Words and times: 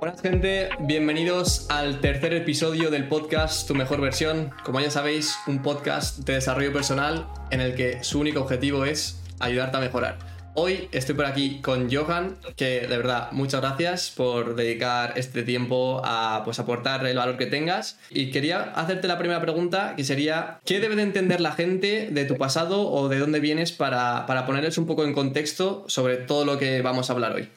Buenas 0.00 0.22
gente, 0.22 0.70
bienvenidos 0.78 1.66
al 1.68 2.00
tercer 2.00 2.32
episodio 2.32 2.90
del 2.90 3.06
podcast 3.06 3.68
Tu 3.68 3.74
Mejor 3.74 4.00
Versión. 4.00 4.50
Como 4.64 4.80
ya 4.80 4.90
sabéis, 4.90 5.36
un 5.46 5.60
podcast 5.60 6.20
de 6.20 6.32
desarrollo 6.32 6.72
personal 6.72 7.28
en 7.50 7.60
el 7.60 7.74
que 7.74 8.02
su 8.02 8.18
único 8.18 8.40
objetivo 8.40 8.86
es 8.86 9.20
ayudarte 9.40 9.76
a 9.76 9.80
mejorar. 9.80 10.16
Hoy 10.54 10.88
estoy 10.92 11.14
por 11.14 11.26
aquí 11.26 11.60
con 11.60 11.94
Johan, 11.94 12.38
que 12.56 12.86
de 12.88 12.96
verdad 12.96 13.30
muchas 13.32 13.60
gracias 13.60 14.10
por 14.10 14.54
dedicar 14.54 15.12
este 15.16 15.42
tiempo 15.42 16.00
a 16.02 16.40
pues, 16.46 16.58
aportar 16.58 17.06
el 17.06 17.18
valor 17.18 17.36
que 17.36 17.44
tengas. 17.44 17.98
Y 18.08 18.30
quería 18.30 18.72
hacerte 18.72 19.06
la 19.06 19.18
primera 19.18 19.42
pregunta, 19.42 19.92
que 19.96 20.04
sería, 20.04 20.60
¿qué 20.64 20.80
debe 20.80 20.96
de 20.96 21.02
entender 21.02 21.42
la 21.42 21.52
gente 21.52 22.08
de 22.10 22.24
tu 22.24 22.38
pasado 22.38 22.90
o 22.90 23.10
de 23.10 23.18
dónde 23.18 23.38
vienes 23.38 23.70
para, 23.70 24.24
para 24.24 24.46
ponerles 24.46 24.78
un 24.78 24.86
poco 24.86 25.04
en 25.04 25.12
contexto 25.12 25.84
sobre 25.88 26.16
todo 26.16 26.46
lo 26.46 26.56
que 26.56 26.80
vamos 26.80 27.10
a 27.10 27.12
hablar 27.12 27.34
hoy? 27.34 27.50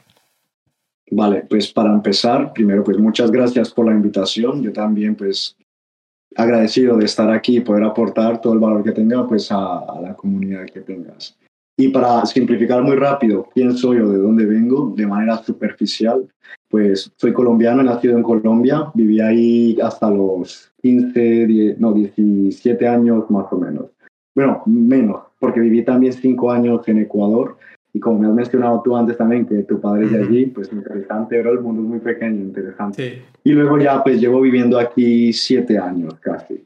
Vale, 1.16 1.46
pues 1.48 1.72
para 1.72 1.94
empezar, 1.94 2.54
primero 2.54 2.84
pues 2.84 2.98
muchas 2.98 3.30
gracias 3.30 3.72
por 3.72 3.86
la 3.86 3.92
invitación. 3.92 4.64
Yo 4.64 4.74
también 4.74 5.16
pues 5.16 5.56
agradecido 6.36 6.98
de 6.98 7.06
estar 7.06 7.30
aquí 7.30 7.58
y 7.58 7.62
poder 7.62 7.84
aportar 7.84 8.42
todo 8.42 8.54
el 8.54 8.60
valor 8.60 8.84
que 8.84 8.94
tenga 8.94 9.28
pues 9.28 9.52
a, 9.52 9.78
a, 9.78 10.02
la 10.02 10.16
comunidad 10.16 10.66
que 10.66 10.82
tengas. 10.82 11.38
Y 11.78 11.90
para 11.90 12.26
simplificar 12.26 12.82
muy 12.82 12.96
rápido 12.96 13.48
quién 13.54 13.78
soy 13.78 14.00
o 14.00 14.10
de 14.10 14.18
dónde 14.18 14.46
vengo, 14.46 14.92
de 14.96 15.06
manera 15.06 15.38
superficial, 15.44 16.28
pues 16.68 17.12
soy 17.16 17.32
colombiano, 17.32 17.84
nacido 17.84 18.18
en 18.18 18.24
Colombia, 18.24 18.92
viví 18.96 19.20
ahí 19.20 19.78
hasta 19.84 20.10
los 20.10 20.72
15, 20.82 21.46
10, 21.46 21.80
no, 21.80 21.94
17 21.94 22.88
años 22.88 23.30
más 23.30 23.46
o 23.52 23.58
menos. 23.58 23.86
Bueno, 24.34 24.64
menos, 24.66 25.22
porque 25.40 25.60
viví 25.60 25.84
también 25.84 26.14
5 26.14 26.52
años 26.52 26.88
en 26.88 27.00
Ecuador 27.00 27.58
y 27.94 28.00
como 28.00 28.20
me 28.20 28.28
has 28.28 28.34
mencionado 28.34 28.82
tú 28.84 28.96
antes 28.98 29.16
también, 29.18 29.46
que 29.46 29.64
tu 29.64 29.80
padre 29.80 30.06
es 30.06 30.12
de 30.12 30.24
allí, 30.24 30.46
pues 30.48 30.72
interesante, 30.74 31.38
pero 31.38 31.52
el 31.52 31.62
mundo 31.62 31.84
es 31.84 31.88
muy 31.88 32.00
pequeño, 32.00 32.42
interesante. 32.42 33.10
Sí. 33.10 33.22
Y 33.44 33.52
luego 33.52 33.78
ya 33.78 34.04
pues 34.04 34.20
llevo 34.20 34.42
viviendo 34.42 34.80
aquí 34.80 35.32
siete 35.32 35.78
años 35.78 36.16
casi. 36.20 36.66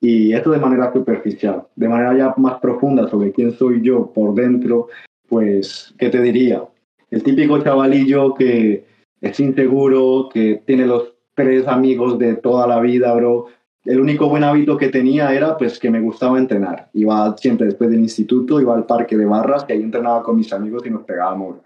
Y 0.00 0.34
esto 0.34 0.50
de 0.50 0.58
manera 0.58 0.92
superficial, 0.92 1.64
de 1.74 1.88
manera 1.88 2.16
ya 2.16 2.34
más 2.36 2.60
profunda 2.60 3.08
sobre 3.08 3.32
quién 3.32 3.52
soy 3.52 3.80
yo 3.80 4.12
por 4.12 4.34
dentro, 4.34 4.88
pues, 5.28 5.94
¿qué 5.98 6.10
te 6.10 6.20
diría? 6.20 6.62
El 7.10 7.22
típico 7.22 7.58
chavalillo 7.62 8.34
que 8.34 8.84
es 9.20 9.40
inseguro, 9.40 10.28
que 10.32 10.62
tiene 10.66 10.86
los 10.86 11.14
tres 11.34 11.66
amigos 11.66 12.18
de 12.18 12.34
toda 12.36 12.66
la 12.66 12.80
vida, 12.80 13.14
bro, 13.14 13.46
el 13.86 14.00
único 14.00 14.28
buen 14.28 14.42
hábito 14.42 14.76
que 14.76 14.88
tenía 14.88 15.32
era 15.32 15.56
pues 15.56 15.78
que 15.78 15.90
me 15.90 16.00
gustaba 16.00 16.38
entrenar. 16.38 16.88
Iba 16.92 17.36
siempre 17.38 17.66
después 17.66 17.88
del 17.88 18.00
instituto, 18.00 18.60
iba 18.60 18.74
al 18.74 18.84
parque 18.84 19.16
de 19.16 19.24
barras, 19.24 19.64
que 19.64 19.74
ahí 19.74 19.82
entrenaba 19.82 20.22
con 20.24 20.36
mis 20.36 20.52
amigos 20.52 20.84
y 20.84 20.90
nos 20.90 21.04
pegábamos 21.04 21.58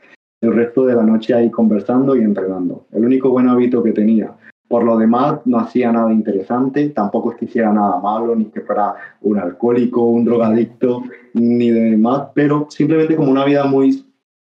el 0.43 0.55
resto 0.55 0.85
de 0.85 0.95
la 0.95 1.03
noche 1.03 1.35
ahí 1.35 1.51
conversando 1.51 2.15
y 2.15 2.21
entrenando. 2.21 2.87
El 2.93 3.05
único 3.05 3.31
buen 3.31 3.49
hábito 3.49 3.83
que 3.83 3.93
tenía. 3.93 4.35
Por 4.69 4.85
lo 4.85 4.97
demás, 4.99 5.41
no 5.47 5.59
hacía 5.59 5.91
nada 5.91 6.13
interesante, 6.13 6.91
tampoco 6.91 7.33
es 7.33 7.39
que 7.39 7.47
hiciera 7.47 7.73
nada 7.73 7.99
malo, 8.01 8.37
ni 8.37 8.45
que 8.47 8.61
fuera 8.61 8.95
un 9.23 9.39
alcohólico, 9.39 10.03
un 10.05 10.25
drogadicto, 10.25 11.03
ni 11.35 11.71
de 11.71 11.91
demás, 11.91 12.29
pero 12.35 12.67
simplemente 12.71 13.17
como 13.17 13.31
una 13.31 13.45
vida 13.45 13.65
muy, 13.65 14.05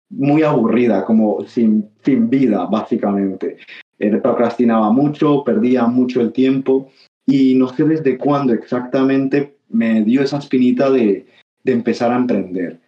muy 0.09 0.41
aburrida, 0.41 1.05
como 1.05 1.43
sin, 1.45 1.89
sin 2.03 2.29
vida, 2.29 2.65
básicamente. 2.65 3.57
Eh, 3.99 4.17
procrastinaba 4.17 4.91
mucho, 4.91 5.43
perdía 5.43 5.85
mucho 5.85 6.21
el 6.21 6.31
tiempo 6.31 6.89
y 7.25 7.55
no 7.55 7.69
sé 7.69 7.83
desde 7.83 8.17
cuándo 8.17 8.53
exactamente 8.53 9.57
me 9.69 10.03
dio 10.03 10.21
esa 10.21 10.37
espinita 10.37 10.89
de, 10.89 11.25
de, 11.63 11.71
empezar 11.71 12.11
a 12.11 12.17
emprender. 12.17 12.79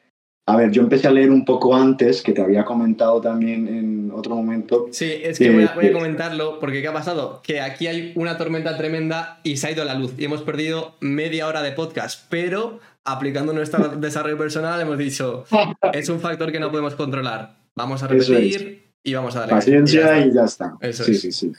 A 0.45 0.55
ver, 0.55 0.71
yo 0.71 0.81
empecé 0.81 1.07
a 1.07 1.11
leer 1.11 1.31
un 1.31 1.43
poco 1.43 1.75
antes, 1.75 2.21
que 2.21 2.31
te 2.31 2.41
había 2.41 2.63
comentado 2.63 3.19
también 3.19 3.67
en 3.67 4.11
otro 4.11 4.35
momento. 4.35 4.87
Sí, 4.91 5.11
es 5.21 5.37
que, 5.37 5.51
voy, 5.51 5.63
a, 5.63 5.73
voy, 5.75 5.87
a, 5.87 5.93
comentarlo, 5.93 6.59
porque 6.59 6.81
¿qué 6.81 6.87
ha 6.87 6.93
pasado? 6.93 7.41
Que 7.43 7.59
aquí 7.59 7.87
hay 7.87 8.13
una 8.15 8.37
tormenta 8.37 8.77
tremenda 8.77 9.41
y 9.43 9.57
se 9.57 9.67
ha 9.67 9.71
ido 9.71 9.83
la 9.83 9.95
luz 9.95 10.13
y 10.17 10.23
hemos 10.23 10.43
perdido 10.43 10.95
media 11.01 11.47
hora 11.47 11.61
de 11.63 11.73
podcast, 11.73 12.27
pero 12.29 12.79
aplicando 13.03 13.53
nuestro 13.53 13.89
desarrollo 13.97 14.37
personal 14.37 14.79
hemos 14.79 14.97
dicho, 14.97 15.45
es 15.93 16.07
un 16.09 16.19
factor 16.19 16.51
que 16.51 16.59
no 16.59 16.69
podemos 16.69 16.95
controlar. 16.95 17.57
Vamos 17.75 18.03
a 18.03 18.07
repetir 18.07 18.93
y 19.03 19.13
vamos 19.13 19.35
a 19.35 19.41
darle. 19.41 19.55
Paciencia 19.55 19.99
y 19.99 20.03
ya 20.03 20.15
está. 20.15 20.27
Y 20.27 20.33
ya 20.33 20.43
está. 20.43 20.77
Eso 20.81 21.03
sí, 21.03 21.11
es. 21.11 21.21
sí, 21.21 21.31
sí. 21.31 21.51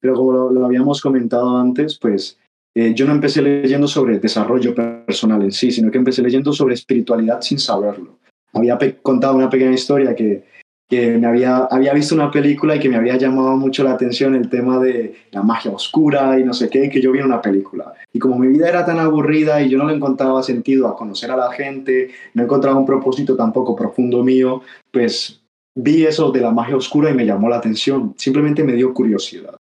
Pero 0.00 0.14
como 0.14 0.32
lo, 0.32 0.50
lo 0.50 0.64
habíamos 0.64 1.00
comentado 1.00 1.56
antes, 1.56 1.98
pues 1.98 2.38
eh, 2.74 2.94
yo 2.94 3.06
no 3.06 3.12
empecé 3.12 3.42
leyendo 3.42 3.88
sobre 3.88 4.18
desarrollo 4.18 4.74
personal 4.74 5.42
en 5.42 5.52
sí, 5.52 5.72
sino 5.72 5.90
que 5.90 5.98
empecé 5.98 6.22
leyendo 6.22 6.52
sobre 6.52 6.74
espiritualidad 6.74 7.40
sin 7.40 7.58
saberlo. 7.58 8.18
Había 8.52 8.78
contado 9.02 9.36
una 9.36 9.50
pequeña 9.50 9.72
historia 9.72 10.14
que, 10.14 10.44
que 10.88 11.18
me 11.18 11.26
había, 11.26 11.58
había 11.70 11.92
visto 11.92 12.14
una 12.14 12.30
película 12.30 12.76
y 12.76 12.80
que 12.80 12.88
me 12.88 12.96
había 12.96 13.16
llamado 13.16 13.56
mucho 13.56 13.82
la 13.82 13.92
atención 13.92 14.34
el 14.34 14.48
tema 14.48 14.78
de 14.78 15.14
la 15.32 15.42
magia 15.42 15.72
oscura 15.72 16.38
y 16.38 16.44
no 16.44 16.52
sé 16.52 16.68
qué, 16.68 16.88
que 16.88 17.00
yo 17.00 17.12
vi 17.12 17.18
en 17.18 17.26
una 17.26 17.42
película. 17.42 17.92
Y 18.12 18.18
como 18.18 18.38
mi 18.38 18.48
vida 18.48 18.68
era 18.68 18.84
tan 18.84 18.98
aburrida 18.98 19.60
y 19.62 19.68
yo 19.68 19.78
no 19.78 19.86
le 19.86 19.94
encontraba 19.94 20.42
sentido 20.42 20.88
a 20.88 20.96
conocer 20.96 21.30
a 21.30 21.36
la 21.36 21.52
gente, 21.52 22.10
no 22.34 22.44
encontraba 22.44 22.78
un 22.78 22.86
propósito 22.86 23.36
tampoco 23.36 23.74
profundo 23.76 24.22
mío, 24.22 24.62
pues 24.92 25.40
vi 25.76 26.04
eso 26.06 26.30
de 26.30 26.40
la 26.40 26.50
magia 26.50 26.76
oscura 26.76 27.10
y 27.10 27.14
me 27.14 27.26
llamó 27.26 27.48
la 27.48 27.56
atención. 27.56 28.14
Simplemente 28.16 28.64
me 28.64 28.72
dio 28.72 28.92
curiosidad. 28.94 29.59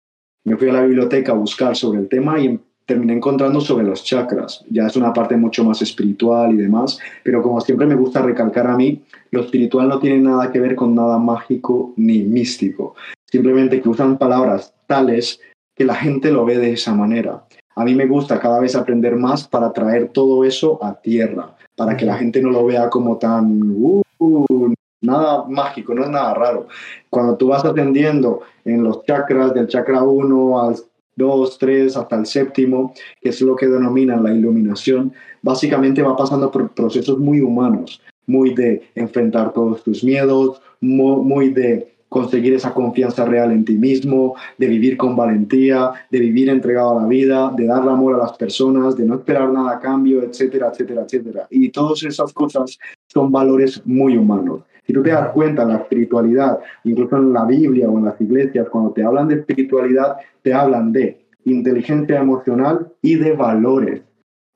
Me 0.45 0.57
fui 0.57 0.69
a 0.69 0.73
la 0.73 0.81
biblioteca 0.83 1.31
a 1.31 1.35
buscar 1.35 1.75
sobre 1.75 1.99
el 1.99 2.09
tema 2.09 2.39
y 2.39 2.59
terminé 2.85 3.13
encontrando 3.13 3.61
sobre 3.61 3.85
los 3.85 4.03
chakras. 4.03 4.65
Ya 4.69 4.87
es 4.87 4.95
una 4.97 5.13
parte 5.13 5.37
mucho 5.37 5.63
más 5.63 5.81
espiritual 5.81 6.53
y 6.53 6.57
demás, 6.57 6.99
pero 7.23 7.41
como 7.41 7.61
siempre 7.61 7.87
me 7.87 7.95
gusta 7.95 8.21
recalcar 8.21 8.67
a 8.67 8.75
mí, 8.75 9.01
lo 9.31 9.41
espiritual 9.41 9.87
no 9.87 9.99
tiene 9.99 10.19
nada 10.19 10.51
que 10.51 10.59
ver 10.59 10.75
con 10.75 10.93
nada 10.93 11.17
mágico 11.17 11.93
ni 11.95 12.23
místico. 12.23 12.95
Simplemente 13.25 13.81
que 13.81 13.89
usan 13.89 14.17
palabras 14.17 14.73
tales 14.85 15.39
que 15.75 15.85
la 15.85 15.95
gente 15.95 16.31
lo 16.31 16.45
ve 16.45 16.57
de 16.57 16.73
esa 16.73 16.93
manera. 16.93 17.45
A 17.75 17.85
mí 17.85 17.95
me 17.95 18.05
gusta 18.05 18.39
cada 18.39 18.59
vez 18.59 18.75
aprender 18.75 19.15
más 19.15 19.47
para 19.47 19.71
traer 19.73 20.09
todo 20.09 20.43
eso 20.43 20.77
a 20.83 20.93
tierra, 21.01 21.55
para 21.75 21.97
que 21.97 22.05
la 22.05 22.17
gente 22.17 22.41
no 22.41 22.51
lo 22.51 22.65
vea 22.65 22.89
como 22.89 23.17
tan... 23.17 23.73
Uh, 23.75 24.73
nada 25.03 25.45
mágico, 25.47 25.93
no 25.93 26.03
es 26.03 26.09
nada 26.09 26.33
raro. 26.33 26.67
Cuando 27.09 27.35
tú 27.35 27.47
vas 27.47 27.63
ascendiendo 27.63 28.41
en 28.65 28.83
los 28.83 29.03
chakras, 29.03 29.53
del 29.53 29.67
chakra 29.67 30.03
1 30.03 30.61
al 30.61 30.75
2, 31.15 31.57
3, 31.59 31.97
hasta 31.97 32.15
el 32.15 32.25
séptimo, 32.25 32.93
que 33.21 33.29
es 33.29 33.41
lo 33.41 33.55
que 33.55 33.67
denominan 33.67 34.23
la 34.23 34.33
iluminación, 34.33 35.13
básicamente 35.41 36.01
va 36.01 36.15
pasando 36.15 36.49
por 36.49 36.69
procesos 36.69 37.19
muy 37.19 37.41
humanos, 37.41 38.01
muy 38.25 38.53
de 38.53 38.89
enfrentar 38.95 39.53
todos 39.53 39.83
tus 39.83 40.03
miedos, 40.03 40.61
muy 40.81 41.49
de 41.49 41.93
conseguir 42.13 42.53
esa 42.53 42.75
confianza 42.75 43.25
real 43.25 43.51
en 43.51 43.65
ti 43.65 43.73
mismo, 43.73 44.35
de 44.59 44.67
vivir 44.67 44.97
con 44.97 45.15
valentía, 45.15 45.93
de 46.11 46.19
vivir 46.19 46.47
entregado 46.47 46.91
a 46.91 47.01
la 47.01 47.07
vida, 47.07 47.51
de 47.57 47.65
dar 47.65 47.81
amor 47.89 48.13
a 48.13 48.19
las 48.19 48.33
personas, 48.33 48.95
de 48.95 49.03
no 49.03 49.15
esperar 49.15 49.49
nada 49.49 49.77
a 49.77 49.79
cambio, 49.79 50.21
etcétera, 50.21 50.69
etcétera, 50.71 51.01
etcétera. 51.01 51.47
Y 51.49 51.69
todas 51.69 52.03
esas 52.03 52.31
cosas 52.31 52.77
son 53.07 53.31
valores 53.31 53.81
muy 53.85 54.15
humanos. 54.15 54.61
Si 54.85 54.93
tú 54.93 55.01
te 55.01 55.11
das 55.11 55.29
cuenta, 55.29 55.65
la 55.65 55.77
espiritualidad, 55.77 56.59
incluso 56.83 57.17
en 57.17 57.31
la 57.31 57.45
Biblia 57.45 57.89
o 57.89 57.97
en 57.97 58.05
las 58.05 58.19
iglesias, 58.19 58.67
cuando 58.69 58.91
te 58.91 59.03
hablan 59.03 59.27
de 59.27 59.35
espiritualidad, 59.35 60.17
te 60.41 60.53
hablan 60.53 60.91
de 60.91 61.21
inteligencia 61.45 62.19
emocional 62.19 62.91
y 63.01 63.15
de 63.15 63.33
valores. 63.33 64.01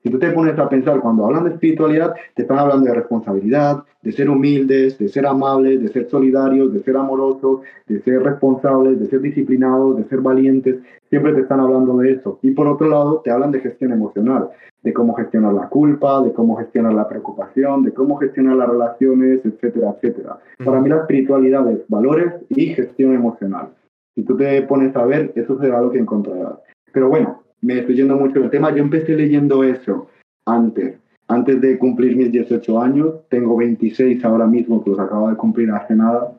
Si 0.02 0.10
tú 0.10 0.18
te 0.18 0.30
pones 0.30 0.56
a 0.58 0.68
pensar, 0.68 1.00
cuando 1.00 1.26
hablan 1.26 1.44
de 1.44 1.50
espiritualidad, 1.50 2.14
te 2.34 2.42
están 2.42 2.58
hablando 2.58 2.86
de 2.86 2.94
responsabilidad, 2.94 3.82
de 4.02 4.12
ser 4.12 4.30
humildes, 4.30 4.96
de 4.96 5.08
ser 5.08 5.26
amables, 5.26 5.82
de 5.82 5.88
ser 5.88 6.08
solidarios, 6.08 6.72
de 6.72 6.80
ser 6.84 6.96
amorosos, 6.96 7.62
de 7.86 8.00
ser 8.02 8.22
responsables, 8.22 9.00
de 9.00 9.06
ser 9.06 9.20
disciplinados, 9.20 9.96
de 9.96 10.04
ser 10.04 10.20
valientes. 10.20 10.76
Siempre 11.10 11.34
te 11.34 11.40
están 11.40 11.58
hablando 11.58 11.96
de 11.96 12.12
eso. 12.12 12.38
Y 12.42 12.52
por 12.52 12.68
otro 12.68 12.88
lado, 12.88 13.22
te 13.24 13.32
hablan 13.32 13.50
de 13.50 13.60
gestión 13.60 13.92
emocional, 13.92 14.50
de 14.84 14.92
cómo 14.92 15.14
gestionar 15.14 15.52
la 15.52 15.68
culpa, 15.68 16.22
de 16.22 16.32
cómo 16.32 16.56
gestionar 16.56 16.94
la 16.94 17.08
preocupación, 17.08 17.82
de 17.82 17.92
cómo 17.92 18.18
gestionar 18.18 18.56
las 18.56 18.68
relaciones, 18.68 19.44
etcétera, 19.44 19.96
etcétera. 19.96 20.38
Para 20.64 20.80
mí 20.80 20.88
la 20.88 20.98
espiritualidad 20.98 21.68
es 21.72 21.80
valores 21.88 22.34
y 22.50 22.66
gestión 22.68 23.14
emocional. 23.14 23.70
Si 24.14 24.22
tú 24.22 24.36
te 24.36 24.62
pones 24.62 24.94
a 24.94 25.04
ver, 25.04 25.32
eso 25.34 25.58
será 25.58 25.80
lo 25.80 25.90
que 25.90 25.98
encontrarás. 25.98 26.58
Pero 26.92 27.08
bueno, 27.08 27.42
me 27.60 27.80
estoy 27.80 27.96
yendo 27.96 28.16
mucho 28.16 28.40
del 28.40 28.50
tema. 28.50 28.74
Yo 28.74 28.82
empecé 28.82 29.16
leyendo 29.16 29.64
eso 29.64 30.08
antes, 30.46 30.98
antes 31.28 31.60
de 31.60 31.78
cumplir 31.78 32.16
mis 32.16 32.32
18 32.32 32.80
años. 32.80 33.14
Tengo 33.28 33.56
26 33.56 34.24
ahora 34.24 34.46
mismo, 34.46 34.82
que 34.82 34.90
los 34.90 34.98
acabo 34.98 35.28
de 35.28 35.36
cumplir 35.36 35.70
hace 35.70 35.94
nada. 35.94 36.32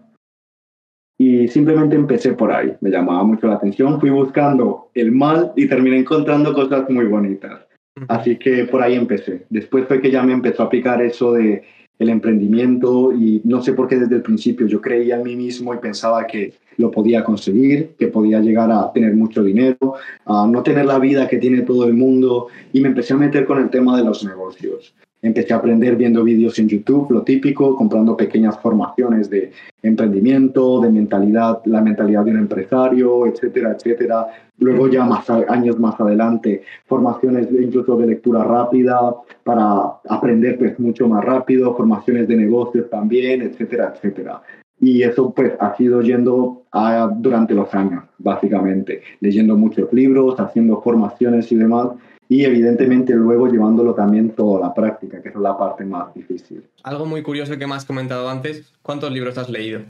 Y 1.18 1.48
simplemente 1.50 1.96
empecé 1.96 2.34
por 2.34 2.52
ahí. 2.52 2.76
Me 2.80 2.90
llamaba 2.90 3.24
mucho 3.24 3.48
la 3.48 3.56
atención. 3.56 4.00
Fui 4.00 4.10
buscando 4.10 4.90
el 4.94 5.12
mal 5.12 5.52
y 5.56 5.68
terminé 5.68 5.98
encontrando 5.98 6.54
cosas 6.54 6.90
muy 6.90 7.06
bonitas. 7.06 7.68
Así 8.08 8.38
que 8.38 8.64
por 8.66 8.82
ahí 8.82 8.96
empecé. 8.96 9.46
Después 9.50 9.86
fue 9.86 10.02
que 10.02 10.12
ya 10.12 10.24
me 10.24 10.32
empezó 10.32 10.64
a 10.64 10.70
picar 10.70 11.02
eso 11.02 11.34
de 11.34 11.64
el 12.00 12.10
emprendimiento 12.10 13.12
y 13.12 13.42
no 13.44 13.62
sé 13.62 13.74
por 13.74 13.88
qué 13.88 13.98
desde 13.98 14.16
el 14.16 14.22
principio 14.22 14.66
yo 14.68 14.82
creía 14.82 15.18
en 15.18 15.24
mí 15.24 15.36
mismo 15.36 15.74
y 15.74 15.78
pensaba 15.78 16.26
que 16.26 16.54
lo 16.78 16.90
podía 16.90 17.26
conseguir, 17.26 17.92
que 18.00 18.08
podía 18.08 18.40
llegar 18.40 18.72
a 18.72 18.92
tener 18.94 19.14
mucho 19.14 19.44
dinero, 19.44 19.96
a 20.26 20.48
no 20.48 20.64
tener 20.64 20.86
la 20.86 20.98
vida 20.98 21.28
que 21.28 21.38
tiene 21.38 21.62
todo 21.64 21.86
el 21.86 21.94
mundo 21.94 22.48
y 22.72 22.80
me 22.80 22.88
empecé 22.88 23.14
a 23.14 23.18
meter 23.18 23.46
con 23.46 23.60
el 23.60 23.70
tema 23.70 23.98
de 23.98 24.06
los 24.06 24.24
negocios. 24.24 24.96
Empecé 25.22 25.54
a 25.54 25.58
aprender 25.58 25.98
viendo 25.98 26.24
vídeos 26.24 26.58
en 26.60 26.70
YouTube, 26.70 27.12
lo 27.12 27.24
típico, 27.24 27.76
comprando 27.76 28.16
pequeñas 28.16 28.58
formaciones 28.62 29.30
de 29.30 29.52
emprendimiento, 29.84 30.80
de 30.80 30.90
mentalidad, 30.90 31.62
la 31.66 31.82
mentalidad 31.82 32.24
de 32.24 32.32
un 32.32 32.38
empresario, 32.38 33.28
etcétera, 33.28 33.76
etcétera. 33.78 34.28
Luego 34.60 34.88
ya 34.90 35.06
más 35.06 35.30
años 35.30 35.80
más 35.80 36.00
adelante, 36.00 36.64
formaciones 36.86 37.52
de, 37.52 37.64
incluso 37.64 37.96
de 37.98 38.08
lectura 38.08 38.44
rápida 38.44 39.16
para 39.44 40.00
aprender 40.10 40.58
pues 40.58 40.80
mucho 40.80 41.08
más 41.08 41.24
rápido, 41.24 41.76
formaciones 41.76 42.28
de 42.28 42.36
negocios 42.36 42.90
también, 42.90 43.42
etcétera, 43.42 43.94
etcétera. 43.96 44.42
Y 44.82 45.04
eso 45.04 45.34
pues 45.34 45.54
ha 45.60 45.76
sido 45.76 46.02
yendo 46.02 46.64
a, 46.72 47.10
durante 47.14 47.54
los 47.54 47.74
años, 47.74 48.04
básicamente, 48.18 49.02
leyendo 49.20 49.58
muchos 49.58 49.92
libros, 49.92 50.40
haciendo 50.40 50.82
formaciones 50.82 51.52
y 51.52 51.56
demás 51.56 51.90
y 52.32 52.46
evidentemente 52.46 53.16
luego 53.16 53.48
llevándolo 53.48 53.96
también 53.96 54.30
todo 54.30 54.58
a 54.58 54.68
la 54.68 54.74
práctica, 54.74 55.20
que 55.22 55.30
es 55.30 55.36
la 55.36 55.58
parte 55.58 55.84
más 55.84 56.14
difícil. 56.14 56.64
Algo 56.84 57.08
muy 57.08 57.24
curioso 57.24 57.58
que 57.58 57.66
me 57.66 57.74
has 57.74 57.86
comentado 57.86 58.30
antes, 58.30 58.72
¿cuántos 58.84 59.12
libros 59.12 59.38
has 59.40 59.50
leído? 59.50 59.82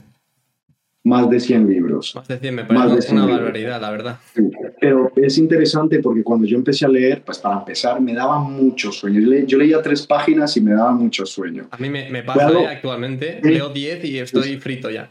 Más 1.04 1.28
de 1.28 1.38
100 1.38 1.68
libros. 1.68 2.14
Más 2.16 2.28
de 2.28 2.38
100, 2.38 2.54
me 2.54 2.64
parece 2.64 3.12
una 3.12 3.26
barbaridad, 3.26 3.80
la 3.80 3.90
verdad. 3.90 4.18
Pero 4.80 5.12
es 5.16 5.38
interesante 5.38 6.00
porque 6.00 6.22
cuando 6.22 6.46
yo 6.46 6.56
empecé 6.56 6.86
a 6.86 6.88
leer, 6.88 7.22
pues 7.22 7.38
para 7.38 7.58
empezar, 7.58 8.00
me 8.00 8.14
daba 8.14 8.38
mucho 8.38 8.90
sueño. 8.90 9.20
Yo, 9.46 9.58
leía 9.58 9.82
tres 9.82 10.06
páginas 10.06 10.56
y 10.56 10.60
me 10.60 10.72
daba 10.72 10.92
mucho 10.92 11.26
sueño. 11.26 11.68
A 11.70 11.76
mí 11.76 11.90
me, 11.90 12.22
pasa 12.22 12.50
¿eh? 12.50 12.66
actualmente, 12.66 13.40
leo 13.42 13.68
10 13.68 14.04
y 14.04 14.18
estoy 14.18 14.56
frito 14.56 14.90
ya. 14.90 15.10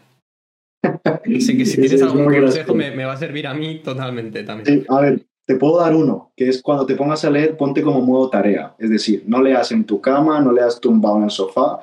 sé 1.39 1.57
que 1.57 1.66
si 1.66 1.80
tienes 1.80 2.01
algún 2.01 2.25
consejo 2.25 2.74
me, 2.74 2.92
me, 2.92 3.06
va 3.06 3.13
a 3.13 3.18
servir 3.18 3.45
a 3.48 3.54
mí 3.54 3.81
totalmente 3.83 4.44
también. 4.44 4.86
a 4.88 5.01
ver, 5.01 5.25
te 5.50 5.56
puedo 5.56 5.80
dar 5.80 5.96
uno, 5.96 6.30
que 6.38 6.48
es 6.48 6.62
cuando 6.62 6.86
te 6.86 6.94
pongas 6.94 7.25
a 7.25 7.31
leer, 7.31 7.57
ponte 7.57 7.81
como 7.81 8.01
modo 8.01 8.30
tarea. 8.30 8.75
Es 8.78 8.92
decir, 8.92 9.24
no 9.25 9.42
leas 9.42 9.72
en 9.72 9.84
tu 9.84 10.00
cama, 10.00 10.40
no 10.42 10.51
leas 10.51 10.80
tumbado 10.80 11.18
en 11.18 11.24
el 11.24 11.31
sofá. 11.31 11.80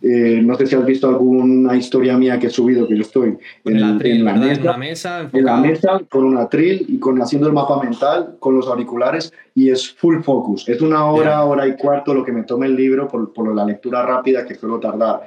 Eh, 0.00 0.40
no 0.44 0.54
sé 0.54 0.68
si 0.68 0.76
has 0.76 0.86
visto 0.86 1.08
alguna 1.08 1.74
historia 1.74 2.16
mía 2.16 2.38
que 2.38 2.46
he 2.46 2.50
subido, 2.50 2.86
que 2.86 2.94
yo 2.94 3.02
estoy 3.02 3.36
en, 3.64 3.80
la, 3.80 3.94
mesa, 4.34 5.28
en 5.32 5.44
la 5.44 5.56
mesa, 5.56 6.00
con 6.08 6.22
un 6.22 6.38
atril 6.38 6.86
y 6.86 7.00
con, 7.00 7.20
haciendo 7.20 7.48
el 7.48 7.52
mapa 7.52 7.82
mental, 7.82 8.36
con 8.38 8.54
los 8.54 8.68
auriculares, 8.68 9.32
y 9.56 9.70
es 9.70 9.90
full 9.90 10.20
focus. 10.20 10.68
Es 10.68 10.80
una 10.80 11.06
hora, 11.06 11.44
hora 11.44 11.66
y 11.66 11.74
cuarto 11.74 12.14
lo 12.14 12.24
que 12.24 12.30
me 12.30 12.44
tome 12.44 12.66
el 12.66 12.76
libro 12.76 13.08
por, 13.08 13.32
por 13.32 13.52
la 13.52 13.64
lectura 13.64 14.06
rápida 14.06 14.46
que 14.46 14.54
suelo 14.54 14.78
tardar 14.78 15.22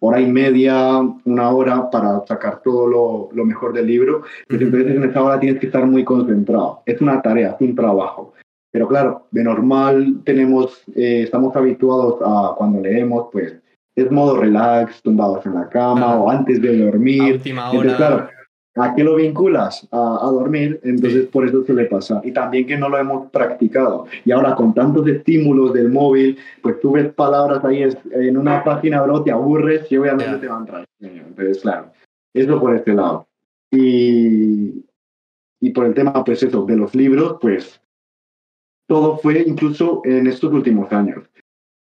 hora 0.00 0.20
y 0.20 0.26
media, 0.26 0.98
una 1.24 1.50
hora 1.50 1.90
para 1.90 2.24
sacar 2.26 2.62
todo 2.62 2.86
lo, 2.86 3.28
lo 3.32 3.44
mejor 3.44 3.72
del 3.72 3.86
libro, 3.86 4.22
pero 4.46 4.64
entonces 4.64 4.96
en 4.96 5.04
esa 5.04 5.22
hora 5.22 5.40
tienes 5.40 5.60
que 5.60 5.66
estar 5.66 5.86
muy 5.86 6.04
concentrado. 6.04 6.82
Es 6.86 7.00
una 7.00 7.22
tarea, 7.22 7.56
es 7.58 7.60
un 7.60 7.74
trabajo. 7.74 8.34
Pero 8.72 8.88
claro, 8.88 9.26
de 9.30 9.42
normal 9.42 10.20
tenemos, 10.24 10.82
eh, 10.94 11.22
estamos 11.22 11.56
habituados 11.56 12.16
a 12.20 12.54
cuando 12.56 12.80
leemos, 12.80 13.28
pues 13.32 13.56
es 13.96 14.10
modo 14.10 14.36
relax, 14.36 15.00
tumbados 15.00 15.46
en 15.46 15.54
la 15.54 15.68
cama 15.70 16.16
o 16.16 16.28
antes 16.28 16.60
de 16.60 16.84
dormir. 16.84 17.32
última 17.32 17.70
hora. 17.70 18.30
¿A 18.76 18.94
qué 18.94 19.02
lo 19.02 19.16
vinculas? 19.16 19.88
A, 19.90 20.28
dormir, 20.30 20.80
entonces 20.84 21.26
por 21.28 21.48
eso 21.48 21.64
suele 21.64 21.86
pasar. 21.86 22.20
Y 22.24 22.32
también 22.32 22.66
que 22.66 22.76
no 22.76 22.90
lo 22.90 22.98
hemos 22.98 23.30
practicado. 23.30 24.06
Y 24.24 24.32
ahora 24.32 24.54
con 24.54 24.74
tantos 24.74 25.08
estímulos 25.08 25.72
del 25.72 25.88
móvil, 25.88 26.38
pues 26.60 26.78
tú 26.80 26.92
ves 26.92 27.10
palabras 27.14 27.64
ahí 27.64 27.88
en 28.12 28.36
una 28.36 28.62
página, 28.62 29.00
bro, 29.02 29.22
te 29.22 29.32
aburres 29.32 29.90
y 29.90 29.96
obviamente 29.96 30.36
te 30.36 30.46
van 30.46 30.68
a 30.70 30.84
Entonces, 31.00 31.62
claro, 31.62 31.90
eso 32.34 32.60
por 32.60 32.76
este 32.76 32.92
lado. 32.92 33.26
Y, 33.70 34.84
y 35.60 35.70
por 35.70 35.86
el 35.86 35.94
tema, 35.94 36.22
pues 36.22 36.42
eso, 36.42 36.66
de 36.66 36.76
los 36.76 36.94
libros, 36.94 37.38
pues 37.40 37.80
todo 38.86 39.16
fue 39.16 39.42
incluso 39.46 40.02
en 40.04 40.26
estos 40.26 40.52
últimos 40.52 40.92
años. 40.92 41.24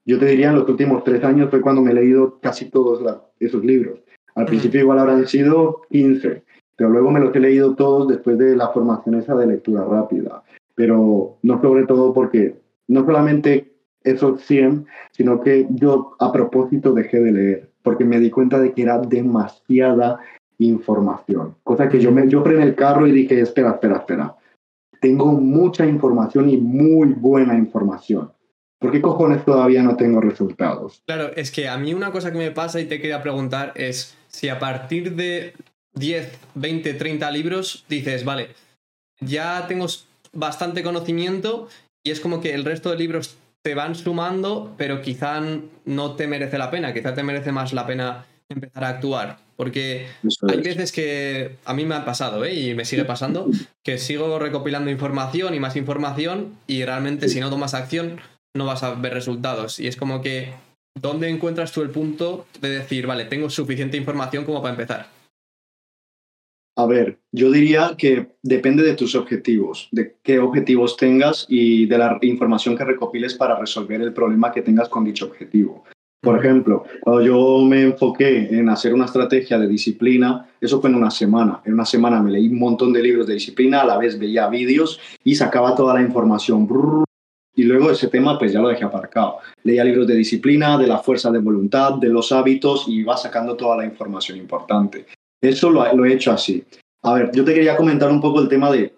Yo 0.06 0.18
te 0.18 0.28
diría, 0.28 0.50
en 0.50 0.56
los 0.56 0.70
últimos 0.70 1.04
tres 1.04 1.22
años 1.26 1.50
fue 1.50 1.60
cuando 1.60 1.82
me 1.82 1.92
he 1.92 1.96
leído 1.96 2.40
casi 2.40 2.70
todos 2.70 3.04
esos 3.40 3.66
libros. 3.66 4.00
Al 4.36 4.46
principio 4.46 4.82
igual 4.82 5.00
habrán 5.00 5.28
sido 5.28 5.82
15 5.90 6.46
pero 6.76 6.90
luego 6.90 7.12
me 7.12 7.20
los 7.20 7.36
he 7.36 7.40
leído 7.40 7.76
todos 7.76 8.08
después 8.08 8.38
de 8.38 8.56
la 8.56 8.70
formación 8.70 9.16
esa 9.16 9.36
de 9.36 9.48
lectura 9.48 9.86
rápida. 9.86 10.44
Pero 10.76 11.38
no 11.42 11.62
sobre 11.62 11.86
todo 11.86 12.14
porque 12.14 12.56
no 12.88 13.06
solamente 13.06 13.76
esos 14.04 14.42
100, 14.42 14.86
sino 15.12 15.42
que 15.42 15.68
yo 15.72 16.16
a 16.20 16.32
propósito 16.32 16.94
dejé 16.94 17.20
de 17.20 17.32
leer, 17.32 17.70
porque 17.82 18.06
me 18.06 18.20
di 18.20 18.30
cuenta 18.30 18.60
de 18.60 18.74
que 18.74 18.84
era 18.84 19.00
demasiada 19.00 20.20
información. 20.60 21.56
Cosa 21.64 21.90
que 21.90 22.00
yo 22.00 22.12
me 22.12 22.28
yo 22.28 22.46
en 22.46 22.62
el 22.62 22.76
carro 22.76 23.08
y 23.08 23.12
dije, 23.12 23.40
espera, 23.40 23.72
espera, 23.72 23.98
espera. 23.98 24.36
Tengo 25.02 25.34
mucha 25.34 25.86
información 25.86 26.50
y 26.50 26.58
muy 26.58 27.10
buena 27.10 27.56
información. 27.58 28.32
¿Por 28.80 28.92
qué 28.92 29.02
cojones 29.02 29.44
todavía 29.44 29.82
no 29.82 29.96
tengo 29.96 30.22
resultados? 30.22 31.02
Claro, 31.06 31.32
es 31.36 31.52
que 31.52 31.68
a 31.68 31.78
mí 31.78 31.94
una 31.94 32.12
cosa 32.12 32.32
que 32.32 32.38
me 32.38 32.52
pasa 32.52 32.80
y 32.80 32.86
te 32.86 33.00
quería 33.00 33.22
preguntar 33.22 33.74
es 33.76 34.18
si 34.28 34.50
a 34.50 34.60
partir 34.60 35.16
de 35.16 35.54
10, 35.96 36.38
20, 36.56 36.94
30 36.94 37.32
libros, 37.32 37.86
dices, 37.90 38.24
vale, 38.24 38.50
ya 39.20 39.66
tengo 39.68 39.88
bastante 40.34 40.84
conocimiento 40.84 41.70
y 42.04 42.12
es 42.12 42.20
como 42.20 42.42
que 42.42 42.54
el 42.54 42.66
resto 42.66 42.92
de 42.92 42.98
libros 42.98 43.38
te 43.64 43.74
van 43.74 43.96
sumando, 43.96 44.76
pero 44.78 45.02
quizá 45.02 45.42
no 45.86 46.16
te 46.16 46.28
merece 46.28 46.58
la 46.58 46.70
pena, 46.70 46.94
quizá 46.94 47.16
te 47.16 47.24
merece 47.24 47.52
más 47.52 47.74
la 47.74 47.88
pena 47.88 48.26
empezar 48.48 48.84
a 48.84 48.90
actuar. 48.90 49.38
Porque 49.56 50.06
hay 50.48 50.62
veces 50.62 50.92
que 50.92 51.56
a 51.64 51.74
mí 51.74 51.86
me 51.86 51.96
ha 51.96 52.06
pasado, 52.06 52.44
¿eh? 52.44 52.54
y 52.54 52.76
me 52.76 52.84
sigue 52.84 53.06
pasando, 53.06 53.50
que 53.84 53.98
sigo 53.98 54.38
recopilando 54.38 54.92
información 54.92 55.56
y 55.56 55.60
más 55.60 55.78
información 55.78 56.58
y 56.68 56.84
realmente 56.84 57.30
si 57.30 57.40
no 57.40 57.50
tomas 57.50 57.74
acción 57.74 58.20
no 58.54 58.66
vas 58.66 58.84
a 58.84 58.94
ver 58.94 59.14
resultados. 59.14 59.80
Y 59.80 59.88
es 59.88 59.96
como 59.96 60.22
que, 60.22 60.54
¿dónde 60.94 61.30
encuentras 61.30 61.72
tú 61.72 61.82
el 61.82 61.90
punto 61.90 62.46
de 62.60 62.70
decir, 62.70 63.08
vale, 63.08 63.26
tengo 63.26 63.50
suficiente 63.50 63.98
información 63.98 64.46
como 64.46 64.62
para 64.62 64.74
empezar? 64.74 65.15
A 66.78 66.86
ver, 66.86 67.20
yo 67.32 67.52
diría 67.52 67.96
que 67.98 68.28
depende 68.44 68.84
de 68.84 68.96
tus 68.96 69.16
objetivos, 69.16 69.88
de 69.92 70.18
qué 70.22 70.40
objetivos 70.40 70.98
tengas 70.98 71.46
y 71.48 71.86
de 71.86 71.98
la 71.98 72.18
información 72.22 72.76
que 72.76 72.84
recopiles 72.84 73.34
para 73.34 73.58
resolver 73.58 74.02
el 74.02 74.12
problema 74.12 74.52
que 74.52 74.62
tengas 74.62 74.90
con 74.90 75.06
dicho 75.06 75.26
objetivo. 75.26 75.86
Por 76.22 76.38
ejemplo, 76.38 76.84
cuando 77.02 77.22
yo 77.22 77.60
me 77.64 77.84
enfoqué 77.84 78.50
en 78.58 78.68
hacer 78.68 78.94
una 78.94 79.06
estrategia 79.06 79.58
de 79.58 79.68
disciplina, 79.68 80.50
eso 80.60 80.82
fue 80.82 80.90
en 80.90 80.96
una 80.96 81.12
semana. 81.12 81.62
En 81.64 81.74
una 81.74 81.86
semana 81.86 82.22
me 82.22 82.32
leí 82.32 82.50
un 82.50 82.60
montón 82.60 82.92
de 82.92 83.04
libros 83.04 83.28
de 83.28 83.36
disciplina, 83.36 83.82
a 83.82 83.86
la 83.86 83.98
vez 83.98 84.20
veía 84.20 84.50
vídeos 84.50 85.00
y 85.24 85.36
sacaba 85.36 85.76
toda 85.76 85.94
la 85.94 86.02
información. 86.02 86.68
Y 87.56 87.64
luego 87.64 87.92
ese 87.92 88.10
tema 88.10 88.38
pues 88.38 88.52
ya 88.52 88.60
lo 88.60 88.68
dejé 88.68 88.84
aparcado. 88.84 89.38
Leía 89.64 89.86
libros 89.86 90.08
de 90.08 90.16
disciplina, 90.16 90.78
de 90.78 90.88
la 90.88 90.98
fuerza 90.98 91.32
de 91.32 91.40
voluntad, 91.40 91.94
de 91.94 92.10
los 92.10 92.34
hábitos 92.34 92.86
y 92.90 93.00
iba 93.00 93.16
sacando 93.16 93.56
toda 93.56 93.78
la 93.78 93.86
información 93.86 94.38
importante. 94.40 95.06
Eso 95.50 95.70
lo, 95.70 96.06
he 96.06 96.14
hecho 96.14 96.32
así. 96.32 96.64
A 97.04 97.14
ver, 97.14 97.32
yo 97.34 97.44
te 97.46 97.54
quería 97.54 97.78
comentar 97.78 98.12
un 98.12 98.22
poco 98.22 98.42
el 98.42 98.50
tema 98.50 98.72
de 98.72 98.94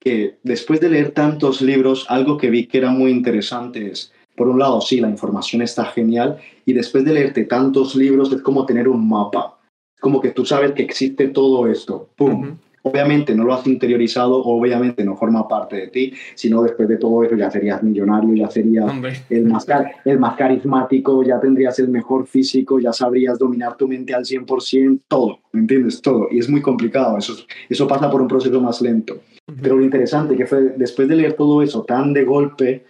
que 0.00 0.38
después 0.42 0.80
de 0.80 0.90
leer 0.90 1.10
tantos 1.10 1.60
libros, 1.60 2.06
algo 2.08 2.36
que 2.36 2.50
vi 2.50 2.66
que 2.66 2.78
era 2.78 2.90
muy 2.90 3.10
interesante 3.10 3.90
es, 3.90 4.12
por 4.36 4.48
un 4.48 4.58
lado, 4.58 4.80
sí, 4.80 5.00
la 5.00 5.08
información 5.08 5.62
está 5.62 5.86
genial, 5.86 6.38
y 6.64 6.72
después 6.72 7.04
de 7.04 7.12
leerte 7.12 7.44
tantos 7.44 7.96
libros 7.96 8.32
es 8.32 8.42
como 8.42 8.66
tener 8.66 8.88
un 8.88 9.08
mapa. 9.08 9.58
Como 10.00 10.20
que 10.20 10.30
tú 10.30 10.44
sabes 10.44 10.72
que 10.72 10.82
existe 10.82 11.28
todo 11.28 11.66
esto. 11.66 12.08
¡Pum! 12.14 12.56
Obviamente 12.82 13.34
no 13.34 13.44
lo 13.44 13.54
has 13.54 13.66
interiorizado, 13.66 14.42
obviamente 14.44 15.04
no 15.04 15.16
forma 15.16 15.46
parte 15.48 15.76
de 15.76 15.88
ti, 15.88 16.12
sino 16.34 16.62
después 16.62 16.88
de 16.88 16.96
todo 16.96 17.24
eso 17.24 17.36
ya 17.36 17.50
serías 17.50 17.82
millonario, 17.82 18.34
ya 18.34 18.50
serías 18.50 18.92
el 19.30 19.46
más, 19.46 19.66
el 20.04 20.18
más 20.18 20.36
carismático, 20.36 21.22
ya 21.22 21.40
tendrías 21.40 21.78
el 21.78 21.88
mejor 21.88 22.26
físico, 22.26 22.78
ya 22.78 22.92
sabrías 22.92 23.38
dominar 23.38 23.76
tu 23.76 23.88
mente 23.88 24.14
al 24.14 24.24
100%, 24.24 25.00
todo, 25.08 25.40
¿me 25.52 25.60
entiendes? 25.60 26.00
Todo. 26.00 26.28
Y 26.30 26.38
es 26.38 26.48
muy 26.48 26.62
complicado, 26.62 27.18
eso, 27.18 27.34
eso 27.68 27.88
pasa 27.88 28.10
por 28.10 28.22
un 28.22 28.28
proceso 28.28 28.60
más 28.60 28.80
lento. 28.80 29.20
Pero 29.62 29.76
lo 29.76 29.84
interesante 29.84 30.36
que 30.36 30.46
fue, 30.46 30.74
después 30.76 31.08
de 31.08 31.16
leer 31.16 31.32
todo 31.32 31.62
eso 31.62 31.82
tan 31.82 32.12
de 32.12 32.24
golpe, 32.24 32.84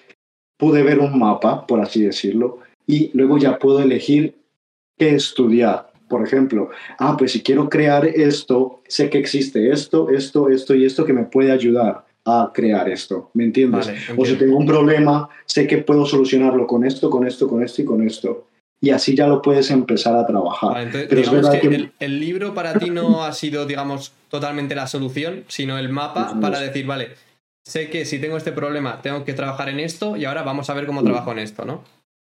pude 0.57 0.83
ver 0.83 0.99
un 0.99 1.18
mapa, 1.18 1.66
por 1.66 1.80
así 1.80 2.02
decirlo, 2.02 2.59
y 2.87 3.11
luego 3.14 3.38
ya 3.38 3.59
puedo 3.59 3.80
elegir 3.80 4.35
qué 4.97 5.14
estudiar 5.14 5.88
por 6.09 6.27
ejemplo, 6.27 6.71
ah, 6.99 7.17
pues 7.17 7.33
si 7.33 7.43
quiero 7.43 7.69
crear 7.69 8.07
esto, 8.07 8.81
sé 8.88 9.11
que 9.11 9.19
existe 9.19 9.71
esto, 9.71 10.11
esto, 10.11 10.49
esto 10.49 10.75
y 10.75 10.85
esto 10.85 11.05
que 11.05 11.12
me 11.12 11.25
puede 11.25 11.53
ayudar 11.53 12.05
a 12.25 12.50
crear 12.53 12.88
esto, 12.88 13.31
¿me 13.35 13.45
entiendes? 13.45 13.91
o 14.17 14.25
si 14.25 14.37
tengo 14.37 14.57
un 14.57 14.67
problema, 14.67 15.29
sé 15.47 15.67
que 15.67 15.79
puedo 15.79 16.05
solucionarlo 16.05 16.67
con 16.67 16.85
esto, 16.85 17.09
con 17.09 17.27
esto, 17.27 17.49
con 17.49 17.62
esto 17.62 17.83
y 17.83 17.85
con 17.85 18.07
esto. 18.07 18.47
Y 18.81 18.91
así 18.91 19.17
ya 19.17 19.27
lo 19.27 19.43
puedes 19.43 19.71
empezar 19.71 20.15
a 20.15 20.25
trabajar. 20.25 20.88
Pero 20.93 21.23
El, 21.99 22.21
libro 22.21 22.55
para 22.55 22.79
ti 22.79 22.91
no 22.91 23.25
ha 23.25 23.33
sido, 23.33 23.67
digamos, 23.67 24.12
totalmente 24.29 24.77
la 24.77 24.87
solución, 24.87 25.45
sino 25.49 25.79
el 25.79 25.88
mapa 25.88 26.38
para 26.41 26.61
decir, 26.61 26.87
vale, 26.87 27.11
sé 27.65 27.91
que 27.91 28.05
si 28.05 28.19
tengo 28.19 28.37
este 28.37 28.53
problema 28.53 29.03
tengo 29.03 29.25
que 29.25 29.35
trabajar 29.35 29.69
en 29.69 29.81
esto 29.81 30.17
y 30.17 30.27
ahora 30.27 30.43
vamos 30.43 30.71
a 30.71 30.75
ver 30.75 30.87
cómo 30.87 31.03
trabajo 31.03 31.33
en 31.33 31.41
esto, 31.41 31.65
¿no? 31.65 31.83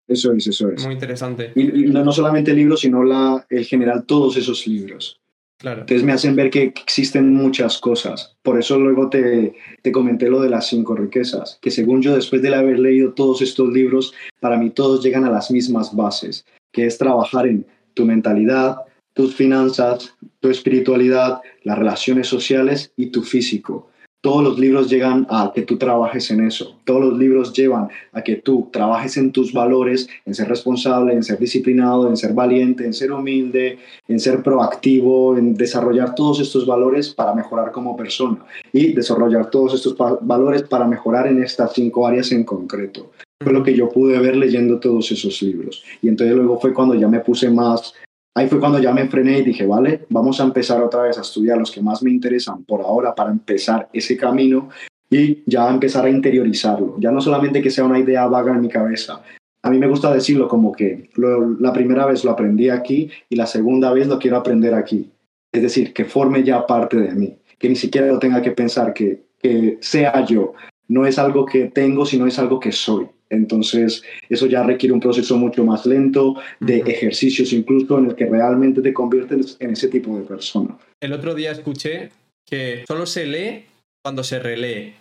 Eso 0.07 0.31
es, 0.33 0.47
eso 0.47 0.69
es. 0.69 0.83
Muy 0.83 0.93
interesante. 0.93 1.51
Y, 1.55 1.63
no, 1.63 2.11
solamente 2.11 2.51
el 2.51 2.57
libro, 2.57 2.77
sino 2.77 3.03
la, 3.03 3.45
el 3.49 3.65
general, 3.65 4.05
todos 4.05 4.37
esos 4.37 4.65
libros. 4.67 5.19
Claro. 5.57 5.81
Entonces 5.81 6.05
me 6.05 6.11
hacen 6.11 6.35
ver 6.35 6.51
que 6.51 6.63
existen 6.63 7.33
muchas 7.33 7.79
cosas. 7.79 8.35
Por 8.43 8.59
eso 8.59 8.79
luego 8.79 9.09
te, 9.09 9.55
te 9.81 9.91
comenté 9.91 10.29
lo 10.29 10.39
de 10.39 10.49
las 10.49 10.67
cinco 10.67 10.95
riquezas, 10.95 11.57
que 11.61 11.71
según 11.71 12.01
yo, 12.01 12.15
después 12.15 12.41
de 12.41 12.53
haber 12.53 12.79
leído 12.79 13.13
todos 13.13 13.41
estos 13.41 13.67
libros, 13.73 14.13
para 14.39 14.57
mí 14.57 14.69
todos 14.69 15.03
llegan 15.03 15.25
a 15.25 15.31
las 15.31 15.49
mismas 15.49 15.95
bases, 15.95 16.45
que 16.71 16.85
es 16.85 16.97
trabajar 16.97 17.47
en 17.47 17.65
tu 17.95 18.05
mentalidad, 18.05 18.77
tus 19.13 19.35
finanzas, 19.35 20.13
tu 20.39 20.49
espiritualidad, 20.49 21.41
las 21.63 21.79
relaciones 21.79 22.27
sociales 22.27 22.93
y 22.95 23.07
tu 23.07 23.23
físico 23.23 23.89
todos 24.27 24.43
los 24.43 24.59
libros 24.59 24.89
llegan 24.89 25.25
a 25.29 25.53
que 25.55 25.61
tú 25.61 25.77
trabajes 25.77 26.29
en 26.31 26.45
eso. 26.45 26.75
Todos 26.83 26.99
los 26.99 27.17
libros 27.17 27.53
llevan 27.53 27.87
a 28.11 28.21
que 28.21 28.35
tú 28.35 28.67
trabajes 28.73 29.15
en 29.15 29.31
tus 29.31 29.53
valores, 29.53 30.09
en 30.25 30.35
ser 30.35 30.49
responsable, 30.49 31.13
en 31.13 31.23
ser 31.23 31.39
disciplinado, 31.39 32.09
en 32.09 32.17
ser 32.17 32.33
valiente, 32.33 32.83
en 32.83 32.91
ser 32.91 33.13
humilde, 33.13 33.77
en 34.05 34.19
ser 34.19 34.43
proactivo, 34.43 35.37
en 35.37 35.53
desarrollar 35.53 36.13
todos 36.13 36.41
estos 36.41 36.65
valores 36.67 37.13
para 37.13 37.33
mejorar 37.33 37.71
como 37.71 37.95
persona 37.95 38.39
y 38.73 38.91
desarrollar 38.91 39.49
todos 39.49 39.75
estos 39.75 39.95
valores 40.19 40.63
para 40.63 40.85
mejorar 40.85 41.27
en 41.27 41.41
estas 41.41 41.71
cinco 41.71 42.05
áreas 42.05 42.29
en 42.33 42.43
concreto. 42.43 43.11
Fue 43.41 43.53
lo 43.53 43.63
que 43.63 43.77
yo 43.77 43.87
pude 43.87 44.19
ver 44.19 44.35
leyendo 44.35 44.77
todos 44.77 45.09
esos 45.09 45.41
libros. 45.41 45.85
Y 46.01 46.09
entonces 46.09 46.35
luego 46.35 46.59
fue 46.59 46.73
cuando 46.73 46.95
ya 46.95 47.07
me 47.07 47.21
puse 47.21 47.49
más 47.49 47.93
ahí 48.37 48.47
fue 48.47 48.59
cuando 48.59 48.77
ya 48.77 48.93
me 48.93 49.07
frené 49.07 49.39
y 49.39 49.43
dije, 49.43 49.65
vale, 49.65 50.05
vamos 50.09 50.39
a 50.39 50.43
empezar 50.43 50.81
otra 50.83 51.01
vez 51.01 51.17
a 51.17 51.21
estudiar 51.21 51.57
los 51.57 51.71
que 51.71 51.81
más 51.81 52.03
me 52.03 52.11
interesan 52.11 52.63
por 52.65 52.81
ahora 52.81 53.15
para 53.15 53.31
empezar 53.31 53.89
ese 53.91 54.15
camino 54.15 54.69
y 55.09 55.41
ya 55.47 55.67
empezar 55.69 56.05
a 56.05 56.09
interiorizarlo. 56.09 56.97
Ya 56.99 57.09
no 57.09 57.19
solamente 57.19 57.63
que 57.63 57.71
sea 57.71 57.85
una 57.85 57.97
idea 57.97 58.27
vaga 58.27 58.53
en 58.53 58.61
mi 58.61 58.69
cabeza. 58.69 59.23
A 59.63 59.71
mí 59.71 59.79
me 59.79 59.87
gusta 59.87 60.13
decirlo 60.13 60.47
como 60.47 60.71
que 60.71 61.09
la 61.15 61.73
primera 61.73 62.05
vez 62.05 62.23
lo 62.23 62.29
aprendí 62.29 62.69
aquí 62.69 63.09
y 63.27 63.35
la 63.35 63.47
segunda 63.47 63.91
vez 63.91 64.07
lo 64.07 64.19
quiero 64.19 64.37
aprender 64.37 64.75
aquí. 64.75 65.09
Es 65.51 65.63
decir, 65.63 65.91
que 65.91 66.05
forme 66.05 66.43
ya 66.43 66.67
parte 66.67 66.97
de 66.97 67.15
mí, 67.15 67.35
que 67.57 67.69
ni 67.69 67.75
siquiera 67.75 68.05
lo 68.05 68.19
tenga 68.19 68.43
que 68.43 68.51
pensar, 68.51 68.93
que, 68.93 69.23
que 69.41 69.79
sea 69.81 70.23
yo. 70.25 70.53
No 70.87 71.05
es 71.05 71.19
algo 71.19 71.45
que 71.45 71.65
tengo, 71.65 72.05
sino 72.05 72.27
es 72.27 72.39
algo 72.39 72.59
que 72.59 72.71
soy. 72.71 73.07
Entonces, 73.29 74.03
eso 74.29 74.45
ya 74.45 74.63
requiere 74.63 74.93
un 74.93 74.99
proceso 74.99 75.37
mucho 75.37 75.65
más 75.65 75.85
lento, 75.85 76.35
de 76.59 76.77
ejercicios 76.77 77.51
incluso, 77.53 77.97
en 77.99 78.05
el 78.05 78.15
que 78.15 78.25
realmente 78.25 78.81
te 78.81 78.93
conviertes 78.93 79.57
en 79.59 79.71
ese 79.71 79.89
tipo 79.89 80.17
de 80.17 80.23
persona. 80.23 80.77
El 81.01 81.13
otro 81.13 81.35
día 81.35 81.51
escuché 81.51 82.09
que 82.45 82.85
solo 82.87 83.05
se 83.05 83.25
lee 83.25 83.65
cuando 84.03 84.23
se 84.23 84.39
relee. 84.39 84.93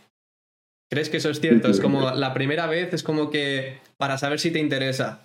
¿Crees 0.91 1.09
que 1.09 1.17
eso 1.19 1.31
es 1.31 1.41
cierto? 1.41 1.69
Es 1.69 1.81
como 1.81 2.11
la 2.11 2.35
primera 2.35 2.67
vez, 2.67 2.93
es 2.93 3.03
como 3.03 3.31
que 3.31 3.79
para 3.97 4.19
saber 4.19 4.39
si 4.39 4.51
te 4.51 4.59
interesa. 4.59 5.23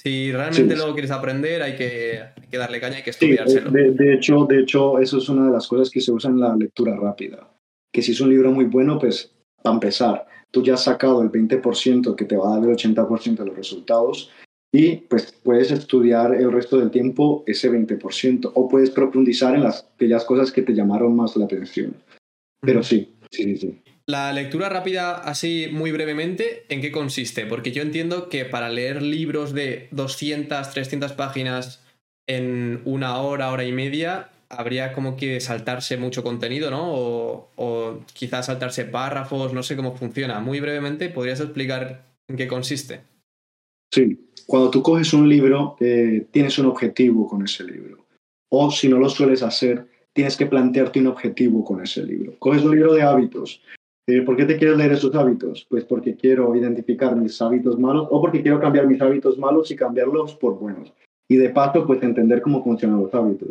Si 0.00 0.30
realmente 0.30 0.76
lo 0.76 0.92
quieres 0.92 1.10
aprender, 1.10 1.60
hay 1.60 1.74
que, 1.74 2.22
darle 2.52 2.80
caña, 2.80 2.98
hay 2.98 3.02
que 3.02 3.10
estudiárselo. 3.10 3.70
de, 3.70 4.14
hecho, 4.14 4.46
de 4.48 4.60
hecho, 4.60 5.00
eso 5.00 5.18
es 5.18 5.28
una 5.28 5.46
de 5.46 5.52
las 5.52 5.66
cosas 5.66 5.90
que 5.90 6.00
se 6.00 6.12
usa 6.12 6.30
en 6.30 6.38
la 6.38 6.54
lectura 6.54 6.94
rápida. 6.94 7.50
Que 7.92 8.00
si 8.00 8.12
es 8.12 8.20
un 8.20 8.30
libro 8.30 8.52
muy 8.52 8.66
bueno, 8.66 8.98
pues 8.98 9.32
para 9.62 9.74
empezar 9.74 10.26
tú 10.50 10.62
ya 10.62 10.74
has 10.74 10.84
sacado 10.84 11.22
el 11.22 11.30
20% 11.30 12.14
que 12.16 12.24
te 12.24 12.36
va 12.36 12.48
a 12.48 12.58
dar 12.58 12.68
el 12.68 12.76
80% 12.76 13.36
de 13.36 13.46
los 13.46 13.56
resultados 13.56 14.30
y 14.72 14.96
pues 14.96 15.32
puedes 15.42 15.70
estudiar 15.70 16.34
el 16.34 16.52
resto 16.52 16.78
del 16.78 16.90
tiempo 16.90 17.42
ese 17.46 17.70
20% 17.70 18.52
o 18.54 18.68
puedes 18.68 18.90
profundizar 18.90 19.54
en 19.54 19.64
las 19.64 19.86
aquellas 19.94 20.24
cosas 20.24 20.52
que 20.52 20.62
te 20.62 20.74
llamaron 20.74 21.16
más 21.16 21.36
la 21.36 21.46
atención. 21.46 21.96
Pero 22.60 22.82
sí, 22.82 23.14
sí, 23.30 23.56
sí. 23.56 23.80
La 24.06 24.32
lectura 24.32 24.68
rápida, 24.68 25.16
así 25.16 25.68
muy 25.70 25.92
brevemente, 25.92 26.64
¿en 26.68 26.80
qué 26.80 26.90
consiste? 26.90 27.46
Porque 27.46 27.72
yo 27.72 27.82
entiendo 27.82 28.28
que 28.28 28.44
para 28.44 28.70
leer 28.70 29.02
libros 29.02 29.52
de 29.52 29.88
200, 29.90 30.70
300 30.70 31.12
páginas 31.12 31.84
en 32.26 32.80
una 32.84 33.20
hora, 33.20 33.50
hora 33.52 33.64
y 33.64 33.72
media, 33.72 34.30
habría 34.50 34.92
como 34.92 35.16
que 35.16 35.40
saltarse 35.40 35.96
mucho 35.96 36.22
contenido, 36.22 36.70
¿no? 36.70 36.92
O, 36.92 38.00
quizás 38.12 38.46
saltarse 38.46 38.84
párrafos, 38.84 39.52
no 39.52 39.62
sé 39.62 39.76
cómo 39.76 39.94
funciona. 39.94 40.40
Muy 40.40 40.60
brevemente, 40.60 41.08
¿podrías 41.08 41.40
explicar 41.40 42.06
en 42.28 42.36
qué 42.36 42.48
consiste? 42.48 43.00
Sí, 43.92 44.30
cuando 44.46 44.70
tú 44.70 44.82
coges 44.82 45.12
un 45.12 45.28
libro, 45.28 45.76
eh, 45.80 46.26
tienes 46.30 46.58
un 46.58 46.66
objetivo 46.66 47.26
con 47.26 47.44
ese 47.44 47.64
libro. 47.64 48.06
O 48.50 48.70
si 48.70 48.88
no 48.88 48.98
lo 48.98 49.08
sueles 49.08 49.42
hacer, 49.42 49.86
tienes 50.12 50.36
que 50.36 50.46
plantearte 50.46 51.00
un 51.00 51.08
objetivo 51.08 51.64
con 51.64 51.82
ese 51.82 52.02
libro. 52.02 52.34
Coges 52.38 52.64
un 52.64 52.74
libro 52.74 52.94
de 52.94 53.02
hábitos. 53.02 53.62
Eh, 54.06 54.22
¿Por 54.22 54.36
qué 54.36 54.46
te 54.46 54.56
quieres 54.56 54.78
leer 54.78 54.92
esos 54.92 55.14
hábitos? 55.14 55.66
Pues 55.68 55.84
porque 55.84 56.16
quiero 56.16 56.54
identificar 56.56 57.14
mis 57.14 57.40
hábitos 57.42 57.78
malos 57.78 58.08
o 58.10 58.20
porque 58.20 58.40
quiero 58.42 58.58
cambiar 58.58 58.86
mis 58.86 59.00
hábitos 59.02 59.36
malos 59.38 59.70
y 59.70 59.76
cambiarlos 59.76 60.34
por 60.34 60.58
buenos 60.58 60.94
y 61.28 61.36
de 61.36 61.50
paso, 61.50 61.86
pues 61.86 62.02
entender 62.02 62.40
cómo 62.40 62.64
funcionan 62.64 63.02
los 63.02 63.14
hábitos. 63.14 63.50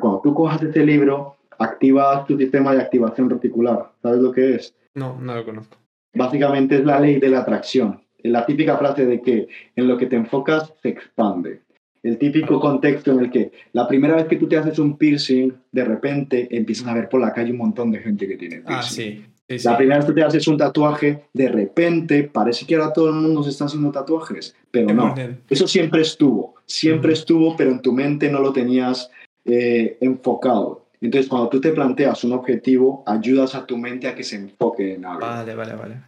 Cuando 0.00 0.20
tú 0.22 0.34
cojas 0.34 0.62
este 0.62 0.84
libro, 0.84 1.36
activas 1.58 2.26
tu 2.26 2.38
sistema 2.38 2.74
de 2.74 2.82
activación 2.82 3.28
reticular. 3.28 3.90
¿Sabes 4.02 4.20
lo 4.20 4.32
que 4.32 4.54
es? 4.54 4.74
No, 4.94 5.20
no 5.20 5.34
lo 5.34 5.44
conozco. 5.44 5.76
Básicamente 6.14 6.76
es 6.76 6.84
la 6.84 6.98
ley 6.98 7.20
de 7.20 7.28
la 7.28 7.40
atracción. 7.40 8.00
La 8.22 8.46
típica 8.46 8.76
frase 8.78 9.06
de 9.06 9.20
que 9.20 9.48
en 9.76 9.86
lo 9.86 9.96
que 9.96 10.06
te 10.06 10.16
enfocas 10.16 10.74
se 10.82 10.88
expande. 10.88 11.60
El 12.02 12.18
típico 12.18 12.60
contexto 12.60 13.12
en 13.12 13.20
el 13.20 13.30
que 13.30 13.52
la 13.72 13.86
primera 13.86 14.16
vez 14.16 14.26
que 14.26 14.36
tú 14.36 14.48
te 14.48 14.56
haces 14.56 14.78
un 14.78 14.96
piercing, 14.96 15.52
de 15.72 15.84
repente 15.84 16.48
empiezas 16.50 16.86
a 16.86 16.94
ver 16.94 17.08
por 17.08 17.20
la 17.20 17.32
calle 17.32 17.52
un 17.52 17.58
montón 17.58 17.90
de 17.90 17.98
gente 17.98 18.26
que 18.26 18.36
tiene 18.36 18.62
piercing. 18.62 18.74
Ah, 18.74 18.82
sí. 18.82 19.24
La 19.48 19.78
primera 19.78 19.96
vez 19.96 20.06
que 20.06 20.12
te 20.12 20.22
haces 20.22 20.46
un 20.46 20.58
tatuaje, 20.58 21.24
de 21.32 21.48
repente 21.48 22.24
parece 22.24 22.66
que 22.66 22.74
ahora 22.74 22.92
todo 22.92 23.08
el 23.08 23.14
mundo 23.14 23.42
se 23.42 23.48
está 23.48 23.64
haciendo 23.64 23.90
tatuajes, 23.90 24.54
pero 24.70 24.92
no. 24.92 25.14
Eso 25.48 25.66
siempre 25.66 26.02
estuvo, 26.02 26.54
siempre 26.66 27.14
estuvo, 27.14 27.56
pero 27.56 27.70
en 27.70 27.80
tu 27.80 27.92
mente 27.92 28.30
no 28.30 28.40
lo 28.40 28.52
tenías 28.52 29.10
eh, 29.46 29.96
enfocado. 30.02 30.84
Entonces, 31.00 31.30
cuando 31.30 31.48
tú 31.48 31.60
te 31.60 31.72
planteas 31.72 32.24
un 32.24 32.32
objetivo, 32.32 33.02
ayudas 33.06 33.54
a 33.54 33.64
tu 33.64 33.78
mente 33.78 34.06
a 34.08 34.14
que 34.14 34.24
se 34.24 34.36
enfoque 34.36 34.94
en 34.94 35.06
algo. 35.06 35.20
Vale, 35.20 35.54
vale, 35.54 35.74
vale. 35.74 36.02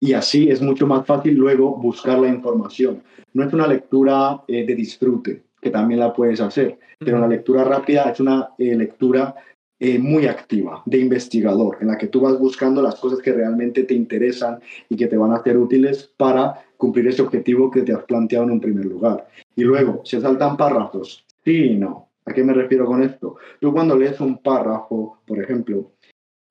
Y 0.00 0.12
así 0.12 0.50
es 0.50 0.60
mucho 0.60 0.86
más 0.86 1.06
fácil 1.06 1.34
luego 1.34 1.74
buscar 1.76 2.18
la 2.18 2.28
información. 2.28 3.02
No 3.32 3.44
es 3.44 3.52
una 3.52 3.66
lectura 3.66 4.42
eh, 4.46 4.66
de 4.66 4.74
disfrute, 4.74 5.44
que 5.60 5.70
también 5.70 6.00
la 6.00 6.12
puedes 6.12 6.40
hacer, 6.40 6.78
pero 6.98 7.18
la 7.18 7.28
lectura 7.28 7.64
rápida 7.64 8.10
es 8.10 8.20
una 8.20 8.50
eh, 8.58 8.76
lectura 8.76 9.34
eh, 9.78 9.98
muy 9.98 10.26
activa, 10.26 10.82
de 10.86 10.98
investigador, 10.98 11.78
en 11.80 11.88
la 11.88 11.98
que 11.98 12.06
tú 12.06 12.20
vas 12.20 12.38
buscando 12.38 12.80
las 12.80 12.96
cosas 12.96 13.20
que 13.20 13.32
realmente 13.32 13.84
te 13.84 13.92
interesan 13.94 14.60
y 14.88 14.96
que 14.96 15.06
te 15.06 15.16
van 15.16 15.32
a 15.32 15.42
ser 15.42 15.58
útiles 15.58 16.10
para 16.16 16.64
cumplir 16.76 17.08
ese 17.08 17.22
objetivo 17.22 17.70
que 17.70 17.82
te 17.82 17.92
has 17.92 18.04
planteado 18.04 18.46
en 18.46 18.52
un 18.52 18.60
primer 18.60 18.86
lugar. 18.86 19.28
Y 19.54 19.64
luego, 19.64 20.00
¿se 20.04 20.20
saltan 20.20 20.56
párrafos? 20.56 21.24
Sí 21.44 21.72
y 21.72 21.76
no. 21.76 22.08
¿A 22.24 22.32
qué 22.32 22.42
me 22.42 22.54
refiero 22.54 22.86
con 22.86 23.02
esto? 23.02 23.36
Tú 23.60 23.72
cuando 23.72 23.96
lees 23.96 24.18
un 24.20 24.38
párrafo, 24.38 25.18
por 25.26 25.38
ejemplo, 25.40 25.92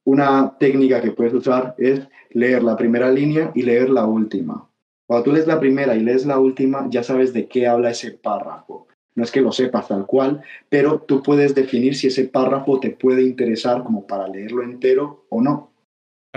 una 0.06 0.56
técnica 0.60 1.02
que 1.02 1.12
puedes 1.12 1.34
usar 1.34 1.76
es 1.78 2.08
leer 2.30 2.64
la 2.64 2.78
primera 2.78 3.12
línea 3.12 3.52
y 3.56 3.64
leer 3.64 3.90
la 3.90 4.06
última. 4.06 4.70
Cuando 5.08 5.26
tú 5.26 5.32
lees 5.34 5.48
la 5.48 5.60
primera 5.60 5.96
y 5.96 6.02
lees 6.02 6.26
la 6.26 6.40
última, 6.40 6.88
ya 6.90 7.04
sabes 7.04 7.34
de 7.34 7.48
qué 7.48 7.68
habla 7.68 7.90
ese 7.90 8.12
párrafo. 8.12 8.88
No 9.16 9.24
es 9.24 9.32
que 9.32 9.42
lo 9.42 9.52
sepas 9.52 9.88
tal 9.88 10.06
cual, 10.06 10.42
pero 10.70 11.00
tú 11.00 11.24
puedes 11.24 11.56
definir 11.56 11.96
si 11.96 12.08
ese 12.08 12.26
párrafo 12.26 12.80
te 12.80 12.92
puede 12.92 13.24
interesar 13.24 13.84
como 13.84 14.06
para 14.06 14.28
leerlo 14.28 14.62
entero 14.62 15.26
o 15.30 15.42
no. 15.42 15.72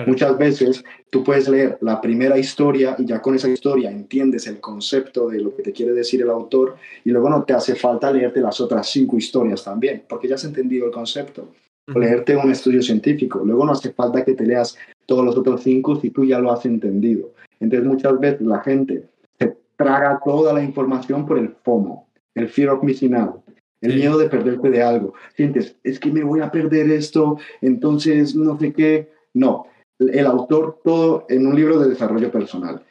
Muchas 0.06 0.38
veces 0.38 0.84
tú 1.10 1.24
puedes 1.24 1.48
leer 1.48 1.78
la 1.80 2.00
primera 2.00 2.38
historia 2.38 2.94
y 2.98 3.04
ya 3.04 3.20
con 3.20 3.34
esa 3.34 3.48
historia 3.48 3.90
entiendes 3.90 4.46
el 4.46 4.60
concepto 4.60 5.28
de 5.28 5.40
lo 5.40 5.54
que 5.54 5.62
te 5.62 5.72
quiere 5.72 5.92
decir 5.92 6.22
el 6.22 6.30
autor 6.30 6.76
y 7.04 7.10
luego 7.10 7.28
no 7.28 7.42
te 7.44 7.52
hace 7.52 7.74
falta 7.74 8.12
leerte 8.12 8.40
las 8.40 8.60
otras 8.60 8.88
cinco 8.88 9.16
historias 9.16 9.64
también, 9.64 10.04
porque 10.08 10.28
ya 10.28 10.36
has 10.36 10.44
entendido 10.44 10.86
el 10.86 10.92
concepto. 10.92 11.48
O 11.92 11.98
leerte 11.98 12.36
un 12.36 12.50
estudio 12.50 12.82
científico. 12.82 13.40
Luego 13.42 13.64
no 13.64 13.72
hace 13.72 13.92
falta 13.92 14.24
que 14.24 14.34
te 14.34 14.44
leas 14.44 14.76
todos 15.06 15.24
los 15.24 15.36
otros 15.36 15.62
cinco 15.62 15.96
si 15.96 16.10
tú 16.10 16.24
ya 16.24 16.38
lo 16.38 16.52
has 16.52 16.66
entendido. 16.66 17.30
Entonces 17.60 17.88
muchas 17.88 18.20
veces 18.20 18.42
la 18.42 18.60
gente 18.60 19.04
se 19.38 19.56
traga 19.74 20.20
toda 20.22 20.52
la 20.52 20.62
información 20.62 21.26
por 21.26 21.38
el 21.38 21.48
FOMO, 21.64 22.07
el 22.34 22.48
fear 22.48 22.70
of 22.70 22.82
missing 22.82 23.14
out, 23.14 23.40
el 23.80 23.96
miedo 23.96 24.18
de 24.18 24.28
perderte 24.28 24.70
de 24.70 24.82
algo. 24.82 25.14
Sientes, 25.34 25.76
es 25.82 25.98
que 25.98 26.12
me 26.12 26.24
voy 26.24 26.40
a 26.40 26.50
perder 26.50 26.90
esto, 26.90 27.38
entonces 27.60 28.34
no 28.34 28.58
sé 28.58 28.72
qué. 28.72 29.10
No, 29.34 29.66
el 29.98 30.26
autor, 30.26 30.80
todo 30.84 31.26
en 31.28 31.46
un 31.46 31.54
libro 31.54 31.78
de 31.78 31.88
desarrollo 31.88 32.30
personal, 32.30 32.84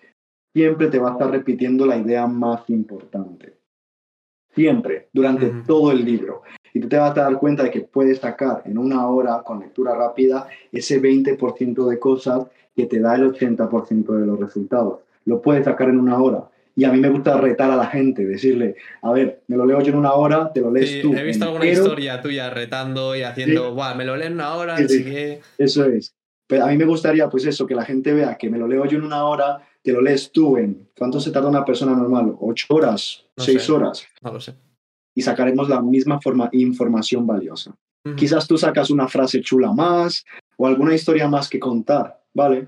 siempre 0.54 0.88
te 0.88 1.00
va 1.00 1.10
a 1.10 1.12
estar 1.14 1.32
repitiendo 1.32 1.86
la 1.86 1.98
idea 1.98 2.28
más 2.28 2.70
importante. 2.70 3.54
Siempre, 4.54 5.10
durante 5.14 5.52
todo 5.68 5.92
el 5.92 6.04
libro. 6.04 6.42
Y 6.74 6.80
tú 6.80 6.90
te 6.90 6.98
vas 6.98 7.12
a 7.12 7.22
dar 7.22 7.38
cuenta 7.38 7.64
de 7.64 7.72
que 7.72 7.82
puedes 7.82 8.20
sacar 8.20 8.64
en 8.66 8.78
una 8.78 9.08
hora 9.08 9.44
con 9.44 9.60
lectura 9.60 9.96
rápida 9.96 10.48
ese 10.72 11.02
20% 11.02 11.88
de 11.88 12.00
cosas 12.00 12.48
que 12.76 12.86
te 12.86 13.00
da 13.00 13.16
el 13.16 13.32
80% 13.32 14.06
de 14.20 14.26
los 14.26 14.40
resultados. 14.40 15.02
Lo 15.26 15.42
puedes 15.42 15.66
sacar 15.66 15.90
en 15.90 16.00
una 16.00 16.22
hora. 16.22 16.50
Y 16.78 16.86
a 16.86 16.92
mí 16.92 17.00
me 17.00 17.10
gusta 17.10 17.36
retar 17.42 17.72
a 17.72 17.76
la 17.76 17.88
gente, 17.88 18.24
decirle, 18.24 18.76
a 19.02 19.12
ver, 19.12 19.42
me 19.48 19.58
lo 19.58 19.66
leo 19.66 19.82
yo 19.82 19.92
en 19.92 19.98
una 19.98 20.14
hora, 20.14 20.54
te 20.54 20.62
lo 20.62 20.72
lees 20.72 21.02
tú. 21.02 21.12
He 21.12 21.24
visto 21.24 21.46
alguna 21.46 21.66
historia 21.66 22.22
tuya 22.22 22.52
retando 22.52 23.16
y 23.16 23.24
haciendo, 23.24 23.76
me 23.96 24.06
lo 24.06 24.16
leo 24.16 24.28
en 24.28 24.34
una 24.34 24.54
hora, 24.54 24.76
así 24.76 25.04
que... 25.04 25.42
Eso 25.58 25.86
es. 25.86 26.14
Pero 26.46 26.66
a 26.66 26.68
mí 26.68 26.78
me 26.78 26.86
gustaría, 26.86 27.28
pues 27.30 27.46
eso, 27.46 27.66
que 27.66 27.74
la 27.74 27.84
gente 27.84 28.14
vea 28.14 28.38
que 28.38 28.52
me 28.52 28.60
lo 28.60 28.68
leo 28.68 28.86
yo 28.86 29.00
en 29.00 29.06
una 29.06 29.26
hora, 29.26 29.60
te 29.82 29.92
lo 29.92 30.02
lees 30.02 30.32
tú 30.32 30.56
en... 30.58 30.88
¿Cuánto 30.96 31.20
se 31.20 31.32
tarda 31.32 31.50
una 31.50 31.66
persona 31.66 31.94
normal? 31.94 32.36
¿Ocho 32.40 32.68
horas? 32.70 33.26
¿Seis 33.36 33.68
horas? 33.72 34.06
No 34.22 34.34
lo 34.34 34.40
sé. 34.40 34.54
y 35.18 35.24
sacaremos 35.24 35.68
la 35.68 35.82
misma 35.82 36.22
forma, 36.22 36.48
información 36.52 37.26
valiosa. 37.26 37.76
Quizás 38.16 38.48
tú 38.48 38.56
sacas 38.56 38.92
una 38.92 39.08
frase 39.08 39.42
chula 39.42 39.74
más 39.74 40.24
o 40.58 40.68
alguna 40.68 40.94
historia 40.94 41.28
más 41.28 41.50
que 41.50 41.60
contar, 41.60 42.24
¿vale? 42.36 42.68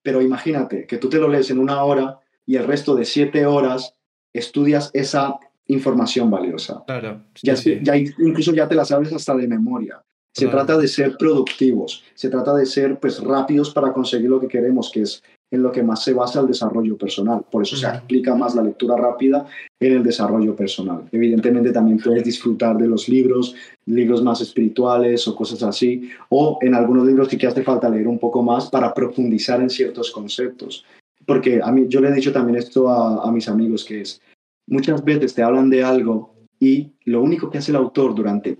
Pero 0.00 0.22
imagínate 0.22 0.86
que 0.86 0.98
tú 0.98 1.08
te 1.08 1.18
lo 1.18 1.28
lees 1.28 1.50
en 1.50 1.58
una 1.58 1.82
hora 1.82 2.20
y 2.46 2.56
el 2.56 2.66
resto 2.66 2.94
de 2.94 3.04
siete 3.04 3.44
horas 3.44 3.94
estudias 4.32 4.90
esa 4.94 5.38
información 5.66 6.30
valiosa. 6.30 6.84
Claro. 6.86 7.22
ya, 7.42 7.54
ya, 7.54 7.96
incluso 7.96 8.54
ya 8.54 8.68
te 8.68 8.74
la 8.74 8.84
sabes 8.84 9.12
hasta 9.12 9.34
de 9.34 9.48
memoria. 9.48 10.02
Se 10.32 10.48
trata 10.48 10.76
de 10.76 10.86
ser 10.86 11.16
productivos, 11.18 12.04
se 12.14 12.28
trata 12.28 12.54
de 12.54 12.66
ser 12.66 12.98
pues 13.00 13.22
rápidos 13.22 13.70
para 13.72 13.94
conseguir 13.94 14.28
lo 14.28 14.38
que 14.38 14.48
queremos, 14.48 14.90
que 14.92 15.00
es 15.00 15.22
en 15.50 15.62
lo 15.62 15.72
que 15.72 15.82
más 15.82 16.04
se 16.04 16.12
basa 16.12 16.40
el 16.40 16.46
desarrollo 16.46 16.98
personal. 16.98 17.42
Por 17.50 17.62
eso 17.62 17.74
se 17.74 17.86
aplica 17.86 18.34
más 18.34 18.54
la 18.54 18.62
lectura 18.62 18.96
rápida 18.96 19.46
en 19.80 19.94
el 19.94 20.02
desarrollo 20.02 20.54
personal. 20.54 21.08
Evidentemente 21.10 21.72
también 21.72 21.98
puedes 21.98 22.22
disfrutar 22.24 22.76
de 22.76 22.86
los 22.86 23.08
libros, 23.08 23.54
libros 23.86 24.22
más 24.22 24.42
espirituales 24.42 25.26
o 25.26 25.34
cosas 25.34 25.62
así, 25.62 26.10
o 26.28 26.58
en 26.60 26.74
algunos 26.74 27.06
libros 27.06 27.28
sí 27.28 27.38
que 27.38 27.46
hace 27.46 27.62
falta 27.62 27.88
leer 27.88 28.06
un 28.06 28.18
poco 28.18 28.42
más 28.42 28.68
para 28.68 28.92
profundizar 28.92 29.62
en 29.62 29.70
ciertos 29.70 30.10
conceptos. 30.10 30.84
Porque 31.26 31.60
a 31.62 31.72
mí, 31.72 31.86
yo 31.88 32.00
le 32.00 32.08
he 32.08 32.12
dicho 32.12 32.32
también 32.32 32.56
esto 32.56 32.88
a, 32.88 33.30
mis 33.32 33.48
amigos, 33.48 33.84
que 33.84 34.02
es, 34.02 34.20
muchas 34.66 35.04
veces 35.04 35.34
te 35.34 35.42
hablan 35.42 35.68
de 35.68 35.82
algo 35.82 36.34
y 36.60 36.92
lo 37.04 37.22
único 37.22 37.50
que 37.50 37.58
hace 37.58 37.72
el 37.72 37.76
autor 37.76 38.14
durante 38.14 38.58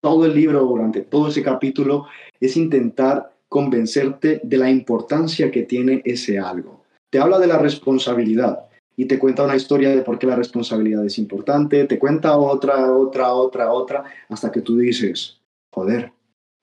todo 0.00 0.26
el 0.26 0.34
libro, 0.34 0.60
durante 0.60 1.00
todo 1.00 1.28
ese 1.28 1.42
capítulo, 1.42 2.06
es 2.40 2.56
intentar 2.56 3.34
convencerte 3.48 4.40
de 4.42 4.56
la 4.56 4.70
importancia 4.70 5.50
que 5.50 5.62
tiene 5.62 6.02
ese 6.04 6.38
algo. 6.38 6.84
Te 7.10 7.18
habla 7.18 7.38
de 7.38 7.46
la 7.46 7.58
responsabilidad 7.58 8.66
y 8.96 9.06
te 9.06 9.18
cuenta 9.18 9.44
una 9.44 9.56
historia 9.56 9.90
de 9.90 10.02
por 10.02 10.18
qué 10.18 10.26
la 10.26 10.36
responsabilidad 10.36 11.04
es 11.04 11.18
importante, 11.18 11.84
te 11.84 11.98
cuenta 11.98 12.36
otra, 12.36 12.92
otra, 12.92 13.32
otra, 13.32 13.72
otra, 13.72 14.04
hasta 14.28 14.52
que 14.52 14.60
tú 14.60 14.78
dices, 14.78 15.40
joder, 15.72 16.12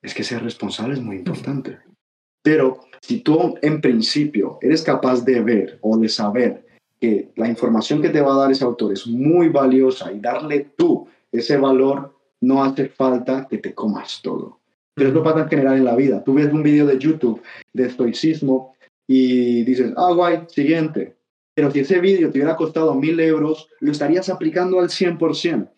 es 0.01 0.13
que 0.13 0.23
ser 0.23 0.43
responsable 0.43 0.93
es 0.93 1.01
muy 1.01 1.17
importante. 1.17 1.79
Pero 2.41 2.79
si 3.01 3.19
tú 3.19 3.55
en 3.61 3.81
principio 3.81 4.59
eres 4.61 4.83
capaz 4.83 5.25
de 5.25 5.41
ver 5.41 5.79
o 5.81 5.97
de 5.97 6.07
saber 6.07 6.65
que 6.99 7.29
la 7.35 7.47
información 7.47 8.01
que 8.01 8.09
te 8.09 8.21
va 8.21 8.35
a 8.35 8.37
dar 8.37 8.51
ese 8.51 8.63
autor 8.63 8.93
es 8.93 9.07
muy 9.07 9.49
valiosa 9.49 10.11
y 10.11 10.19
darle 10.19 10.71
tú 10.77 11.07
ese 11.31 11.57
valor, 11.57 12.13
no 12.41 12.63
hace 12.63 12.89
falta 12.89 13.47
que 13.49 13.57
te 13.57 13.73
comas 13.73 14.21
todo. 14.21 14.59
Pero 14.93 15.09
eso 15.09 15.23
pasa 15.23 15.41
en 15.41 15.49
general 15.49 15.77
en 15.77 15.85
la 15.85 15.95
vida. 15.95 16.23
Tú 16.23 16.33
ves 16.33 16.51
un 16.51 16.61
vídeo 16.61 16.85
de 16.85 16.99
YouTube 16.99 17.41
de 17.73 17.87
estoicismo 17.87 18.75
y 19.07 19.63
dices, 19.63 19.93
ah, 19.97 20.11
guay, 20.13 20.43
siguiente. 20.47 21.15
Pero 21.55 21.71
si 21.71 21.79
ese 21.79 21.99
vídeo 21.99 22.29
te 22.29 22.37
hubiera 22.37 22.55
costado 22.55 22.93
mil 22.93 23.19
euros, 23.19 23.67
lo 23.79 23.91
estarías 23.91 24.29
aplicando 24.29 24.79
al 24.79 24.89
100%. 24.89 25.69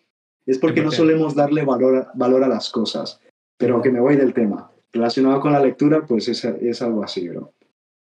Es 0.46 0.58
porque 0.58 0.82
no 0.82 0.90
solemos 0.90 1.34
darle 1.34 1.64
valor, 1.64 2.08
valor 2.14 2.44
a 2.44 2.48
las 2.48 2.70
cosas. 2.70 3.20
Pero 3.56 3.80
que 3.80 3.90
me 3.90 4.00
voy 4.00 4.16
del 4.16 4.34
tema. 4.34 4.70
Relacionado 4.94 5.40
con 5.40 5.52
la 5.52 5.60
lectura, 5.60 6.06
pues 6.06 6.28
es, 6.28 6.44
es 6.44 6.80
algo 6.80 7.04
así, 7.04 7.28
bro. 7.28 7.52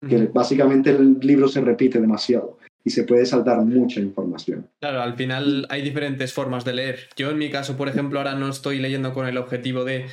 Que 0.09 0.27
básicamente 0.27 0.91
el 0.91 1.19
libro 1.21 1.49
se 1.49 1.61
repite 1.61 2.01
demasiado 2.01 2.59
y 2.85 2.91
se 2.91 3.05
puede 3.05 3.27
saltar 3.27 3.61
mucha 3.65 4.01
información. 4.01 4.71
Claro, 4.81 5.03
al 5.03 5.15
final 5.15 5.67
hay 5.69 5.83
diferentes 5.83 6.33
formas 6.33 6.65
de 6.65 6.73
leer. 6.73 7.09
Yo 7.17 7.31
en 7.31 7.39
mi 7.39 7.51
caso, 7.51 7.77
por 7.77 7.89
ejemplo, 7.89 8.19
ahora 8.19 8.35
no 8.35 8.49
estoy 8.49 8.79
leyendo 8.79 9.13
con 9.13 9.27
el 9.27 9.37
objetivo 9.37 9.85
de 9.85 10.07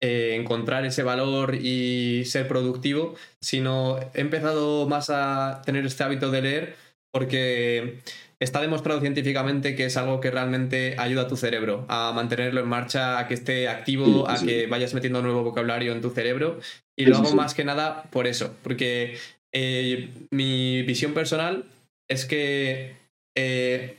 eh, 0.00 0.36
encontrar 0.40 0.84
ese 0.84 1.02
valor 1.02 1.56
y 1.56 2.24
ser 2.24 2.48
productivo, 2.48 3.14
sino 3.40 3.98
he 4.14 4.20
empezado 4.20 4.88
más 4.88 5.10
a 5.10 5.60
tener 5.64 5.84
este 5.84 6.04
hábito 6.04 6.30
de 6.30 6.42
leer 6.42 6.74
porque 7.12 7.98
está 8.42 8.60
demostrado 8.60 9.00
científicamente 9.00 9.76
que 9.76 9.84
es 9.84 9.96
algo 9.96 10.20
que 10.20 10.30
realmente 10.30 10.96
ayuda 10.98 11.22
a 11.22 11.28
tu 11.28 11.36
cerebro 11.36 11.86
a 11.88 12.12
mantenerlo 12.12 12.60
en 12.60 12.68
marcha, 12.68 13.18
a 13.18 13.28
que 13.28 13.34
esté 13.34 13.68
activo, 13.68 14.28
a 14.28 14.36
que 14.36 14.66
vayas 14.66 14.94
metiendo 14.94 15.22
nuevo 15.22 15.44
vocabulario 15.44 15.92
en 15.92 16.00
tu 16.00 16.10
cerebro. 16.10 16.58
Y 16.96 17.06
lo 17.06 17.16
hago 17.16 17.34
más 17.34 17.54
que 17.54 17.64
nada 17.64 18.02
por 18.10 18.26
eso, 18.26 18.54
porque 18.62 19.16
eh, 19.52 20.10
mi 20.30 20.82
visión 20.82 21.14
personal 21.14 21.64
es 22.08 22.24
que 22.24 22.96
eh, 23.36 23.96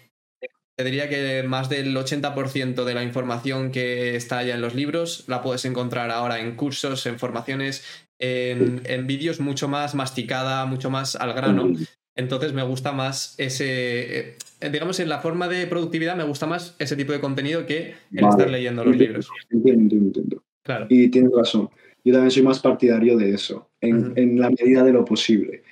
te 0.77 0.83
diría 0.83 1.07
que 1.07 1.43
más 1.43 1.69
del 1.69 1.95
80% 1.95 2.83
de 2.83 2.93
la 2.93 3.03
información 3.03 3.71
que 3.71 4.15
está 4.17 4.43
ya 4.43 4.55
en 4.55 4.61
los 4.61 4.75
libros 4.75 5.23
la 5.27 5.41
puedes 5.41 5.63
encontrar 5.63 6.11
ahora 6.11 6.39
en 6.39 6.55
cursos, 6.55 7.05
en 7.05 7.17
formaciones, 7.17 8.05
en, 8.19 8.81
en 8.85 9.07
vídeos 9.07 9.39
mucho 9.39 9.69
más 9.69 9.95
masticada, 9.95 10.65
mucho 10.65 10.89
más 10.89 11.15
al 11.15 11.33
grano. 11.33 11.73
Entonces 12.15 12.53
me 12.53 12.63
gusta 12.63 12.91
más 12.91 13.35
ese, 13.39 14.35
eh, 14.61 14.69
digamos, 14.71 14.99
en 14.99 15.09
la 15.09 15.19
forma 15.19 15.47
de 15.47 15.65
productividad 15.65 16.15
me 16.15 16.23
gusta 16.23 16.45
más 16.45 16.75
ese 16.79 16.95
tipo 16.95 17.11
de 17.11 17.19
contenido 17.19 17.65
que 17.65 17.95
el 18.11 18.25
estar 18.25 18.49
leyendo 18.49 18.85
los 18.85 18.95
libros. 18.95 19.29
Entiendo, 19.49 19.95
entiendo, 19.95 20.43
Claro. 20.63 20.85
Y 20.89 21.09
tienes 21.09 21.31
razón. 21.35 21.69
Yo 22.05 22.13
también 22.13 22.31
soy 22.31 22.43
más 22.43 22.59
partidario 22.59 23.17
de 23.17 23.31
eso, 23.31 23.69
en, 23.81 24.13
en 24.15 24.39
la 24.39 24.49
medida 24.49 24.83
de 24.83 24.93
lo 24.93 25.03
posible. 25.03 25.63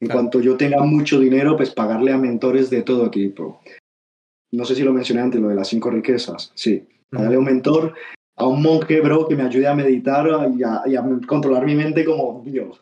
En 0.00 0.08
cuanto 0.08 0.40
yo 0.40 0.56
tenga 0.56 0.82
mucho 0.82 1.18
dinero, 1.18 1.56
pues 1.56 1.70
pagarle 1.70 2.12
a 2.12 2.18
mentores 2.18 2.70
de 2.70 2.82
todo 2.82 3.10
tipo 3.10 3.60
no 4.52 4.64
sé 4.64 4.74
si 4.74 4.82
lo 4.82 4.92
mencioné 4.92 5.20
antes, 5.22 5.40
lo 5.40 5.48
de 5.48 5.54
las 5.54 5.68
cinco 5.68 5.90
riquezas, 5.90 6.52
sí, 6.54 6.86
pagarle 7.10 7.36
a 7.36 7.38
un 7.38 7.44
mentor, 7.44 7.94
a 8.36 8.46
un 8.46 8.62
monje, 8.62 9.00
bro, 9.00 9.28
que 9.28 9.36
me 9.36 9.42
ayude 9.42 9.66
a 9.66 9.74
meditar 9.74 10.26
y 10.56 10.62
a, 10.62 11.04
controlar 11.26 11.66
mi 11.66 11.74
mente 11.74 12.04
como 12.04 12.42
Dios. 12.44 12.80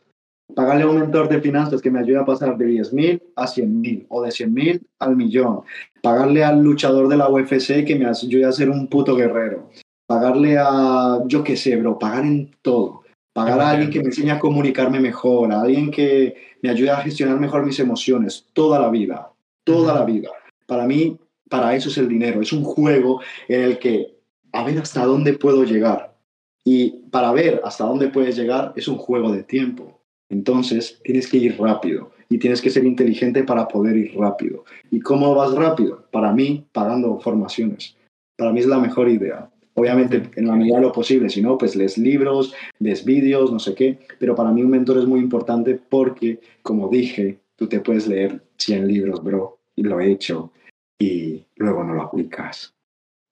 Pagarle 0.54 0.84
a 0.84 0.88
un 0.88 1.00
mentor 1.00 1.28
de 1.28 1.40
finanzas 1.40 1.82
que 1.82 1.90
me 1.90 1.98
ayude 1.98 2.18
a 2.18 2.24
pasar 2.24 2.56
de 2.56 2.66
10.000 2.66 3.22
a 3.36 3.46
100.000 3.46 4.06
o 4.08 4.22
de 4.22 4.30
100.000 4.30 4.80
al 5.00 5.16
millón. 5.16 5.62
Pagarle 6.02 6.44
al 6.44 6.62
luchador 6.62 7.08
de 7.08 7.16
la 7.16 7.28
UFC 7.28 7.84
que 7.84 7.96
me 7.96 8.06
ayude 8.06 8.44
a 8.44 8.52
ser 8.52 8.70
un 8.70 8.86
puto 8.86 9.16
guerrero. 9.16 9.70
Pagarle 10.06 10.56
a, 10.58 11.18
yo 11.26 11.42
qué 11.42 11.56
sé, 11.56 11.76
bro, 11.76 11.98
pagar 11.98 12.24
en 12.24 12.54
todo. 12.62 13.02
Pagar 13.32 13.60
a 13.60 13.70
alguien 13.70 13.90
que 13.90 14.00
me 14.00 14.06
enseñe 14.06 14.30
a 14.30 14.38
comunicarme 14.38 14.98
mejor, 14.98 15.52
a 15.52 15.60
alguien 15.60 15.90
que 15.90 16.36
me 16.62 16.70
ayude 16.70 16.90
a 16.90 16.98
gestionar 16.98 17.38
mejor 17.38 17.66
mis 17.66 17.78
emociones, 17.80 18.46
toda 18.54 18.78
la 18.78 18.88
vida, 18.88 19.32
toda 19.64 19.92
la 19.94 20.04
vida. 20.04 20.30
Para 20.66 20.86
mí, 20.86 21.18
para 21.50 21.74
eso 21.74 21.90
es 21.90 21.98
el 21.98 22.08
dinero. 22.08 22.40
Es 22.40 22.52
un 22.52 22.64
juego 22.64 23.20
en 23.48 23.62
el 23.62 23.78
que 23.78 24.16
a 24.52 24.64
ver 24.64 24.78
hasta 24.78 25.04
dónde 25.04 25.34
puedo 25.34 25.64
llegar. 25.64 26.16
Y 26.64 26.90
para 27.10 27.30
ver 27.32 27.60
hasta 27.64 27.84
dónde 27.84 28.08
puedes 28.08 28.36
llegar 28.36 28.72
es 28.74 28.88
un 28.88 28.96
juego 28.96 29.30
de 29.32 29.42
tiempo. 29.42 29.95
Entonces 30.28 31.00
tienes 31.04 31.28
que 31.30 31.38
ir 31.38 31.58
rápido 31.58 32.10
y 32.28 32.38
tienes 32.38 32.60
que 32.60 32.70
ser 32.70 32.84
inteligente 32.84 33.44
para 33.44 33.68
poder 33.68 33.96
ir 33.96 34.14
rápido. 34.16 34.64
¿Y 34.90 35.00
cómo 35.00 35.34
vas 35.34 35.54
rápido? 35.54 36.06
Para 36.10 36.32
mí, 36.32 36.66
pagando 36.72 37.20
formaciones. 37.20 37.96
Para 38.36 38.52
mí 38.52 38.60
es 38.60 38.66
la 38.66 38.78
mejor 38.78 39.08
idea. 39.08 39.50
Obviamente, 39.74 40.30
en 40.36 40.46
la 40.46 40.56
medida 40.56 40.76
de 40.76 40.82
lo 40.82 40.92
posible, 40.92 41.28
si 41.28 41.42
no, 41.42 41.58
pues 41.58 41.76
lees 41.76 41.98
libros, 41.98 42.54
ves 42.78 43.04
vídeos, 43.04 43.52
no 43.52 43.58
sé 43.58 43.74
qué. 43.74 43.98
Pero 44.18 44.34
para 44.34 44.50
mí 44.50 44.62
un 44.62 44.70
mentor 44.70 44.98
es 44.98 45.06
muy 45.06 45.20
importante 45.20 45.74
porque, 45.74 46.40
como 46.62 46.88
dije, 46.88 47.38
tú 47.56 47.68
te 47.68 47.80
puedes 47.80 48.08
leer 48.08 48.42
100 48.56 48.88
libros, 48.88 49.22
bro, 49.22 49.58
y 49.74 49.82
lo 49.82 50.00
he 50.00 50.10
hecho 50.10 50.52
y 50.98 51.44
luego 51.56 51.84
no 51.84 51.94
lo 51.94 52.02
aplicas. 52.02 52.74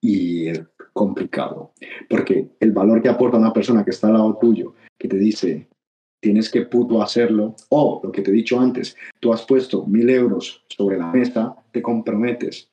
Y 0.02 0.48
es 0.48 0.62
complicado, 0.92 1.72
porque 2.10 2.50
el 2.60 2.72
valor 2.72 3.00
que 3.02 3.08
aporta 3.08 3.38
una 3.38 3.52
persona 3.52 3.84
que 3.84 3.90
está 3.90 4.08
al 4.08 4.12
lado 4.14 4.36
tuyo, 4.38 4.74
que 4.98 5.08
te 5.08 5.16
dice, 5.16 5.66
tienes 6.24 6.50
que 6.50 6.62
puto 6.62 7.02
hacerlo, 7.02 7.54
o 7.68 8.00
lo 8.02 8.10
que 8.10 8.22
te 8.22 8.30
he 8.30 8.34
dicho 8.34 8.58
antes, 8.58 8.96
tú 9.20 9.30
has 9.30 9.42
puesto 9.42 9.84
mil 9.84 10.08
euros 10.08 10.64
sobre 10.68 10.96
la 10.96 11.08
mesa, 11.08 11.54
te 11.70 11.82
comprometes. 11.82 12.70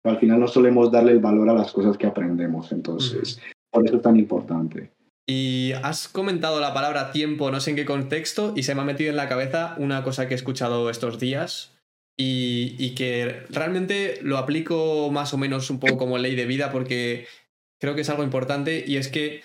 Pero 0.00 0.14
al 0.14 0.20
final 0.20 0.38
no 0.38 0.46
solemos 0.46 0.92
darle 0.92 1.10
el 1.10 1.18
valor 1.18 1.50
a 1.50 1.54
las 1.54 1.72
cosas 1.72 1.98
que 1.98 2.06
aprendemos, 2.06 2.70
entonces, 2.70 3.40
por 3.72 3.84
eso 3.84 3.96
es 3.96 4.02
tan 4.02 4.16
importante. 4.16 4.92
Y 5.28 5.72
has 5.82 6.06
comentado 6.06 6.60
la 6.60 6.72
palabra 6.72 7.10
tiempo, 7.10 7.50
no 7.50 7.58
sé 7.58 7.70
en 7.70 7.76
qué 7.76 7.84
contexto, 7.84 8.52
y 8.54 8.62
se 8.62 8.76
me 8.76 8.82
ha 8.82 8.84
metido 8.84 9.10
en 9.10 9.16
la 9.16 9.28
cabeza 9.28 9.74
una 9.78 10.04
cosa 10.04 10.28
que 10.28 10.34
he 10.34 10.36
escuchado 10.36 10.88
estos 10.88 11.18
días, 11.18 11.72
y, 12.16 12.94
que 12.94 13.44
realmente 13.50 14.20
lo 14.22 14.38
aplico 14.38 15.10
más 15.10 15.34
o 15.34 15.38
menos 15.38 15.70
un 15.70 15.80
poco 15.80 15.98
como 15.98 16.18
ley 16.18 16.36
de 16.36 16.46
vida 16.46 16.70
porque 16.70 17.26
creo 17.80 17.96
que 17.96 18.02
es 18.02 18.10
algo 18.10 18.22
importante 18.22 18.84
y 18.86 18.96
es 18.96 19.08
que 19.08 19.42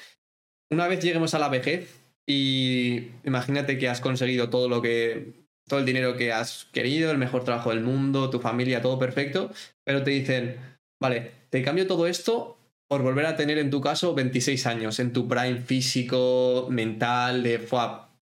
una 0.70 0.88
vez 0.88 1.04
lleguemos 1.04 1.34
a 1.34 1.40
la 1.40 1.50
vejez 1.50 2.07
y 2.28 3.12
imagínate 3.24 3.78
que 3.78 3.90
has 3.90 4.02
conseguido 4.02 4.50
todo 4.50 4.68
lo 4.70 4.82
que 4.82 5.48
todo 5.68 5.80
el 5.80 5.86
dinero 5.86 6.16
que 6.16 6.32
has 6.32 6.66
querido, 6.72 7.12
el 7.12 7.18
mejor 7.18 7.44
trabajo 7.44 7.72
del 7.72 7.82
mundo, 7.82 8.30
tu 8.30 8.40
familia, 8.40 8.82
todo 8.82 8.98
perfecto, 8.98 9.52
pero 9.84 10.02
te 10.04 10.12
dicen, 10.12 10.58
vale, 11.02 11.32
te 11.50 11.62
cambio 11.62 11.88
todo 11.88 12.08
esto 12.08 12.58
por 12.88 13.02
volver 13.02 13.26
a 13.26 13.36
tener 13.36 13.58
en 13.58 13.70
tu 13.70 13.82
caso 13.82 14.16
26 14.16 14.66
años, 14.66 15.00
en 15.00 15.12
tu 15.12 15.28
prime 15.28 15.60
físico, 15.60 16.68
mental, 16.72 17.44
de, 17.44 17.68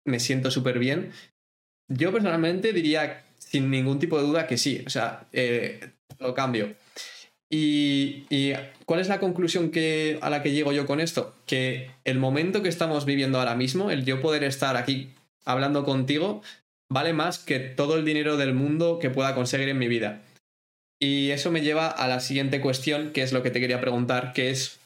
me 0.06 0.20
siento 0.20 0.50
súper 0.50 0.80
bien. 0.80 1.12
Yo 1.90 2.14
personalmente 2.14 2.72
diría 2.72 3.26
sin 3.38 3.70
ningún 3.70 4.00
tipo 4.00 4.18
de 4.18 4.26
duda 4.26 4.48
que 4.48 4.58
sí, 4.58 4.84
o 4.88 4.90
sea, 4.90 5.28
eh, 5.34 5.92
lo 6.20 6.34
cambio. 6.34 6.74
Y, 7.50 8.54
cuál 8.86 9.00
es 9.00 9.08
la 9.08 9.20
conclusión 9.20 9.72
que, 9.72 10.18
a 10.22 10.30
la 10.30 10.42
que 10.42 10.52
llego 10.52 10.72
yo 10.72 10.86
con 10.86 11.00
esto? 11.00 11.36
Que 11.46 11.92
el 12.04 12.18
momento 12.18 12.64
que 12.64 12.70
estamos 12.70 13.06
viviendo 13.06 13.40
ahora 13.40 13.56
mismo, 13.56 13.92
el 13.92 14.06
yo 14.06 14.22
poder 14.22 14.44
estar 14.44 14.76
aquí 14.78 15.10
hablando 15.46 15.84
contigo, 15.84 16.42
vale 16.90 17.14
más 17.14 17.40
que 17.40 17.60
todo 17.60 17.98
el 17.98 18.06
dinero 18.06 18.38
del 18.38 18.54
mundo 18.54 19.00
que 19.00 19.10
pueda 19.10 19.36
conseguir 19.36 19.70
en 19.70 19.78
mi 19.78 19.88
vida. 19.88 20.22
Y 21.00 21.32
eso 21.32 21.52
me 21.52 21.62
lleva 21.62 21.88
a 21.88 22.08
la 22.08 22.20
siguiente 22.20 22.62
cuestión, 22.62 23.12
que 23.12 23.22
es 23.22 23.34
lo 23.34 23.44
que 23.44 23.52
te 23.52 23.60
quería 23.60 23.82
preguntar, 23.82 24.34
que 24.34 24.50
es, 24.50 24.80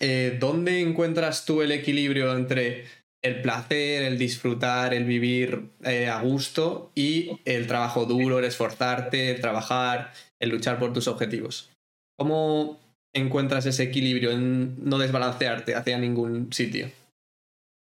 eh, 0.00 0.36
¿dónde 0.40 0.80
encuentras 0.80 1.44
tú 1.44 1.62
el 1.62 1.72
equilibrio 1.72 2.36
entre 2.36 2.84
el 3.22 3.42
placer, 3.42 4.02
el 4.02 4.18
disfrutar, 4.18 4.94
el 4.94 5.04
vivir 5.04 5.68
eh, 5.84 6.08
a 6.08 6.20
gusto 6.20 6.90
y 6.94 7.38
el 7.44 7.66
trabajo 7.66 8.06
duro, 8.06 8.38
el 8.38 8.44
esforzarte, 8.44 9.30
el 9.30 9.40
trabajar, 9.40 10.12
el 10.40 10.50
luchar 10.50 10.78
por 10.78 10.92
tus 10.92 11.06
objetivos? 11.06 11.70
¿Cómo 12.16 12.78
encuentras 13.12 13.66
ese 13.66 13.84
equilibrio 13.84 14.30
en 14.30 14.76
no 14.82 14.98
desbalancearte 14.98 15.74
hacia 15.74 15.98
ningún 15.98 16.52
sitio? 16.52 16.86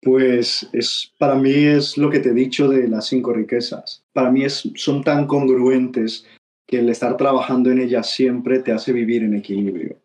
Pues 0.02 0.68
es, 0.72 1.12
para 1.18 1.36
mí 1.36 1.52
es 1.52 1.96
lo 1.96 2.10
que 2.10 2.18
te 2.18 2.30
he 2.30 2.34
dicho 2.34 2.68
de 2.68 2.88
las 2.88 3.06
cinco 3.06 3.32
riquezas. 3.32 4.02
Para 4.12 4.30
mí 4.30 4.44
es, 4.44 4.68
son 4.74 5.04
tan 5.04 5.26
congruentes 5.26 6.26
que 6.66 6.80
el 6.80 6.88
estar 6.88 7.16
trabajando 7.16 7.70
en 7.70 7.80
ellas 7.80 8.10
siempre 8.10 8.58
te 8.60 8.72
hace 8.72 8.92
vivir 8.92 9.22
en 9.22 9.34
equilibrio. 9.34 9.96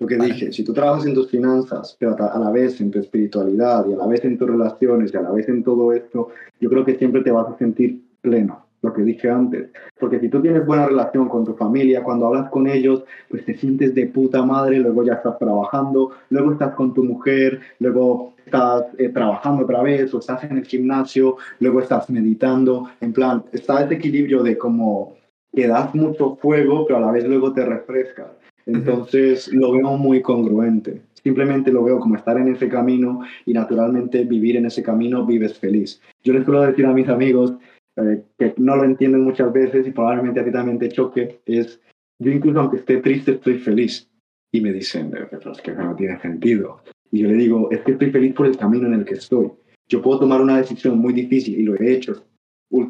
Lo 0.00 0.08
que 0.08 0.16
dije, 0.16 0.52
si 0.52 0.64
tú 0.64 0.72
trabajas 0.72 1.06
en 1.06 1.14
tus 1.14 1.30
finanzas, 1.30 1.96
pero 1.98 2.16
a 2.18 2.38
la 2.38 2.50
vez 2.50 2.80
en 2.80 2.90
tu 2.90 2.98
espiritualidad 2.98 3.86
y 3.88 3.92
a 3.92 3.96
la 3.96 4.06
vez 4.06 4.24
en 4.24 4.36
tus 4.36 4.50
relaciones 4.50 5.14
y 5.14 5.16
a 5.16 5.22
la 5.22 5.30
vez 5.30 5.48
en 5.48 5.62
todo 5.62 5.92
esto, 5.92 6.30
yo 6.60 6.68
creo 6.68 6.84
que 6.84 6.96
siempre 6.96 7.22
te 7.22 7.30
vas 7.30 7.48
a 7.48 7.58
sentir 7.58 8.02
pleno, 8.20 8.63
lo 8.84 8.92
que 8.92 9.02
dije 9.02 9.30
antes. 9.30 9.70
Porque 9.98 10.20
si 10.20 10.28
tú 10.28 10.42
tienes 10.42 10.66
buena 10.66 10.86
relación 10.86 11.28
con 11.28 11.44
tu 11.44 11.54
familia, 11.54 12.04
cuando 12.04 12.26
hablas 12.26 12.50
con 12.50 12.66
ellos, 12.66 13.02
pues 13.30 13.44
te 13.44 13.54
sientes 13.54 13.94
de 13.94 14.06
puta 14.06 14.44
madre, 14.44 14.78
luego 14.78 15.02
ya 15.02 15.14
estás 15.14 15.38
trabajando, 15.38 16.10
luego 16.28 16.52
estás 16.52 16.74
con 16.74 16.92
tu 16.92 17.02
mujer, 17.02 17.60
luego 17.80 18.34
estás 18.44 18.84
eh, 18.98 19.08
trabajando 19.08 19.64
otra 19.64 19.82
vez 19.82 20.12
o 20.12 20.18
estás 20.18 20.44
en 20.44 20.58
el 20.58 20.66
gimnasio, 20.66 21.38
luego 21.60 21.80
estás 21.80 22.10
meditando, 22.10 22.90
en 23.00 23.14
plan, 23.14 23.42
está 23.52 23.82
ese 23.82 23.94
equilibrio 23.94 24.42
de 24.42 24.58
como 24.58 25.16
que 25.50 25.66
das 25.66 25.94
mucho 25.94 26.36
fuego, 26.36 26.84
pero 26.86 26.98
a 26.98 27.00
la 27.00 27.12
vez 27.12 27.24
luego 27.26 27.54
te 27.54 27.64
refrescas. 27.64 28.32
Entonces 28.66 29.50
lo 29.52 29.72
veo 29.72 29.96
muy 29.96 30.20
congruente. 30.20 31.00
Simplemente 31.22 31.72
lo 31.72 31.82
veo 31.84 31.98
como 32.00 32.16
estar 32.16 32.36
en 32.36 32.48
ese 32.48 32.68
camino 32.68 33.20
y 33.46 33.54
naturalmente 33.54 34.24
vivir 34.24 34.56
en 34.56 34.66
ese 34.66 34.82
camino 34.82 35.24
vives 35.24 35.58
feliz. 35.58 36.02
Yo 36.22 36.34
les 36.34 36.44
suelo 36.44 36.60
decir 36.60 36.84
a 36.84 36.92
mis 36.92 37.08
amigos 37.08 37.54
eh, 37.96 38.22
que 38.38 38.54
no 38.58 38.76
lo 38.76 38.84
entienden 38.84 39.22
muchas 39.22 39.52
veces 39.52 39.86
y 39.86 39.92
probablemente 39.92 40.40
a 40.40 40.44
ti 40.44 40.50
también 40.50 40.78
te 40.78 40.88
choque, 40.88 41.40
es 41.46 41.80
yo 42.18 42.30
incluso 42.30 42.60
aunque 42.60 42.78
esté 42.78 42.98
triste 42.98 43.32
estoy 43.32 43.58
feliz. 43.58 44.08
Y 44.52 44.60
me 44.60 44.72
dicen, 44.72 45.10
pero 45.10 45.50
es 45.50 45.60
que 45.60 45.72
no 45.72 45.96
tiene 45.96 46.20
sentido. 46.20 46.80
Y 47.10 47.20
yo 47.20 47.28
le 47.28 47.34
digo, 47.34 47.70
es 47.72 47.80
que 47.80 47.92
estoy 47.92 48.12
feliz 48.12 48.34
por 48.34 48.46
el 48.46 48.56
camino 48.56 48.86
en 48.86 48.94
el 48.94 49.04
que 49.04 49.14
estoy. 49.14 49.50
Yo 49.88 50.00
puedo 50.00 50.20
tomar 50.20 50.40
una 50.40 50.58
decisión 50.58 50.98
muy 50.98 51.12
difícil 51.12 51.58
y 51.58 51.64
lo 51.64 51.74
he 51.74 51.92
hecho 51.92 52.24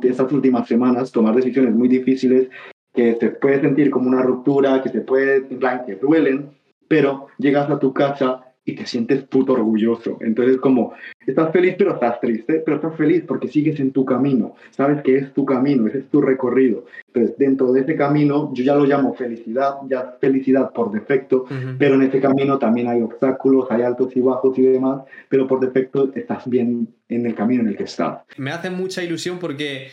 estas 0.02 0.32
últimas 0.32 0.68
semanas, 0.68 1.12
tomar 1.12 1.34
decisiones 1.34 1.74
muy 1.74 1.88
difíciles 1.88 2.48
que 2.92 3.14
te 3.14 3.30
puede 3.30 3.60
sentir 3.60 3.90
como 3.90 4.08
una 4.08 4.22
ruptura, 4.22 4.82
que 4.82 4.90
te 4.90 5.00
puede, 5.00 5.36
en 5.36 5.58
plan, 5.58 5.84
que 5.84 5.96
duelen, 5.96 6.50
pero 6.88 7.26
llegas 7.38 7.68
a 7.70 7.78
tu 7.78 7.92
casa 7.92 8.53
y 8.64 8.74
te 8.74 8.86
sientes 8.86 9.22
puto 9.24 9.52
orgulloso. 9.52 10.18
Entonces, 10.20 10.56
como, 10.58 10.94
estás 11.26 11.52
feliz, 11.52 11.74
pero 11.76 11.94
estás 11.94 12.20
triste, 12.20 12.62
pero 12.64 12.76
estás 12.76 12.96
feliz 12.96 13.22
porque 13.26 13.48
sigues 13.48 13.78
en 13.80 13.92
tu 13.92 14.04
camino. 14.04 14.54
Sabes 14.70 15.02
que 15.02 15.18
es 15.18 15.34
tu 15.34 15.44
camino, 15.44 15.86
ese 15.86 15.98
es 15.98 16.08
tu 16.08 16.20
recorrido. 16.20 16.86
Entonces, 17.08 17.36
dentro 17.38 17.72
de 17.72 17.82
ese 17.82 17.96
camino, 17.96 18.50
yo 18.54 18.64
ya 18.64 18.74
lo 18.74 18.84
llamo 18.84 19.14
felicidad, 19.14 19.74
ya 19.88 20.16
felicidad 20.20 20.72
por 20.72 20.90
defecto, 20.92 21.44
pero 21.78 21.94
en 21.94 22.02
ese 22.02 22.20
camino 22.20 22.58
también 22.58 22.88
hay 22.88 23.02
obstáculos, 23.02 23.66
hay 23.70 23.82
altos 23.82 24.16
y 24.16 24.20
bajos 24.20 24.58
y 24.58 24.62
demás, 24.62 25.02
pero 25.28 25.46
por 25.46 25.60
defecto 25.60 26.10
estás 26.14 26.48
bien 26.48 26.88
en 27.08 27.26
el 27.26 27.34
camino 27.34 27.62
en 27.62 27.68
el 27.68 27.76
que 27.76 27.84
estás. 27.84 28.22
Me 28.36 28.50
hace 28.50 28.70
mucha 28.70 29.02
ilusión 29.02 29.38
porque 29.38 29.88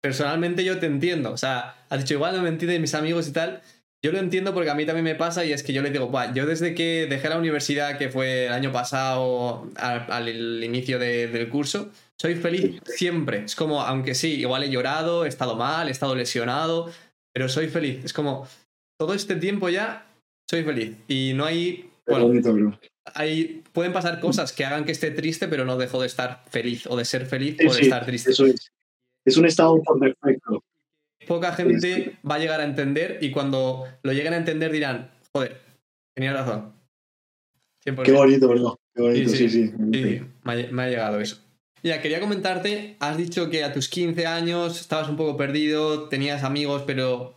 personalmente 0.00 0.64
yo 0.64 0.78
te 0.78 0.86
entiendo. 0.86 1.32
O 1.32 1.36
sea, 1.36 1.74
has 1.88 2.00
dicho 2.00 2.14
igual 2.14 2.36
no 2.36 2.42
me 2.42 2.48
entienden 2.48 2.80
mis 2.80 2.94
amigos 2.94 3.28
y 3.28 3.32
tal, 3.32 3.60
yo 4.04 4.12
lo 4.12 4.18
entiendo 4.18 4.52
porque 4.52 4.68
a 4.68 4.74
mí 4.74 4.84
también 4.84 5.04
me 5.04 5.14
pasa 5.14 5.46
y 5.46 5.52
es 5.54 5.62
que 5.62 5.72
yo 5.72 5.80
les 5.80 5.90
digo, 5.90 6.12
yo 6.34 6.44
desde 6.44 6.74
que 6.74 7.06
dejé 7.08 7.30
la 7.30 7.38
universidad, 7.38 7.96
que 7.96 8.10
fue 8.10 8.48
el 8.48 8.52
año 8.52 8.70
pasado 8.70 9.66
al, 9.76 10.62
inicio 10.62 10.98
del 10.98 11.48
curso, 11.48 11.88
soy 12.20 12.34
feliz 12.34 12.82
siempre. 12.84 13.44
Es 13.44 13.56
como, 13.56 13.80
aunque 13.80 14.14
sí, 14.14 14.34
igual 14.34 14.62
he 14.62 14.68
llorado, 14.68 15.24
he 15.24 15.28
estado 15.28 15.56
mal, 15.56 15.88
he 15.88 15.90
estado 15.90 16.14
lesionado, 16.14 16.90
pero 17.32 17.48
soy 17.48 17.68
feliz. 17.68 18.04
Es 18.04 18.12
como, 18.12 18.46
todo 19.00 19.14
este 19.14 19.36
tiempo 19.36 19.70
ya 19.70 20.06
soy 20.50 20.64
feliz. 20.64 20.98
Y 21.08 21.32
no 21.34 21.46
hay... 21.46 21.88
Bueno, 22.06 22.78
hay, 23.14 23.62
pueden 23.72 23.94
pasar 23.94 24.20
cosas 24.20 24.52
que 24.52 24.66
hagan 24.66 24.84
que 24.84 24.92
esté 24.92 25.12
triste, 25.12 25.48
pero 25.48 25.64
no 25.64 25.78
dejo 25.78 25.98
de 25.98 26.08
estar 26.08 26.44
feliz 26.50 26.86
o 26.88 26.96
de 26.98 27.06
ser 27.06 27.24
feliz 27.24 27.56
o 27.66 27.72
de 27.72 27.80
estar 27.80 28.04
triste. 28.04 28.32
Eso 28.32 28.44
es. 28.44 28.70
Es 29.24 29.38
un 29.38 29.46
estado 29.46 29.82
por 29.82 29.98
defecto 29.98 30.62
poca 31.26 31.52
gente 31.52 32.16
va 32.28 32.36
a 32.36 32.38
llegar 32.38 32.60
a 32.60 32.64
entender 32.64 33.18
y 33.20 33.30
cuando 33.30 33.84
lo 34.02 34.12
lleguen 34.12 34.34
a 34.34 34.36
entender 34.36 34.72
dirán, 34.72 35.10
joder, 35.32 35.60
tenía 36.14 36.32
razón. 36.32 36.72
Qué 37.84 38.12
bonito, 38.12 38.48
¿verdad? 38.48 38.70
Qué 38.94 39.02
bonito, 39.02 39.30
sí, 39.30 39.48
sí. 39.48 39.72
Me, 40.42 40.82
ha, 40.82 40.88
llegado 40.88 41.20
eso. 41.20 41.38
Ya, 41.82 42.00
quería 42.00 42.20
comentarte, 42.20 42.96
has 43.00 43.18
dicho 43.18 43.50
que 43.50 43.62
a 43.62 43.72
tus 43.72 43.88
15 43.88 44.26
años 44.26 44.80
estabas 44.80 45.08
un 45.08 45.16
poco 45.16 45.36
perdido, 45.36 46.08
tenías 46.08 46.44
amigos, 46.44 46.84
pero 46.86 47.34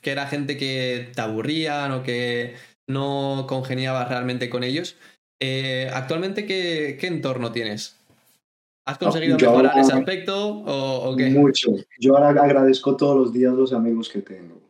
que 0.00 0.12
era 0.12 0.28
gente 0.28 0.56
que 0.56 1.10
te 1.12 1.20
aburrían 1.20 1.90
o 1.90 2.02
que 2.04 2.54
no 2.86 3.46
congeniabas 3.48 4.08
realmente 4.08 4.48
con 4.48 4.62
ellos. 4.62 4.96
Eh, 5.40 5.90
actualmente, 5.92 6.46
¿qué, 6.46 6.96
¿qué 7.00 7.08
entorno 7.08 7.50
tienes? 7.50 7.99
¿Has 8.90 8.98
conseguido 8.98 9.36
mejorar 9.38 9.78
ese 9.78 9.92
aspecto 9.92 10.64
o, 10.66 11.14
qué? 11.16 11.30
Mucho. 11.30 11.70
Yo 12.00 12.16
ahora 12.16 12.42
agradezco 12.42 12.96
todos 12.96 13.16
los 13.16 13.32
días 13.32 13.54
los 13.54 13.72
amigos 13.72 14.08
que 14.08 14.20
tengo. 14.20 14.60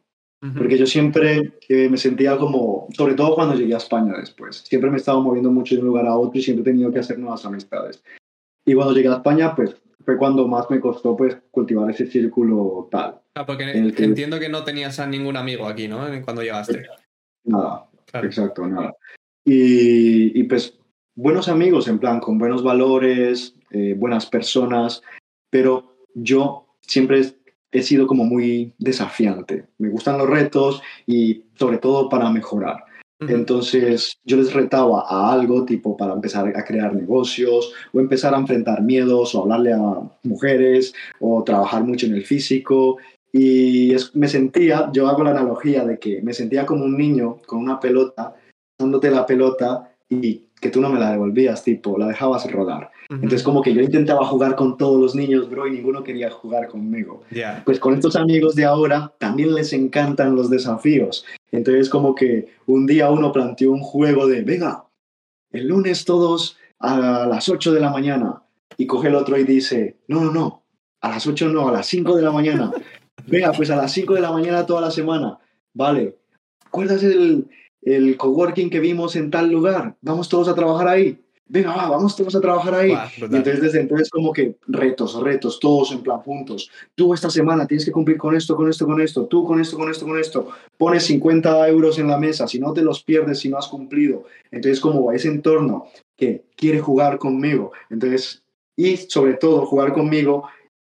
Porque 0.56 0.78
yo 0.78 0.86
siempre 0.86 1.52
eh, 1.68 1.88
me 1.90 1.98
sentía 1.98 2.38
como, 2.38 2.88
sobre 2.96 3.14
todo 3.14 3.34
cuando 3.34 3.54
llegué 3.54 3.74
a 3.74 3.78
España 3.78 4.14
después, 4.18 4.64
siempre 4.66 4.90
me 4.90 4.96
estaba 4.96 5.20
moviendo 5.20 5.50
mucho 5.50 5.74
de 5.74 5.82
un 5.82 5.88
lugar 5.88 6.06
a 6.06 6.16
otro 6.16 6.38
y 6.38 6.42
siempre 6.42 6.62
he 6.62 6.72
tenido 6.72 6.90
que 6.90 6.98
hacer 6.98 7.18
nuevas 7.18 7.44
amistades. 7.44 8.02
Y 8.64 8.74
cuando 8.74 8.94
llegué 8.94 9.08
a 9.08 9.16
España, 9.16 9.54
pues 9.54 9.76
fue 10.02 10.16
cuando 10.16 10.48
más 10.48 10.70
me 10.70 10.80
costó 10.80 11.14
pues 11.14 11.36
cultivar 11.50 11.90
ese 11.90 12.06
círculo 12.06 12.88
tal. 12.90 13.20
Ah, 13.34 13.44
porque 13.44 13.70
entiendo 13.70 14.40
que 14.40 14.48
no 14.48 14.64
tenías 14.64 14.98
a 14.98 15.06
ningún 15.06 15.36
amigo 15.36 15.66
aquí, 15.66 15.88
¿no? 15.88 16.06
Cuando 16.24 16.42
llegaste. 16.42 16.86
Nada, 17.44 17.86
exacto, 18.14 18.66
nada. 18.66 18.94
Y, 19.44 20.40
y 20.40 20.42
pues 20.44 20.78
buenos 21.14 21.48
amigos, 21.48 21.86
en 21.88 21.98
plan, 21.98 22.18
con 22.18 22.38
buenos 22.38 22.62
valores, 22.62 23.56
eh, 23.70 23.94
buenas 23.96 24.26
personas, 24.26 25.02
pero 25.50 26.06
yo 26.14 26.66
siempre 26.80 27.22
he 27.72 27.82
sido 27.82 28.06
como 28.06 28.24
muy 28.24 28.74
desafiante. 28.78 29.66
Me 29.78 29.88
gustan 29.88 30.18
los 30.18 30.28
retos 30.28 30.82
y 31.06 31.44
sobre 31.54 31.78
todo 31.78 32.08
para 32.08 32.30
mejorar. 32.30 32.84
Entonces 33.20 34.18
yo 34.24 34.38
les 34.38 34.52
retaba 34.54 35.04
a 35.06 35.32
algo 35.32 35.66
tipo 35.66 35.94
para 35.96 36.14
empezar 36.14 36.48
a 36.56 36.64
crear 36.64 36.94
negocios 36.94 37.72
o 37.92 38.00
empezar 38.00 38.34
a 38.34 38.38
enfrentar 38.38 38.82
miedos 38.82 39.34
o 39.34 39.42
hablarle 39.42 39.74
a 39.74 40.00
mujeres 40.22 40.94
o 41.20 41.44
trabajar 41.44 41.84
mucho 41.84 42.06
en 42.06 42.14
el 42.14 42.24
físico. 42.24 42.96
Y 43.32 43.94
me 44.14 44.26
sentía, 44.26 44.90
yo 44.92 45.06
hago 45.06 45.22
la 45.22 45.30
analogía 45.30 45.84
de 45.84 45.98
que 45.98 46.22
me 46.22 46.32
sentía 46.32 46.64
como 46.64 46.84
un 46.84 46.96
niño 46.96 47.36
con 47.46 47.58
una 47.58 47.78
pelota, 47.78 48.34
dándote 48.78 49.10
la 49.10 49.26
pelota 49.26 49.94
y 50.08 50.46
que 50.60 50.70
tú 50.70 50.80
no 50.80 50.90
me 50.90 51.00
la 51.00 51.10
devolvías, 51.10 51.64
tipo, 51.64 51.98
la 51.98 52.06
dejabas 52.06 52.50
rodar. 52.50 52.90
Entonces, 53.08 53.42
como 53.42 53.62
que 53.62 53.74
yo 53.74 53.80
intentaba 53.80 54.24
jugar 54.26 54.54
con 54.54 54.76
todos 54.76 55.00
los 55.00 55.14
niños, 55.14 55.50
bro, 55.50 55.66
y 55.66 55.72
ninguno 55.72 56.04
quería 56.04 56.30
jugar 56.30 56.68
conmigo. 56.68 57.22
Pues 57.64 57.80
con 57.80 57.94
estos 57.94 58.14
amigos 58.14 58.54
de 58.54 58.64
ahora 58.64 59.12
también 59.18 59.54
les 59.54 59.72
encantan 59.72 60.36
los 60.36 60.48
desafíos. 60.48 61.24
Entonces, 61.50 61.88
como 61.88 62.14
que 62.14 62.48
un 62.66 62.86
día 62.86 63.10
uno 63.10 63.32
planteó 63.32 63.72
un 63.72 63.80
juego 63.80 64.28
de, 64.28 64.42
venga, 64.42 64.84
el 65.50 65.66
lunes 65.66 66.04
todos 66.04 66.56
a 66.78 67.26
las 67.26 67.48
8 67.48 67.72
de 67.72 67.80
la 67.80 67.90
mañana. 67.90 68.42
Y 68.76 68.86
coge 68.86 69.08
el 69.08 69.16
otro 69.16 69.36
y 69.36 69.44
dice, 69.44 69.96
no, 70.06 70.22
no, 70.22 70.32
no, 70.32 70.62
a 71.00 71.10
las 71.10 71.26
8 71.26 71.48
no, 71.48 71.68
a 71.68 71.72
las 71.72 71.86
5 71.86 72.16
de 72.16 72.22
la 72.22 72.30
mañana. 72.30 72.70
Venga, 73.26 73.52
pues 73.52 73.70
a 73.70 73.76
las 73.76 73.92
5 73.92 74.14
de 74.14 74.20
la 74.20 74.32
mañana 74.32 74.66
toda 74.66 74.80
la 74.80 74.90
semana. 74.90 75.38
Vale. 75.74 76.16
¿Cuál 76.70 76.90
es 76.90 77.02
el, 77.02 77.48
el 77.82 78.16
coworking 78.16 78.70
que 78.70 78.80
vimos 78.80 79.16
en 79.16 79.30
tal 79.30 79.50
lugar? 79.50 79.96
Vamos 80.02 80.28
todos 80.28 80.48
a 80.48 80.54
trabajar 80.54 80.88
ahí 80.88 81.18
venga, 81.50 81.74
va, 81.74 81.88
vamos 81.88 82.16
todos 82.16 82.34
a 82.36 82.40
trabajar 82.40 82.74
ahí. 82.74 82.92
y 82.92 83.24
entonces 83.24 83.60
desde 83.60 83.80
entonces 83.80 84.08
como 84.08 84.32
que 84.32 84.56
retos, 84.68 85.20
retos, 85.20 85.58
todos 85.58 85.90
en 85.90 86.02
plan 86.02 86.20
juntos. 86.20 86.70
Tú 86.94 87.12
esta 87.12 87.28
semana 87.28 87.66
tienes 87.66 87.84
que 87.84 87.92
cumplir 87.92 88.16
con 88.16 88.36
esto, 88.36 88.56
con 88.56 88.70
esto, 88.70 88.86
con 88.86 89.00
esto, 89.00 89.26
tú 89.26 89.44
con 89.44 89.60
esto, 89.60 89.76
con 89.76 89.90
esto, 89.90 90.06
con 90.06 90.18
esto. 90.18 90.48
Pones 90.78 91.04
50 91.04 91.68
euros 91.68 91.98
en 91.98 92.06
la 92.06 92.18
mesa, 92.18 92.46
si 92.46 92.60
no 92.60 92.72
te 92.72 92.82
los 92.82 93.02
pierdes, 93.02 93.40
si 93.40 93.48
no 93.48 93.58
has 93.58 93.66
cumplido. 93.66 94.24
Entonces 94.50 94.80
como 94.80 95.10
ese 95.12 95.28
entorno 95.28 95.86
que 96.16 96.44
quiere 96.56 96.78
jugar 96.78 97.18
conmigo. 97.18 97.72
Entonces, 97.90 98.44
y 98.76 98.96
sobre 98.96 99.34
todo 99.34 99.66
jugar 99.66 99.92
conmigo 99.92 100.48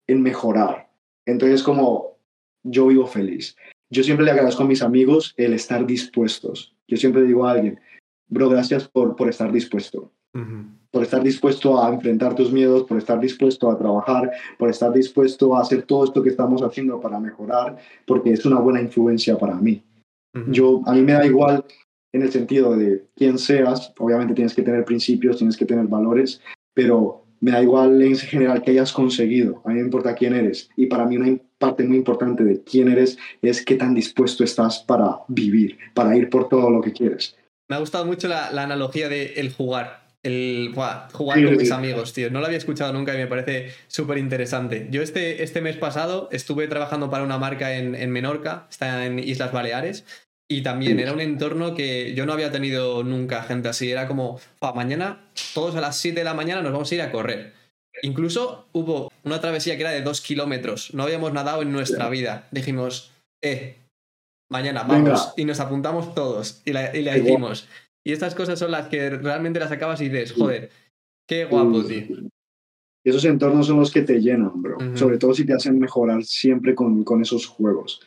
en 0.08 0.20
mejorar. 0.20 0.90
Entonces 1.26 1.62
como 1.62 2.16
yo 2.64 2.88
vivo 2.88 3.06
feliz. 3.06 3.56
Yo 3.90 4.04
siempre 4.04 4.24
le 4.24 4.30
agradezco 4.30 4.62
a 4.62 4.66
mis 4.66 4.82
amigos 4.82 5.34
el 5.36 5.52
estar 5.52 5.84
dispuestos. 5.84 6.74
Yo 6.86 6.96
siempre 6.96 7.22
digo 7.24 7.46
a 7.46 7.52
alguien, 7.52 7.80
bro, 8.28 8.48
gracias 8.48 8.88
por, 8.88 9.16
por 9.16 9.28
estar 9.28 9.52
dispuesto. 9.52 10.12
por 10.92 11.02
estar 11.02 11.22
dispuesto 11.22 11.82
a 11.82 11.92
enfrentar 11.92 12.34
tus 12.34 12.52
miedos, 12.52 12.84
por 12.84 12.98
estar 12.98 13.18
dispuesto 13.18 13.68
a 13.70 13.76
trabajar, 13.76 14.30
por 14.58 14.70
estar 14.70 14.92
dispuesto 14.92 15.56
a 15.56 15.60
hacer 15.60 15.82
todo 15.82 16.04
esto 16.04 16.22
que 16.22 16.30
estamos 16.30 16.62
haciendo 16.62 17.00
para 17.00 17.18
mejorar, 17.18 17.78
porque 18.06 18.32
es 18.32 18.44
una 18.46 18.60
buena 18.60 18.80
influencia 18.80 19.36
para 19.38 19.56
mí. 19.56 19.82
Yo, 20.46 20.82
a 20.86 20.92
mí 20.92 21.02
me 21.02 21.12
da 21.12 21.26
igual 21.26 21.64
en 22.12 22.22
el 22.22 22.30
sentido 22.30 22.76
de 22.76 23.06
quién 23.16 23.38
seas, 23.38 23.92
obviamente 23.98 24.34
tienes 24.34 24.54
que 24.54 24.62
tener 24.62 24.84
principios, 24.84 25.38
tienes 25.38 25.56
que 25.56 25.64
tener 25.64 25.86
valores, 25.86 26.40
pero 26.74 27.24
me 27.40 27.50
da 27.50 27.62
igual 27.62 28.00
en 28.02 28.16
general 28.16 28.62
que 28.62 28.70
hayas 28.70 28.92
conseguido, 28.92 29.62
a 29.64 29.70
mí 29.70 29.74
me 29.74 29.80
importa 29.80 30.14
quién 30.14 30.34
eres. 30.34 30.70
Y 30.76 30.86
para 30.86 31.06
mí 31.06 31.16
una 31.16 31.38
parte 31.58 31.84
muy 31.84 31.96
importante 31.96 32.44
de 32.44 32.62
quién 32.62 32.88
eres 32.88 33.18
es 33.42 33.64
qué 33.64 33.76
tan 33.76 33.94
dispuesto 33.94 34.44
estás 34.44 34.80
para 34.80 35.18
vivir, 35.28 35.78
para 35.94 36.16
ir 36.16 36.30
por 36.30 36.48
todo 36.48 36.70
lo 36.70 36.80
que 36.80 36.92
quieres. 36.92 37.36
Me 37.68 37.76
ha 37.76 37.78
gustado 37.78 38.04
mucho 38.04 38.28
la, 38.28 38.48
analogía 38.48 39.08
de 39.08 39.34
el 39.36 39.52
jugar. 39.52 40.00
El 40.22 40.74
jugar 40.74 41.42
con 41.42 41.56
mis 41.56 41.70
amigos, 41.70 42.12
tío. 42.12 42.30
No 42.30 42.40
lo 42.40 42.46
había 42.46 42.58
escuchado 42.58 42.92
nunca 42.92 43.14
y 43.14 43.16
me 43.16 43.26
parece 43.26 43.70
súper 43.86 44.18
interesante. 44.18 44.88
Yo 44.90 45.00
este, 45.00 45.42
este 45.42 45.62
mes 45.62 45.76
pasado 45.76 46.28
estuve 46.30 46.68
trabajando 46.68 47.08
para 47.08 47.24
una 47.24 47.38
marca 47.38 47.74
en, 47.74 47.94
en 47.94 48.10
Menorca, 48.10 48.66
está 48.68 49.06
en 49.06 49.18
Islas 49.18 49.50
Baleares, 49.50 50.04
y 50.52 50.62
también 50.62 50.98
era 50.98 51.12
un 51.12 51.20
entorno 51.20 51.76
que 51.76 52.12
yo 52.14 52.26
no 52.26 52.32
había 52.32 52.50
tenido 52.50 53.04
nunca 53.04 53.44
gente 53.44 53.68
así. 53.68 53.88
Era 53.88 54.08
como, 54.08 54.40
mañana 54.74 55.20
todos 55.54 55.76
a 55.76 55.80
las 55.80 55.96
7 55.98 56.18
de 56.18 56.24
la 56.24 56.34
mañana 56.34 56.60
nos 56.60 56.72
vamos 56.72 56.90
a 56.90 56.94
ir 56.96 57.02
a 57.02 57.12
correr. 57.12 57.52
Incluso 58.02 58.66
hubo 58.72 59.12
una 59.22 59.40
travesía 59.40 59.76
que 59.76 59.82
era 59.82 59.92
de 59.92 60.02
dos 60.02 60.20
kilómetros. 60.20 60.92
No 60.92 61.04
habíamos 61.04 61.32
nadado 61.32 61.62
en 61.62 61.70
nuestra 61.70 62.08
vida. 62.08 62.48
Dijimos, 62.50 63.12
eh, 63.40 63.76
mañana 64.50 64.82
vamos. 64.82 65.34
Y 65.36 65.44
nos 65.44 65.60
apuntamos 65.60 66.16
todos 66.16 66.62
y 66.64 66.72
la, 66.72 66.96
y 66.96 67.04
la 67.04 67.16
hicimos. 67.16 67.68
Y 68.04 68.10
estas 68.10 68.34
cosas 68.34 68.58
son 68.58 68.72
las 68.72 68.88
que 68.88 69.08
realmente 69.08 69.60
las 69.60 69.70
acabas 69.70 70.00
y 70.00 70.08
dices, 70.08 70.32
joder, 70.32 70.70
qué 71.28 71.44
guapo, 71.44 71.84
tío. 71.84 72.06
Y 73.04 73.10
esos 73.10 73.24
entornos 73.24 73.68
son 73.68 73.78
los 73.78 73.92
que 73.92 74.02
te 74.02 74.20
llenan, 74.20 74.60
bro. 74.60 74.78
Sobre 74.96 75.16
todo 75.16 75.32
si 75.32 75.46
te 75.46 75.52
hacen 75.52 75.78
mejorar 75.78 76.24
siempre 76.24 76.74
con, 76.74 77.04
con 77.04 77.22
esos 77.22 77.46
juegos 77.46 78.00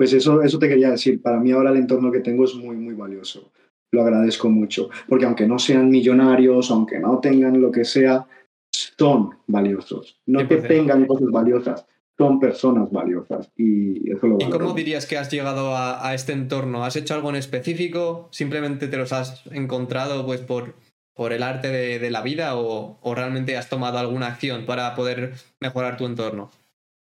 pues 0.00 0.14
eso, 0.14 0.40
eso 0.40 0.58
te 0.58 0.66
quería 0.66 0.92
decir. 0.92 1.20
Para 1.20 1.38
mí 1.38 1.52
ahora 1.52 1.72
el 1.72 1.76
entorno 1.76 2.10
que 2.10 2.20
tengo 2.20 2.46
es 2.46 2.54
muy, 2.54 2.74
muy 2.74 2.94
valioso. 2.94 3.52
Lo 3.92 4.00
agradezco 4.00 4.48
mucho. 4.48 4.88
Porque 5.06 5.26
aunque 5.26 5.46
no 5.46 5.58
sean 5.58 5.90
millonarios, 5.90 6.70
aunque 6.70 6.98
no 6.98 7.18
tengan 7.18 7.60
lo 7.60 7.70
que 7.70 7.84
sea, 7.84 8.26
son 8.72 9.36
valiosos. 9.46 10.18
No 10.24 10.48
que 10.48 10.56
tengan 10.56 11.04
cosas 11.04 11.28
valiosas, 11.30 11.86
son 12.16 12.40
personas 12.40 12.90
valiosas. 12.90 13.50
Y 13.58 14.10
eso 14.10 14.26
lo 14.26 14.38
¿Y 14.40 14.48
cómo 14.48 14.72
dirías 14.72 15.04
que 15.04 15.18
has 15.18 15.30
llegado 15.30 15.76
a, 15.76 16.14
este 16.14 16.32
entorno? 16.32 16.82
¿Has 16.82 16.96
hecho 16.96 17.12
algo 17.12 17.28
en 17.28 17.36
específico? 17.36 18.30
¿Simplemente 18.32 18.88
te 18.88 18.96
los 18.96 19.12
has 19.12 19.46
encontrado 19.48 20.24
pues 20.24 20.40
por, 20.40 20.76
por 21.14 21.34
el 21.34 21.42
arte 21.42 21.68
de, 21.68 22.10
la 22.10 22.22
vida 22.22 22.56
o, 22.56 22.96
o, 23.02 23.14
realmente 23.14 23.58
has 23.58 23.68
tomado 23.68 23.98
alguna 23.98 24.28
acción 24.28 24.64
para 24.64 24.94
poder 24.94 25.34
mejorar 25.60 25.98
tu 25.98 26.06
entorno? 26.06 26.50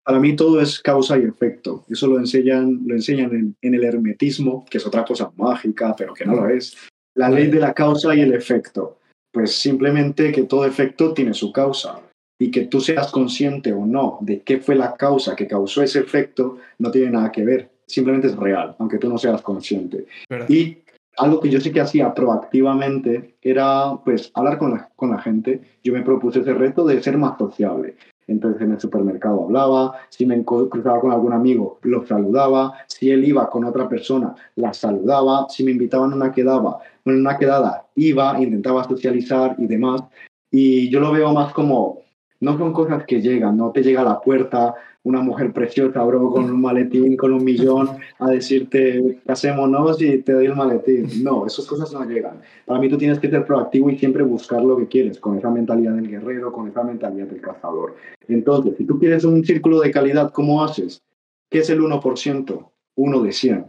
Para 0.04 0.20
mí 0.20 0.36
todo 0.36 0.60
es 0.60 0.80
causa 0.80 1.18
y 1.18 1.22
efecto. 1.22 1.84
Eso 1.88 2.06
lo 2.06 2.18
enseñan, 2.18 2.82
lo 2.86 2.94
enseñan 2.94 3.56
en, 3.60 3.74
el 3.74 3.84
hermetismo, 3.84 4.66
que 4.68 4.76
es 4.78 4.86
otra 4.86 5.04
cosa 5.04 5.32
mágica, 5.36 5.94
pero 5.96 6.12
que 6.12 6.26
no 6.26 6.36
lo 6.36 6.48
es. 6.48 6.76
La 7.14 7.30
ley 7.30 7.46
de 7.46 7.58
la 7.58 7.72
causa 7.72 8.14
y 8.14 8.20
el 8.20 8.34
efecto. 8.34 8.98
Pues 9.32 9.56
simplemente 9.56 10.30
que 10.30 10.42
todo 10.42 10.66
efecto 10.66 11.14
tiene 11.14 11.32
su 11.32 11.52
causa. 11.52 12.00
Y 12.38 12.50
que 12.50 12.62
tú 12.66 12.80
seas 12.80 13.10
consciente 13.10 13.72
o 13.72 13.86
no 13.86 14.18
de 14.20 14.42
qué 14.42 14.58
fue 14.58 14.74
la 14.74 14.94
causa 14.94 15.36
que 15.36 15.46
causó 15.46 15.82
ese 15.82 16.00
efecto, 16.00 16.58
no 16.78 16.90
tiene 16.90 17.10
nada 17.10 17.32
que 17.32 17.44
ver. 17.44 17.70
Simplemente 17.86 18.26
es 18.26 18.36
real, 18.36 18.76
aunque 18.78 18.98
tú 18.98 19.08
no 19.08 19.16
seas 19.16 19.40
consciente. 19.40 20.06
Y 20.48 20.78
algo 21.16 21.40
que 21.40 21.48
yo 21.48 21.60
sí 21.60 21.72
que 21.72 21.80
hacía 21.80 22.12
proactivamente 22.12 23.36
era 23.40 23.96
pues 24.04 24.30
hablar 24.34 24.58
con 24.58 24.72
la, 24.72 24.90
con 24.96 25.10
la 25.10 25.18
gente. 25.18 25.60
Yo 25.82 25.92
me 25.92 26.02
propuse 26.02 26.40
ese 26.40 26.52
reto 26.52 26.84
de 26.84 27.02
ser 27.02 27.16
más 27.16 27.38
sociable. 27.38 27.96
Entonces 28.26 28.62
en 28.62 28.72
el 28.72 28.80
supermercado 28.80 29.44
hablaba, 29.44 29.92
si 30.08 30.26
me 30.26 30.42
cruzaba 30.44 31.00
con 31.00 31.12
algún 31.12 31.32
amigo, 31.32 31.78
lo 31.82 32.06
saludaba, 32.06 32.74
si 32.86 33.10
él 33.10 33.24
iba 33.24 33.50
con 33.50 33.64
otra 33.64 33.88
persona, 33.88 34.34
la 34.56 34.72
saludaba, 34.72 35.46
si 35.48 35.64
me 35.64 35.72
invitaban 35.72 36.12
a 36.12 36.16
una 36.16 36.32
quedada, 36.32 36.78
en 37.04 37.20
una 37.20 37.36
quedada 37.36 37.86
iba, 37.96 38.40
intentaba 38.40 38.84
socializar 38.84 39.56
y 39.58 39.66
demás. 39.66 40.02
Y 40.50 40.88
yo 40.90 41.00
lo 41.00 41.12
veo 41.12 41.32
más 41.32 41.52
como, 41.52 42.00
no 42.40 42.56
son 42.58 42.72
cosas 42.72 43.04
que 43.04 43.20
llegan, 43.20 43.56
no 43.56 43.72
te 43.72 43.82
llega 43.82 44.02
a 44.02 44.04
la 44.04 44.20
puerta, 44.20 44.74
una 45.04 45.20
mujer 45.20 45.52
preciosa, 45.52 46.02
bro, 46.02 46.30
con 46.30 46.44
un 46.44 46.60
maletín, 46.60 47.16
con 47.16 47.32
un 47.32 47.44
millón, 47.44 47.90
a 48.18 48.30
decirte, 48.30 49.20
casémonos 49.26 50.00
y 50.00 50.22
te 50.22 50.32
doy 50.32 50.46
el 50.46 50.56
maletín. 50.56 51.22
No, 51.22 51.46
esas 51.46 51.66
cosas 51.66 51.92
no 51.92 52.04
llegan. 52.04 52.40
Para 52.64 52.80
mí 52.80 52.88
tú 52.88 52.96
tienes 52.96 53.18
que 53.18 53.28
ser 53.28 53.44
proactivo 53.44 53.90
y 53.90 53.98
siempre 53.98 54.22
buscar 54.22 54.62
lo 54.62 54.78
que 54.78 54.88
quieres, 54.88 55.20
con 55.20 55.36
esa 55.38 55.50
mentalidad 55.50 55.92
del 55.92 56.08
guerrero, 56.08 56.50
con 56.52 56.68
esa 56.68 56.82
mentalidad 56.82 57.26
del 57.26 57.42
cazador. 57.42 57.96
Entonces, 58.28 58.76
si 58.78 58.86
tú 58.86 58.98
quieres 58.98 59.24
un 59.24 59.44
círculo 59.44 59.80
de 59.80 59.90
calidad, 59.90 60.32
¿cómo 60.32 60.64
haces? 60.64 61.02
¿Qué 61.50 61.58
es 61.58 61.68
el 61.68 61.82
1%? 61.82 62.70
Uno 62.96 63.22
de 63.22 63.32
100. 63.32 63.66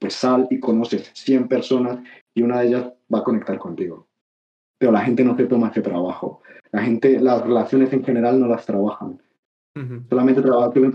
Pues 0.00 0.14
sal 0.14 0.48
y 0.50 0.58
conoces 0.58 1.12
100 1.14 1.46
personas 1.46 2.00
y 2.34 2.42
una 2.42 2.60
de 2.60 2.66
ellas 2.66 2.92
va 3.12 3.20
a 3.20 3.24
conectar 3.24 3.56
contigo. 3.58 4.08
Pero 4.78 4.90
la 4.90 5.02
gente 5.02 5.22
no 5.22 5.36
se 5.36 5.46
toma 5.46 5.68
ese 5.68 5.80
trabajo. 5.80 6.42
La 6.72 6.82
gente, 6.82 7.20
las 7.20 7.40
relaciones 7.42 7.92
en 7.92 8.02
general 8.02 8.40
no 8.40 8.48
las 8.48 8.66
trabajan 8.66 9.20
Solamente 10.10 10.42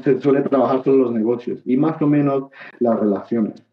se 0.04 0.22
suele 0.22 0.42
trabajar 0.42 0.84
solo 0.84 1.06
los 1.06 1.14
negocios 1.14 1.62
y 1.66 1.78
más 1.78 2.02
o 2.02 2.08
menos 2.08 2.52
las 2.80 3.00
relaciones. 3.00 3.66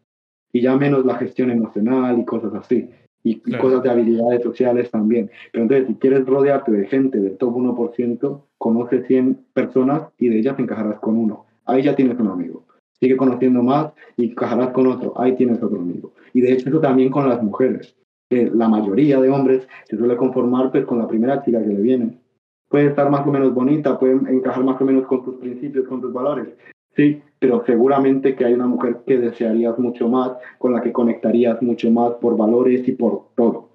Y 0.51 0.61
ya 0.61 0.75
menos 0.77 1.05
la 1.05 1.15
gestión 1.15 1.51
emocional 1.51 2.17
y 2.19 2.25
cosas 2.25 2.53
así. 2.55 2.89
Y, 3.23 3.41
cosas 3.57 3.81
de 3.83 3.89
habilidades 3.89 4.43
sociales 4.43 4.91
también. 4.91 5.31
Pero 5.51 5.63
entonces, 5.63 5.87
si 5.87 5.95
quieres 5.95 6.25
rodearte 6.25 6.71
de 6.71 6.87
gente 6.87 7.19
del 7.19 7.37
top 7.37 7.55
1%, 7.55 8.41
conoce 8.57 9.03
100 9.03 9.45
personas 9.53 10.03
y 10.19 10.29
de 10.29 10.39
ellas 10.39 10.59
encajarás 10.59 10.99
con 10.99 11.17
uno. 11.17 11.45
Ahí 11.65 11.83
ya 11.83 11.95
tienes 11.95 12.19
un 12.19 12.27
amigo. 12.27 12.65
Sigue 12.99 13.17
conociendo 13.17 13.63
más 13.63 13.91
y 14.15 14.31
encajarás 14.31 14.69
con 14.69 14.87
otro. 14.87 15.19
Ahí 15.19 15.35
tienes 15.35 15.61
otro 15.61 15.79
amigo. 15.79 16.13
Y 16.33 16.41
de 16.41 16.53
hecho, 16.53 16.69
eso 16.69 16.79
también 16.79 17.09
con 17.11 17.27
las 17.27 17.41
mujeres. 17.41 17.95
La 18.29 18.69
mayoría 18.69 19.19
de 19.19 19.29
hombres 19.29 19.67
se 19.85 19.97
suele 19.97 20.15
conformar 20.17 20.71
pues, 20.71 20.85
con 20.85 20.99
la 20.99 21.07
primera 21.07 21.43
chica 21.43 21.61
que 21.61 21.67
le 21.67 21.81
viene 21.81 22.24
puede 22.69 22.87
estar 22.87 23.09
más 23.09 23.25
o 23.25 23.31
menos 23.31 23.53
bonita, 23.53 23.99
puede 23.99 24.13
encajar 24.13 24.63
más 24.63 24.79
o 24.81 24.85
menos 24.85 25.05
con 25.07 25.23
tus 25.23 25.35
principios, 25.35 25.87
con 25.87 26.01
tus 26.01 26.13
valores. 26.13 26.47
Sí, 26.95 27.21
pero 27.39 27.63
seguramente 27.65 28.35
que 28.35 28.45
hay 28.45 28.53
una 28.53 28.67
mujer 28.67 29.01
que 29.05 29.17
desearías 29.17 29.77
mucho 29.77 30.07
más, 30.07 30.31
con 30.57 30.73
la 30.73 30.81
que 30.81 30.93
conectarías 30.93 31.61
mucho 31.61 31.91
más 31.91 32.13
por 32.13 32.37
valores 32.37 32.87
y 32.87 32.93
por 32.93 33.29
todo. 33.35 33.69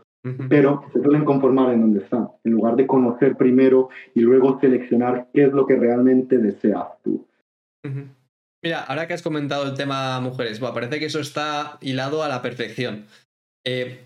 Pero 0.50 0.84
se 0.92 1.02
suelen 1.02 1.24
conformar 1.24 1.72
en 1.72 1.80
donde 1.80 2.00
están, 2.00 2.28
en 2.44 2.52
lugar 2.52 2.76
de 2.76 2.86
conocer 2.86 3.36
primero 3.38 3.88
y 4.14 4.20
luego 4.20 4.60
seleccionar 4.60 5.28
qué 5.32 5.44
es 5.44 5.52
lo 5.52 5.66
que 5.66 5.76
realmente 5.76 6.36
deseas 6.36 6.88
tú. 7.02 7.26
Mira, 8.62 8.82
ahora 8.82 9.06
que 9.06 9.14
has 9.14 9.22
comentado 9.22 9.64
el 9.64 9.74
tema 9.74 10.20
mujeres, 10.20 10.60
parece 10.60 10.98
que 10.98 11.06
eso 11.06 11.20
está 11.20 11.78
hilado 11.80 12.22
a 12.22 12.28
la 12.28 12.42
perfección. 12.42 13.06
Eh, 13.64 14.00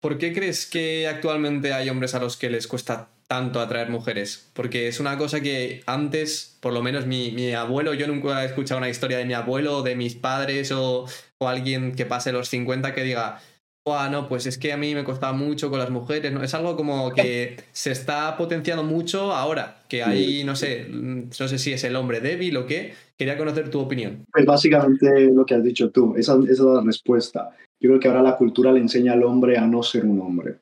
¿Por 0.00 0.18
qué 0.18 0.32
crees 0.32 0.68
que 0.68 1.06
actualmente 1.06 1.72
hay 1.72 1.88
hombres 1.88 2.16
a 2.16 2.20
los 2.20 2.36
que 2.36 2.50
les 2.50 2.66
cuesta 2.66 3.10
tanto 3.32 3.60
atraer 3.60 3.88
mujeres? 3.88 4.50
Porque 4.52 4.88
es 4.88 5.00
una 5.00 5.16
cosa 5.16 5.40
que 5.40 5.80
antes, 5.86 6.58
por 6.60 6.74
lo 6.74 6.82
menos 6.82 7.06
mi, 7.06 7.54
abuelo, 7.54 7.94
yo 7.94 8.06
nunca 8.06 8.42
he 8.42 8.46
escuchado 8.46 8.76
una 8.76 8.90
historia 8.90 9.16
de 9.16 9.24
mi 9.24 9.32
abuelo, 9.32 9.82
de 9.82 9.96
mis 9.96 10.14
padres 10.14 10.70
o, 10.70 11.06
alguien 11.40 11.94
que 11.94 12.04
pase 12.04 12.30
los 12.30 12.48
50 12.48 12.92
que 12.92 13.02
diga, 13.02 13.40
no, 13.86 14.28
pues 14.28 14.44
es 14.44 14.58
que 14.58 14.74
a 14.74 14.76
mí 14.76 14.94
me 14.94 15.02
costaba 15.02 15.32
mucho 15.32 15.70
con 15.70 15.78
las 15.78 15.88
mujeres, 15.88 16.30
¿no? 16.30 16.42
Es 16.42 16.52
algo 16.52 16.76
como 16.76 17.10
que 17.14 17.56
se 17.72 17.90
está 17.90 18.36
potenciando 18.36 18.84
mucho 18.84 19.32
ahora, 19.32 19.82
que 19.88 20.02
hay, 20.02 20.44
no 20.44 20.54
sé, 20.54 20.88
no 20.90 21.48
sé 21.48 21.58
si 21.58 21.72
es 21.72 21.82
el 21.84 21.96
hombre 21.96 22.20
débil 22.20 22.58
o 22.58 22.66
qué. 22.66 22.92
Quería 23.16 23.38
conocer 23.38 23.70
tu 23.70 23.80
opinión. 23.80 24.26
Pues 24.30 24.44
básicamente 24.44 25.30
lo 25.32 25.46
que 25.46 25.54
has 25.54 25.64
dicho 25.64 25.90
tú, 25.90 26.14
esa, 26.18 26.34
esa 26.34 26.52
es 26.52 26.60
la 26.60 26.82
respuesta. 26.82 27.48
Yo 27.80 27.88
creo 27.88 28.00
que 28.00 28.08
ahora 28.08 28.22
la 28.22 28.36
cultura 28.36 28.72
le 28.72 28.80
enseña 28.80 29.14
al 29.14 29.22
hombre 29.22 29.56
a 29.56 29.66
no 29.66 29.82
ser 29.82 30.04
un 30.04 30.20
hombre. 30.20 30.58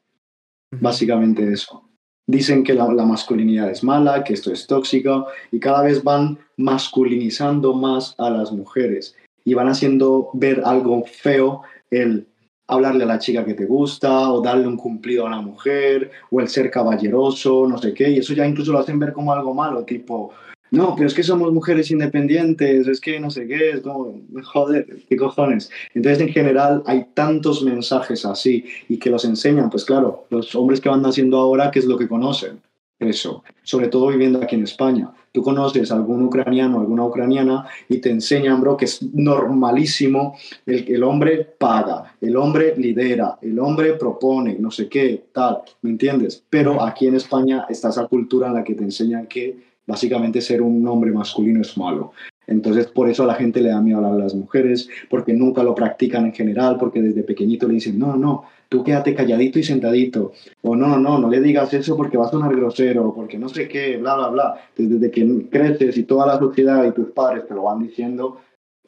Básicamente 0.71 1.53
eso. 1.53 1.90
Dicen 2.31 2.63
que 2.63 2.75
la, 2.75 2.87
masculinidad 2.87 3.69
es 3.71 3.83
mala, 3.83 4.23
que 4.23 4.35
esto 4.35 4.53
es 4.53 4.69
tóxico, 4.69 5.27
y 5.51 5.59
cada 5.59 5.83
vez 5.83 6.05
van 6.05 6.39
masculinizando 6.57 7.75
más 7.75 8.15
a 8.19 8.31
las 8.31 8.53
mujeres 8.53 9.17
y 9.45 9.55
van 9.55 9.69
haciendo 9.69 10.31
ver 10.35 10.63
algo 10.65 11.05
feo 11.07 11.63
el 11.91 12.29
hablarle 12.69 13.03
a 13.03 13.09
la 13.09 13.19
chica 13.19 13.45
que 13.45 13.55
te 13.55 13.67
gusta 13.67 14.31
o 14.31 14.41
darle 14.41 14.69
un 14.69 14.77
cumplido 14.77 15.25
a 15.25 15.27
una 15.27 15.41
mujer 15.41 16.13
o 16.31 16.41
el 16.41 16.47
ser 16.47 16.71
caballeroso, 16.71 17.67
no 17.67 17.79
sé 17.79 17.93
qué, 17.95 18.11
y 18.11 18.19
eso 18.19 18.33
ya 18.33 18.47
incluso 18.47 18.71
lo 18.71 18.79
hacen 18.79 19.01
ver 19.01 19.13
como 19.13 19.33
algo 19.33 19.53
malo, 19.53 19.83
tipo, 19.83 20.31
no, 20.71 20.95
pero 20.97 21.09
es 21.09 21.15
que 21.15 21.23
somos 21.23 21.53
mujeres 21.53 21.91
independientes, 21.91 22.87
es 22.87 23.01
que 23.01 23.19
no 23.21 23.31
sé 23.31 23.47
qué, 23.47 23.71
es 23.71 23.81
como, 23.81 24.21
joder, 24.45 24.87
qué 25.09 25.17
cojones. 25.17 25.71
Entonces, 25.95 26.23
en 26.23 26.33
general, 26.33 26.83
hay 26.87 27.07
tantos 27.15 27.63
mensajes 27.63 28.25
así 28.25 28.65
y 28.89 28.99
que 28.99 29.11
los 29.11 29.25
enseñan, 29.25 29.71
pues 29.71 29.85
claro, 29.85 30.27
los 30.31 30.55
hombres 30.55 30.81
que 30.81 30.89
van 30.89 31.03
naciendo 31.03 31.39
ahora, 31.39 31.71
¿qué 31.71 31.81
es 31.81 31.87
lo 31.87 31.99
que 31.99 32.09
conocen? 32.09 32.61
eso, 33.01 33.43
sobre 33.63 33.89
todo 33.89 34.09
viviendo 34.09 34.41
aquí 34.43 34.57
en 34.57 34.65
España. 34.65 35.11
Tú 35.33 35.43
conoces 35.43 35.91
a 35.91 35.95
algún 35.95 36.23
ucraniano, 36.25 36.81
alguna 36.81 37.05
ucraniana 37.05 37.67
y 37.89 37.99
te 37.99 38.11
enseñan, 38.11 38.61
bro, 38.61 38.77
que 38.77 38.85
es 38.85 39.03
normalísimo 39.03 40.37
el 40.67 40.87
el 40.89 41.03
hombre 41.03 41.45
paga, 41.59 42.15
el 42.21 42.37
hombre 42.37 42.75
lidera, 42.77 43.39
el 43.41 43.59
hombre 43.59 43.95
propone, 43.95 44.57
no 44.59 44.71
sé 44.71 44.89
qué, 44.89 45.25
tal, 45.33 45.61
¿me 45.83 45.91
entiendes? 45.91 46.43
Pero 46.51 46.83
aquí 46.83 47.07
en 47.07 47.15
España 47.15 47.67
está 47.69 47.89
esa 47.89 48.07
cultura 48.07 48.49
en 48.49 48.55
la 48.55 48.65
que 48.65 48.75
te 48.75 48.85
enseñan 48.85 49.27
que 49.27 49.70
básicamente 49.91 50.41
ser 50.41 50.63
un 50.63 50.87
hombre 50.87 51.11
masculino 51.11 51.61
es 51.61 51.77
malo. 51.77 52.13
Entonces, 52.47 52.87
por 52.87 53.09
eso 53.09 53.23
a 53.23 53.27
la 53.27 53.35
gente 53.35 53.61
le 53.61 53.71
da 53.71 53.81
miedo 53.81 53.99
hablar 53.99 54.15
a 54.15 54.25
las 54.25 54.35
mujeres, 54.35 54.89
porque 55.09 55.33
nunca 55.33 55.63
lo 55.63 55.75
practican 55.75 56.27
en 56.27 56.33
general, 56.33 56.77
porque 56.79 57.01
desde 57.01 57.23
pequeñito 57.23 57.69
le 57.69 57.75
dicen, 57.75 57.99
no, 57.99 58.17
no, 58.17 58.45
tú 58.69 58.83
quédate 58.83 59.15
calladito 59.15 59.59
y 59.59 59.63
sentadito. 59.63 60.33
O 60.63 60.75
no, 60.75 60.99
no, 60.99 61.19
no 61.19 61.29
le 61.29 61.41
digas 61.41 61.73
eso 61.75 61.97
porque 61.97 62.17
va 62.17 62.27
a 62.27 62.31
sonar 62.31 62.55
grosero, 62.57 63.13
porque 63.15 63.39
no 63.39 63.49
sé 63.49 63.69
qué, 63.69 63.99
bla, 63.99 64.17
bla, 64.17 64.29
bla. 64.29 64.61
Desde 64.77 65.11
que 65.11 65.49
creces 65.49 65.97
y 65.97 66.05
toda 66.05 66.27
la 66.27 66.39
sociedad 66.39 66.85
y 66.85 66.93
tus 66.93 67.11
padres 67.11 67.47
te 67.47 67.55
lo 67.55 67.63
van 67.65 67.81
diciendo, 67.81 68.39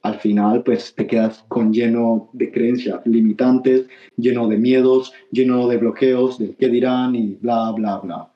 al 0.03 0.19
final 0.19 0.65
pues 0.65 0.95
te 0.95 1.07
quedas 1.07 1.45
con 1.49 1.73
lleno 1.73 2.31
de 2.33 2.51
creencias 2.51 3.01
limitantes, 3.07 3.87
lleno 4.17 4.49
de 4.49 4.59
miedos, 4.59 5.13
lleno 5.31 5.69
de 5.69 5.77
bloqueos, 5.77 6.39
de 6.39 6.55
qué 6.57 6.69
dirán 6.69 7.15
y 7.15 7.39
bla, 7.41 7.71
bla, 7.71 7.99
bla. 7.99 8.32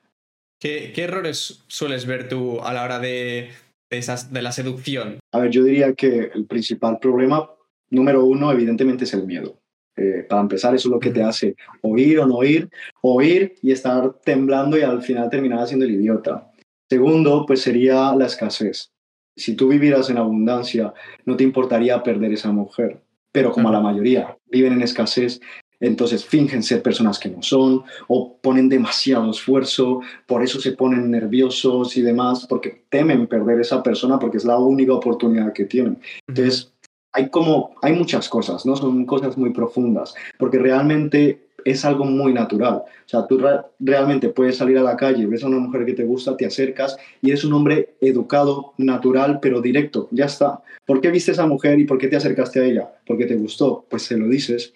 ¿Qué, 0.59 0.91
qué 0.93 1.03
errores 1.03 1.63
sueles 1.67 2.05
ver 2.05 2.29
tú 2.29 2.61
a 2.61 2.73
la 2.73 2.83
hora 2.83 2.99
de, 2.99 3.49
de, 3.89 3.97
esas, 3.97 4.33
de 4.33 4.41
la 4.41 4.51
seducción? 4.51 5.19
A 5.31 5.39
ver, 5.39 5.51
yo 5.51 5.63
diría 5.63 5.93
que 5.93 6.31
el 6.33 6.45
principal 6.45 6.97
problema, 6.99 7.49
número 7.89 8.25
uno, 8.25 8.51
evidentemente 8.51 9.03
es 9.03 9.13
el 9.13 9.25
miedo. 9.25 9.59
Eh, 9.95 10.25
para 10.29 10.41
empezar, 10.41 10.75
eso 10.75 10.89
es 10.89 10.91
lo 10.91 10.99
que 10.99 11.09
te 11.09 11.23
hace 11.23 11.55
oír 11.81 12.19
o 12.19 12.27
no 12.27 12.35
oír, 12.35 12.69
oír 13.01 13.55
y 13.63 13.71
estar 13.71 14.13
temblando 14.23 14.77
y 14.77 14.81
al 14.81 15.01
final 15.01 15.29
terminar 15.29 15.67
siendo 15.67 15.85
el 15.85 15.91
idiota. 15.91 16.51
Segundo, 16.89 17.45
pues 17.45 17.61
sería 17.61 18.15
la 18.15 18.27
escasez. 18.27 18.91
Si 19.35 19.55
tú 19.55 19.67
vivieras 19.67 20.09
en 20.09 20.17
abundancia, 20.17 20.93
no 21.25 21.35
te 21.35 21.43
importaría 21.43 22.01
perder 22.01 22.31
esa 22.31 22.51
mujer. 22.51 23.01
Pero 23.31 23.51
como 23.51 23.71
la 23.71 23.81
mayoría 23.81 24.37
viven 24.45 24.73
en 24.73 24.81
escasez, 24.81 25.39
entonces 25.79 26.25
fingen 26.25 26.63
ser 26.63 26.81
personas 26.81 27.19
que 27.19 27.29
no 27.29 27.41
son 27.43 27.83
o 28.07 28.37
ponen 28.41 28.69
demasiado 28.69 29.29
esfuerzo, 29.31 30.01
por 30.25 30.43
eso 30.43 30.59
se 30.59 30.71
ponen 30.71 31.11
nerviosos 31.11 31.95
y 31.97 32.01
demás, 32.01 32.45
porque 32.47 32.83
temen 32.89 33.27
perder 33.27 33.59
esa 33.59 33.83
persona 33.83 34.19
porque 34.19 34.37
es 34.37 34.45
la 34.45 34.57
única 34.57 34.93
oportunidad 34.93 35.53
que 35.53 35.65
tienen. 35.65 35.99
Entonces, 36.27 36.73
hay 37.13 37.29
como, 37.29 37.75
hay 37.81 37.93
muchas 37.93 38.29
cosas, 38.29 38.65
¿no? 38.65 38.75
Son 38.75 39.05
cosas 39.05 39.37
muy 39.37 39.51
profundas, 39.51 40.13
porque 40.37 40.59
realmente 40.59 41.47
es 41.65 41.83
algo 41.83 42.05
muy 42.05 42.33
natural. 42.33 42.75
O 42.75 43.09
sea, 43.09 43.27
tú 43.27 43.41
realmente 43.79 44.29
puedes 44.29 44.57
salir 44.57 44.77
a 44.77 44.83
la 44.83 44.95
calle, 44.95 45.25
ves 45.25 45.43
a 45.43 45.47
una 45.47 45.59
mujer 45.59 45.85
que 45.85 45.93
te 45.93 46.05
gusta, 46.05 46.37
te 46.37 46.45
acercas 46.45 46.97
y 47.21 47.29
eres 47.29 47.43
un 47.43 47.53
hombre 47.53 47.95
educado, 48.01 48.73
natural, 48.77 49.39
pero 49.41 49.61
directo, 49.61 50.07
ya 50.11 50.25
está. 50.25 50.61
¿Por 50.85 51.01
qué 51.01 51.11
viste 51.11 51.31
a 51.31 51.33
esa 51.33 51.45
mujer 51.45 51.79
y 51.79 51.85
por 51.85 51.97
qué 51.97 52.07
te 52.07 52.15
acercaste 52.15 52.59
a 52.59 52.65
ella? 52.65 52.91
Porque 53.05 53.25
te 53.25 53.35
gustó, 53.35 53.85
pues 53.89 54.03
se 54.03 54.17
lo 54.17 54.27
dices. 54.27 54.73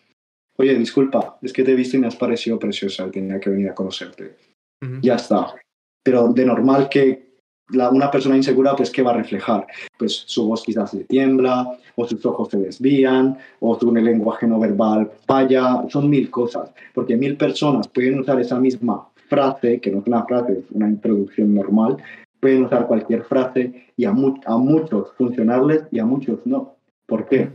Oye, 0.57 0.75
disculpa, 0.75 1.37
es 1.41 1.53
que 1.53 1.63
te 1.63 1.71
he 1.71 1.75
visto 1.75 1.97
y 1.97 1.99
me 1.99 2.07
has 2.07 2.15
parecido 2.15 2.59
preciosa 2.59 3.09
tenía 3.09 3.39
que 3.39 3.49
venir 3.49 3.69
a 3.69 3.75
conocerte. 3.75 4.35
Ya 5.01 5.15
está. 5.15 5.53
Pero 6.03 6.29
de 6.33 6.45
normal 6.45 6.89
que 6.89 7.31
una 7.91 8.11
persona 8.11 8.35
insegura, 8.35 8.75
pues, 8.75 8.91
¿qué 8.91 9.01
va 9.01 9.11
a 9.11 9.17
reflejar? 9.17 9.65
Pues 9.97 10.23
su 10.25 10.47
voz 10.47 10.63
quizás 10.63 10.93
le 10.93 11.03
tiembla, 11.05 11.77
o 11.95 12.07
sus 12.07 12.25
ojos 12.25 12.49
se 12.49 12.57
desvían, 12.57 13.37
o 13.59 13.79
su 13.79 13.93
lenguaje 13.93 14.47
no 14.47 14.59
verbal 14.59 15.11
falla, 15.25 15.85
son 15.89 16.09
mil 16.09 16.29
cosas, 16.29 16.71
porque 16.93 17.15
mil 17.15 17.37
personas 17.37 17.87
pueden 17.87 18.19
usar 18.19 18.39
esa 18.39 18.59
misma 18.59 19.07
frase, 19.29 19.79
que 19.79 19.91
no 19.91 19.99
es 19.99 20.07
una 20.07 20.25
frase, 20.25 20.59
es 20.59 20.71
una 20.71 20.89
introducción 20.89 21.53
normal, 21.55 21.97
pueden 22.39 22.65
usar 22.65 22.87
cualquier 22.87 23.23
frase 23.23 23.85
y 23.95 24.05
a, 24.05 24.09
a 24.09 24.57
muchos 24.57 25.13
funcionarles 25.17 25.83
y 25.91 25.99
a 25.99 26.05
muchos 26.05 26.39
no. 26.45 26.75
¿Por 27.05 27.27
qué? 27.27 27.49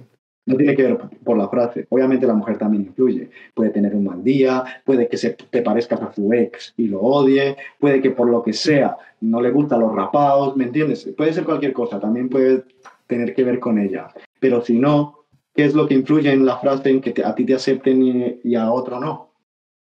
No 0.47 0.57
tiene 0.57 0.77
que 0.77 0.85
ver 0.85 0.99
por 1.25 1.37
la 1.37 1.49
frase. 1.49 1.87
Obviamente 1.91 2.27
la 2.27 2.35
mujer 2.35 2.57
también 2.57 2.85
influye. 2.85 3.31
Puede 3.53 3.71
tener 3.71 3.95
un 3.95 4.05
mal 4.05 4.23
día, 4.23 4.65
puede 4.85 5.09
que 5.09 5.17
se 5.17 5.31
te 5.31 5.61
parezcas 5.61 6.01
a 6.01 6.13
su 6.13 6.33
ex 6.33 6.73
y 6.77 6.87
lo 6.87 7.01
odie, 7.01 7.57
puede 7.81 8.01
que 8.01 8.13
por 8.13 8.29
lo 8.29 8.43
que 8.43 8.53
sea 8.53 8.97
no 9.21 9.41
le 9.41 9.51
gustan 9.51 9.81
los 9.81 9.95
rapados, 9.95 10.57
¿me 10.57 10.65
entiendes? 10.65 11.13
Puede 11.17 11.33
ser 11.33 11.45
cualquier 11.45 11.73
cosa, 11.73 11.99
también 11.99 12.29
puede 12.29 12.65
tener 13.09 13.35
que 13.35 13.45
ver 13.45 13.59
con 13.59 13.79
ella. 13.79 14.09
Pero 14.39 14.63
si 14.63 14.79
no, 14.79 15.27
¿qué 15.55 15.65
es 15.65 15.75
lo 15.75 15.89
que 15.89 15.95
influye 15.95 16.31
en 16.33 16.47
la 16.47 16.59
frase 16.59 16.91
en 16.91 17.01
que 17.01 17.15
a 17.25 17.35
ti 17.35 17.45
te 17.45 17.55
acepten 17.55 18.03
y, 18.03 18.41
y 18.45 18.55
a 18.55 18.71
otro 18.71 19.01
no? 19.01 19.33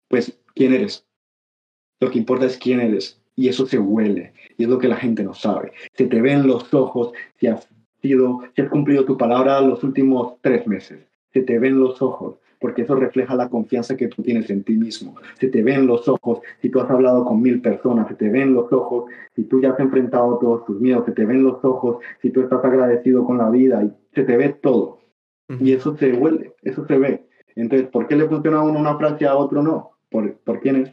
Pues, 0.07 0.39
¿quién 0.55 0.73
eres? 0.73 1.05
Lo 1.99 2.09
que 2.09 2.19
importa 2.19 2.45
es 2.45 2.57
quién 2.57 2.79
eres. 2.79 3.21
Y 3.35 3.49
eso 3.49 3.65
se 3.65 3.77
huele. 3.77 4.33
Y 4.57 4.63
es 4.63 4.69
lo 4.69 4.79
que 4.79 4.87
la 4.87 4.95
gente 4.95 5.23
no 5.23 5.33
sabe. 5.33 5.73
Se 5.93 6.07
te 6.07 6.21
ven 6.21 6.47
los 6.47 6.73
ojos 6.73 7.11
sido, 8.01 8.41
si 8.55 8.61
has 8.61 8.69
cumplido 8.69 9.05
tu 9.05 9.17
palabra 9.17 9.61
los 9.61 9.83
últimos 9.83 10.35
tres 10.41 10.67
meses. 10.67 10.99
Se 11.33 11.41
te 11.41 11.59
ven 11.59 11.79
los 11.79 12.01
ojos, 12.01 12.35
porque 12.59 12.83
eso 12.83 12.95
refleja 12.95 13.35
la 13.35 13.49
confianza 13.49 13.95
que 13.95 14.07
tú 14.07 14.23
tienes 14.23 14.49
en 14.49 14.63
ti 14.63 14.77
mismo. 14.77 15.15
Se 15.39 15.47
te 15.47 15.63
ven 15.63 15.87
los 15.87 16.07
ojos 16.07 16.39
si 16.61 16.69
tú 16.69 16.79
has 16.79 16.89
hablado 16.89 17.25
con 17.25 17.41
mil 17.41 17.61
personas, 17.61 18.07
se 18.07 18.15
te 18.15 18.29
ven 18.29 18.53
los 18.53 18.71
ojos 18.71 19.11
si 19.35 19.43
tú 19.43 19.61
ya 19.61 19.71
has 19.71 19.79
enfrentado 19.79 20.37
todos 20.39 20.65
tus 20.65 20.79
miedos, 20.79 21.05
se 21.05 21.11
te 21.11 21.25
ven 21.25 21.43
los 21.43 21.63
ojos 21.63 21.97
si 22.21 22.31
tú 22.31 22.41
estás 22.41 22.63
agradecido 22.63 23.25
con 23.25 23.37
la 23.37 23.49
vida 23.49 23.83
y 23.83 23.91
se 24.13 24.23
te 24.23 24.37
ve 24.37 24.49
todo. 24.49 24.99
Y 25.61 25.71
eso 25.71 25.95
se 25.95 26.11
huele, 26.11 26.55
eso 26.61 26.85
se 26.85 26.97
ve. 26.97 27.25
Entonces, 27.55 27.87
¿por 27.87 28.07
qué 28.07 28.15
le 28.15 28.27
funciona 28.27 28.57
a 28.57 28.63
uno 28.63 28.79
una 28.79 28.97
frase 28.97 29.23
y 29.23 29.27
a 29.27 29.35
otro 29.35 29.63
no? 29.63 29.91
¿Por, 30.09 30.33
¿Por 30.39 30.59
quién 30.59 30.75
es? 30.75 30.91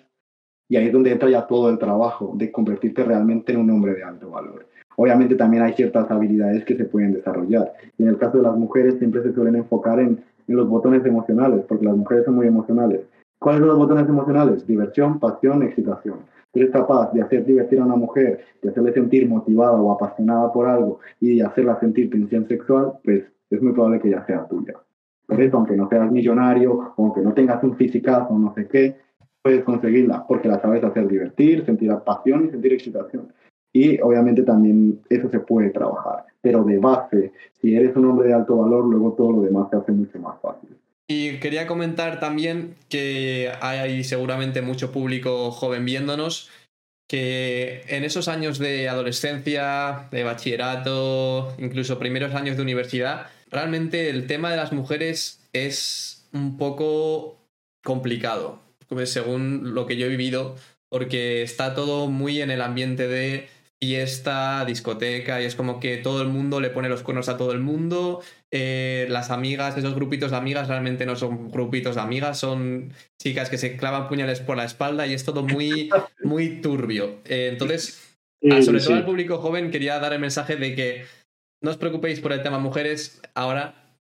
Y 0.68 0.76
ahí 0.76 0.86
es 0.86 0.92
donde 0.92 1.10
entra 1.10 1.28
ya 1.28 1.46
todo 1.46 1.68
el 1.70 1.78
trabajo 1.78 2.32
de 2.36 2.50
convertirte 2.50 3.04
realmente 3.04 3.52
en 3.52 3.60
un 3.60 3.70
hombre 3.70 3.94
de 3.94 4.04
alto 4.04 4.30
valor. 4.30 4.66
Obviamente 4.96 5.35
también 5.35 5.62
hay 5.62 5.72
ciertas 5.72 6.11
habilidades 6.11 6.64
que 6.64 6.76
se 6.76 6.85
pueden 6.85 7.12
desarrollar. 7.12 7.72
Y 7.98 8.02
en 8.02 8.09
el 8.11 8.18
caso 8.18 8.38
de 8.38 8.44
las 8.44 8.57
mujeres 8.57 8.98
siempre 8.98 9.22
se 9.22 9.33
suelen 9.33 9.57
enfocar 9.57 10.00
en, 10.00 10.22
los 10.46 10.68
botones 10.68 11.04
emocionales, 11.07 11.64
porque 11.66 11.87
las 11.87 11.96
mujeres 11.96 12.26
son 12.26 12.35
muy 12.35 12.46
emocionales. 12.46 13.00
¿Cuáles 13.38 13.61
son 13.61 13.68
los 13.68 13.78
botones 13.78 14.07
emocionales? 14.07 14.66
Diversión, 14.66 15.18
pasión, 15.18 15.62
excitación. 15.62 16.18
Si 16.52 16.61
eres 16.61 16.70
capaz 16.70 17.12
de 17.12 17.22
hacer 17.22 17.46
divertir 17.46 17.80
a 17.80 17.87
una 17.87 17.96
mujer, 17.96 18.40
de 18.61 18.68
hacerle 18.68 18.92
sentir 18.92 19.26
motivada 19.26 19.72
o 19.72 19.90
apasionada 19.90 20.52
por 20.52 20.68
algo 20.68 21.00
y 21.18 21.38
de 21.38 21.44
hacerla 21.44 21.80
sentir 21.80 22.11
tensión 22.11 22.46
sexual, 22.46 22.92
pues 23.02 23.24
es 23.48 23.62
muy 23.62 23.72
probable 23.72 24.00
que 24.00 24.11
ya 24.11 24.24
sea 24.26 24.46
tuya. 24.46 24.74
Por 25.26 25.40
eso, 25.40 25.57
aunque 25.57 25.76
no 25.76 25.88
seas 25.88 26.12
millonario, 26.12 26.92
aunque 26.98 27.22
no 27.22 27.33
tengas 27.33 27.62
un 27.64 27.74
fisicazo 27.76 28.38
no 28.38 28.52
sé 28.54 28.68
qué, 28.68 28.96
puedes 29.42 29.64
conseguirla, 29.64 30.26
porque 30.26 30.48
la 30.48 30.61
sabes 30.61 30.83
hacer 30.85 31.09
divertir, 31.09 31.64
sentir 31.64 31.94
pasión 32.04 32.46
y 32.46 32.50
sentir 32.50 32.72
excitación. 32.72 33.28
Y 33.74 34.00
obviamente 34.00 34.42
también 34.44 35.00
eso 35.10 35.28
se 35.28 35.40
puede 35.40 35.70
trabajar. 35.70 36.26
Pero 36.40 36.62
de 36.62 36.78
base, 36.78 37.32
si 37.60 37.74
eres 37.74 37.96
un 37.96 38.06
hombre 38.06 38.28
de 38.28 38.34
alto 38.34 38.56
valor, 38.56 38.84
luego 38.84 39.14
todo 39.14 39.32
lo 39.32 39.42
demás 39.42 39.68
se 39.70 39.76
hace 39.76 39.92
mucho 39.92 40.18
más 40.20 40.40
fácil. 40.40 40.70
Y 41.08 41.38
quería 41.38 41.66
comentar 41.66 42.20
también 42.20 42.76
que 42.88 43.50
hay 43.60 44.04
seguramente 44.04 44.62
mucho 44.62 44.92
público 44.92 45.50
joven 45.50 45.84
viéndonos 45.84 46.50
que 47.08 47.82
en 47.88 48.04
esos 48.04 48.28
años 48.28 48.58
de 48.58 48.88
adolescencia, 48.88 50.08
de 50.10 50.22
bachillerato, 50.22 51.54
incluso 51.58 51.98
primeros 51.98 52.34
años 52.34 52.56
de 52.56 52.62
universidad, 52.62 53.26
realmente 53.50 54.08
el 54.08 54.26
tema 54.26 54.50
de 54.50 54.56
las 54.56 54.72
mujeres 54.72 55.46
es 55.52 56.26
un 56.32 56.56
poco 56.56 57.37
complicado, 57.82 58.60
según 59.04 59.74
lo 59.74 59.87
que 59.87 59.96
yo 59.96 60.06
he 60.06 60.10
vivido, 60.10 60.56
porque 60.88 61.42
está 61.42 61.74
todo 61.74 62.08
muy 62.08 62.40
en 62.40 62.50
el 62.50 62.62
ambiente 62.62 63.08
de 63.08 63.48
fiesta, 63.84 64.64
discoteca, 64.64 65.42
y 65.42 65.44
es 65.44 65.54
como 65.54 65.78
que 65.78 65.98
todo 65.98 66.22
el 66.22 66.28
mundo 66.28 66.58
le 66.58 66.70
pone 66.70 66.88
los 66.88 67.02
cuernos 67.02 67.28
a 67.28 67.36
todo 67.36 67.52
el 67.52 67.60
mundo. 67.60 68.22
Eh, 68.50 69.06
las 69.10 69.30
amigas, 69.30 69.76
esos 69.76 69.94
grupitos 69.94 70.30
de 70.30 70.38
amigas 70.38 70.68
realmente 70.68 71.04
no 71.04 71.16
son 71.16 71.50
grupitos 71.50 71.96
de 71.96 72.00
amigas, 72.00 72.38
son 72.38 72.94
chicas 73.20 73.50
que 73.50 73.58
se 73.58 73.76
clavan 73.76 74.08
puñales 74.08 74.40
por 74.40 74.56
la 74.56 74.64
espalda 74.64 75.06
y 75.06 75.12
es 75.12 75.24
todo 75.24 75.42
muy, 75.42 75.90
muy 76.24 76.62
turbio. 76.62 77.20
Eh, 77.26 77.50
entonces, 77.52 78.16
sobre 78.40 78.80
todo 78.80 78.94
al 78.94 79.04
público 79.04 79.36
joven, 79.36 79.70
quería 79.70 79.98
dar 79.98 80.14
el 80.14 80.20
mensaje 80.20 80.56
de 80.56 80.74
que 80.74 81.04
no 81.62 81.70
os 81.70 81.76
preocupéis 81.76 82.20
por 82.20 82.32
el 82.32 82.42
tema 82.42 82.58
mujeres, 82.58 83.20
ahora 83.34 83.98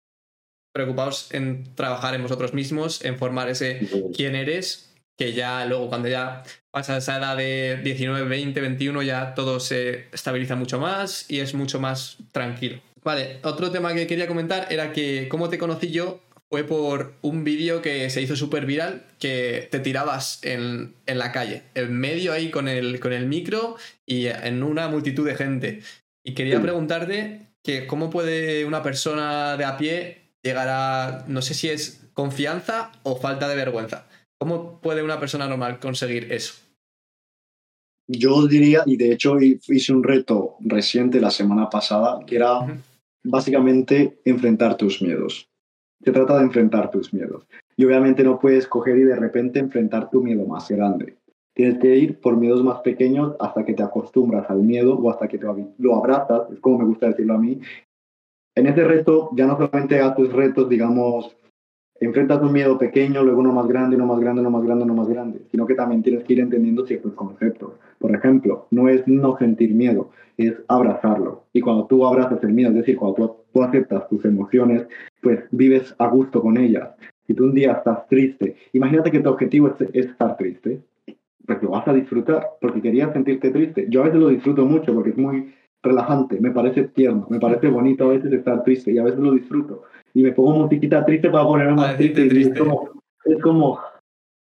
preocupaos 0.73 1.33
en 1.33 1.75
trabajar 1.75 2.15
en 2.15 2.23
vosotros 2.23 2.53
mismos, 2.53 3.03
en 3.03 3.17
formar 3.17 3.49
ese 3.49 3.85
quién 4.15 4.35
eres 4.35 4.92
que 5.17 5.33
ya 5.33 5.65
luego 5.65 5.89
cuando 5.89 6.07
ya 6.07 6.43
pasa 6.71 6.97
esa 6.97 7.17
edad 7.17 7.37
de 7.37 7.79
19, 7.83 8.27
20, 8.27 8.61
21 8.61 9.01
ya 9.03 9.35
todo 9.35 9.59
se 9.59 10.07
estabiliza 10.11 10.55
mucho 10.55 10.79
más 10.79 11.29
y 11.29 11.39
es 11.39 11.53
mucho 11.53 11.79
más 11.79 12.17
tranquilo. 12.31 12.79
Vale, 13.03 13.39
otro 13.43 13.69
tema 13.71 13.93
que 13.93 14.07
quería 14.07 14.27
comentar 14.27 14.67
era 14.69 14.93
que 14.93 15.27
cómo 15.29 15.49
te 15.49 15.57
conocí 15.57 15.91
yo 15.91 16.21
fue 16.49 16.63
por 16.63 17.15
un 17.21 17.43
vídeo 17.43 17.81
que 17.81 18.09
se 18.09 18.21
hizo 18.21 18.35
súper 18.35 18.65
viral 18.65 19.03
que 19.19 19.67
te 19.71 19.79
tirabas 19.79 20.39
en, 20.43 20.95
en, 21.05 21.17
la 21.17 21.31
calle, 21.31 21.63
en 21.73 21.93
medio 21.93 22.31
ahí 22.31 22.49
con 22.49 22.67
el, 22.67 22.99
con 22.99 23.11
el 23.11 23.25
micro 23.25 23.75
y 24.05 24.27
en 24.27 24.63
una 24.63 24.87
multitud 24.87 25.25
de 25.27 25.35
gente. 25.35 25.81
Y 26.23 26.33
quería 26.33 26.61
preguntarte 26.61 27.47
que 27.63 27.87
cómo 27.87 28.09
puede 28.09 28.65
una 28.65 28.83
persona 28.83 29.57
de 29.57 29.65
a 29.65 29.77
pie 29.77 30.21
llegar 30.43 30.67
a, 30.69 31.25
no 31.27 31.41
sé 31.41 31.53
si 31.53 31.69
es 31.69 32.05
confianza 32.13 32.91
o 33.03 33.15
falta 33.15 33.47
de 33.47 33.55
vergüenza 33.55 34.05
¿Cómo 34.43 34.81
puede 34.81 35.01
una 35.01 35.21
persona 35.21 35.47
normal 35.47 35.79
conseguir 35.79 36.29
eso? 36.29 36.55
Yo 38.09 38.45
diría, 38.45 38.83
y 38.85 38.97
de 38.97 39.13
hecho 39.13 39.39
hice 39.39 39.93
un 39.93 40.03
reto 40.03 40.57
reciente 40.59 41.21
la 41.21 41.31
semana 41.31 41.69
pasada, 41.69 42.19
que 42.27 42.35
era 42.35 42.59
básicamente 43.23 44.19
enfrentar 44.25 44.75
tus 44.75 45.01
miedos. 45.01 45.47
Se 46.03 46.11
trata 46.11 46.39
de 46.39 46.43
enfrentar 46.43 46.91
tus 46.91 47.13
miedos. 47.13 47.47
Y 47.77 47.85
obviamente 47.85 48.21
no 48.21 48.37
puedes 48.37 48.67
coger 48.67 48.97
y 48.97 49.03
de 49.03 49.15
repente 49.15 49.59
enfrentar 49.59 50.09
tu 50.09 50.21
miedo 50.21 50.45
más 50.45 50.69
grande. 50.69 51.15
Tienes 51.53 51.79
que 51.79 51.95
ir 51.95 52.19
por 52.19 52.35
miedos 52.35 52.61
más 52.65 52.81
pequeños 52.81 53.37
hasta 53.39 53.63
que 53.63 53.73
te 53.73 53.83
acostumbras 53.83 54.49
al 54.49 54.59
miedo 54.59 54.99
o 54.99 55.09
hasta 55.09 55.29
que 55.29 55.37
te 55.37 55.47
lo 55.77 55.95
abrazas, 55.95 56.51
es 56.51 56.59
como 56.59 56.79
me 56.79 56.85
gusta 56.85 57.07
decirlo 57.07 57.35
a 57.35 57.37
mí. 57.37 57.61
En 58.55 58.67
este 58.67 58.83
reto 58.83 59.29
ya 59.37 59.47
no 59.47 59.55
solamente 59.55 60.01
haces 60.01 60.33
retos, 60.33 60.67
digamos, 60.67 61.33
enfrentas 61.99 62.41
un 62.41 62.51
miedo 62.51 62.77
pequeño, 62.77 63.23
luego 63.23 63.39
uno 63.39 63.53
más 63.53 63.67
grande, 63.67 63.95
uno 63.95 64.05
más 64.05 64.19
grande, 64.19 64.41
uno 64.41 64.49
más 64.49 64.63
grande, 64.63 64.83
uno 64.83 64.93
más 64.93 65.07
grande, 65.07 65.41
sino 65.51 65.65
que 65.65 65.75
también 65.75 66.03
tienes 66.03 66.23
que 66.23 66.33
ir 66.33 66.39
entendiendo 66.39 66.85
ciertos 66.85 67.13
conceptos. 67.13 67.73
Por 67.99 68.15
ejemplo, 68.15 68.67
no 68.71 68.89
es 68.89 69.07
no 69.07 69.37
sentir 69.37 69.73
miedo, 69.73 70.09
es 70.37 70.53
abrazarlo. 70.67 71.45
Y 71.53 71.61
cuando 71.61 71.85
tú 71.85 72.05
abrazas 72.05 72.43
el 72.43 72.53
miedo, 72.53 72.69
es 72.71 72.77
decir, 72.77 72.97
cuando 72.97 73.45
tú, 73.53 73.63
aceptas 73.63 74.09
tus 74.09 74.25
emociones, 74.25 74.87
pues 75.21 75.39
vives 75.51 75.95
a 75.99 76.07
gusto 76.07 76.41
con 76.41 76.57
ellas. 76.57 76.89
Si 77.27 77.33
tú 77.33 77.45
un 77.45 77.53
día 77.53 77.73
estás 77.73 78.07
triste, 78.07 78.55
imagínate 78.73 79.11
que 79.11 79.19
tu 79.19 79.29
objetivo 79.29 79.67
es, 79.67 79.89
estar 79.93 80.35
triste, 80.35 80.81
pues 81.45 81.61
lo 81.61 81.69
vas 81.69 81.87
a 81.87 81.93
disfrutar 81.93 82.47
porque 82.59 82.81
querías 82.81 83.13
sentirte 83.13 83.51
triste. 83.51 83.85
Yo 83.89 84.01
a 84.01 84.05
veces 84.05 84.19
lo 84.19 84.29
disfruto 84.29 84.65
mucho 84.65 84.93
porque 84.93 85.11
es 85.11 85.17
muy 85.17 85.53
relajante, 85.83 86.39
me 86.39 86.51
parece 86.51 86.83
tierno, 86.85 87.27
me 87.29 87.39
parece 87.39 87.67
bonito 87.67 88.05
a 88.05 88.13
veces 88.13 88.31
estar 88.31 88.63
triste 88.63 88.91
y 88.91 88.97
a 88.97 89.03
veces 89.03 89.19
lo 89.19 89.33
disfruto 89.33 89.83
y 90.13 90.23
me 90.23 90.31
pongo 90.31 90.51
musiquita 90.51 91.05
triste 91.05 91.29
para 91.29 91.45
ponerme 91.45 91.73
más 91.73 91.97
triste. 91.97 92.27
Es, 92.27 92.57
como, 92.57 92.89
es 93.25 93.41
como, 93.41 93.79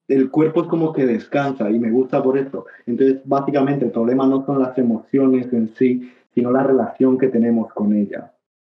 el 0.08 0.30
cuerpo 0.30 0.64
es 0.64 0.68
como 0.68 0.92
que 0.92 1.06
descansa 1.06 1.70
y 1.72 1.80
me 1.80 1.90
gusta 1.90 2.22
por 2.22 2.38
eso. 2.38 2.66
Entonces, 2.86 3.22
básicamente, 3.26 3.86
el 3.86 3.92
problema 3.92 4.28
no 4.28 4.46
son 4.46 4.60
las 4.60 4.78
emociones 4.78 5.52
en 5.54 5.74
sí, 5.76 6.12
sino 6.34 6.52
la 6.52 6.64
relación 6.64 7.18
que 7.18 7.30
tenemos 7.30 7.72
con 7.74 7.94
ellas. 7.94 8.32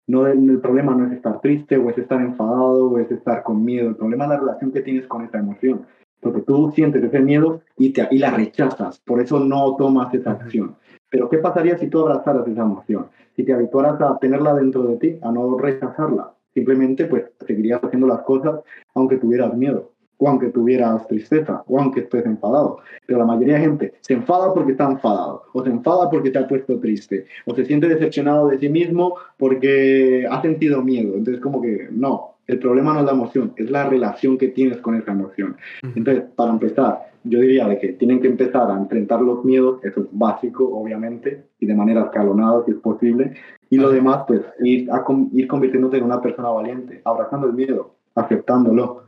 No, 0.07 0.27
el, 0.27 0.59
problema 0.59 0.93
no 0.93 1.07
es 1.07 1.13
estar 1.13 1.41
triste 1.41 1.77
o 1.77 1.89
es 1.89 1.97
estar 1.97 2.21
enfadado 2.21 2.91
o 2.91 2.99
es 2.99 3.11
estar 3.11 3.41
con 3.41 3.65
miedo. 3.65 3.89
El 3.89 3.95
problema 3.95 4.25
es 4.25 4.29
la 4.31 4.39
relación 4.39 4.71
que 4.71 4.81
tienes 4.81 5.07
con 5.07 5.23
esa 5.23 5.39
emoción. 5.39 5.87
Porque 6.19 6.41
tú 6.41 6.71
sientes 6.75 7.03
ese 7.03 7.19
miedo 7.19 7.61
y, 7.77 7.91
te, 7.91 8.07
y 8.11 8.19
la 8.19 8.31
rechazas. 8.31 8.99
Por 8.99 9.19
eso 9.19 9.39
no 9.39 9.75
tomas 9.75 10.13
esa 10.13 10.31
acción. 10.31 10.75
Pero 11.09 11.29
¿qué 11.29 11.39
pasaría 11.39 11.77
si 11.77 11.87
tú 11.87 12.01
abrazaras 12.01 12.47
esa 12.47 12.61
emoción? 12.61 13.07
Si 13.35 13.43
te 13.43 13.53
habituaras 13.53 13.99
a 14.01 14.17
tenerla 14.19 14.53
dentro 14.53 14.83
de 14.83 14.97
ti, 14.97 15.19
a 15.23 15.31
no 15.31 15.57
rechazarla. 15.57 16.34
Simplemente 16.55 17.05
pues 17.05 17.25
seguirías 17.45 17.83
haciendo 17.83 18.07
las 18.07 18.21
cosas 18.21 18.61
aunque 18.95 19.17
tuvieras 19.17 19.55
miedo, 19.55 19.91
o 20.17 20.29
aunque 20.29 20.47
tuvieras 20.47 21.05
tristeza, 21.07 21.63
o 21.67 21.79
aunque 21.79 21.99
estés 21.99 22.25
enfadado. 22.25 22.79
Pero 23.05 23.19
la 23.19 23.25
mayoría 23.25 23.55
de 23.55 23.59
gente 23.59 23.93
se 23.99 24.13
enfada 24.13 24.53
porque 24.53 24.71
está 24.71 24.85
enfadado, 24.85 25.43
o 25.51 25.63
se 25.63 25.69
enfada 25.69 26.09
porque 26.09 26.31
te 26.31 26.39
ha 26.39 26.47
puesto 26.47 26.79
triste, 26.79 27.25
o 27.45 27.53
se 27.53 27.65
siente 27.65 27.89
decepcionado 27.89 28.47
de 28.47 28.57
sí 28.57 28.69
mismo 28.69 29.17
porque 29.37 30.25
ha 30.29 30.41
sentido 30.41 30.81
miedo. 30.81 31.15
Entonces 31.15 31.41
como 31.43 31.61
que 31.61 31.89
no, 31.91 32.34
el 32.47 32.59
problema 32.59 32.93
no 32.93 32.99
es 32.99 33.05
la 33.05 33.11
emoción, 33.11 33.53
es 33.55 33.69
la 33.69 33.89
relación 33.89 34.37
que 34.37 34.49
tienes 34.49 34.77
con 34.79 34.95
esa 34.95 35.11
emoción. 35.11 35.57
Entonces, 35.81 36.23
para 36.35 36.51
empezar, 36.51 37.11
yo 37.23 37.39
diría 37.39 37.67
de 37.67 37.79
que 37.79 37.93
tienen 37.93 38.21
que 38.21 38.27
empezar 38.27 38.69
a 38.69 38.77
enfrentar 38.77 39.21
los 39.21 39.43
miedos, 39.43 39.83
eso 39.83 40.01
es 40.01 40.07
básico, 40.11 40.63
obviamente, 40.65 41.45
y 41.59 41.65
de 41.65 41.73
manera 41.73 42.03
escalonada, 42.03 42.63
si 42.65 42.71
es 42.71 42.77
posible, 42.77 43.33
y 43.69 43.77
lo 43.77 43.89
demás, 43.89 44.23
pues, 44.27 44.41
ir, 44.59 44.91
a, 44.91 45.03
ir 45.33 45.47
convirtiéndote 45.47 45.97
en 45.97 46.03
una 46.03 46.21
persona 46.21 46.49
valiente, 46.49 47.01
abrazando 47.03 47.47
el 47.47 47.53
miedo, 47.53 47.95
aceptándolo. 48.13 49.05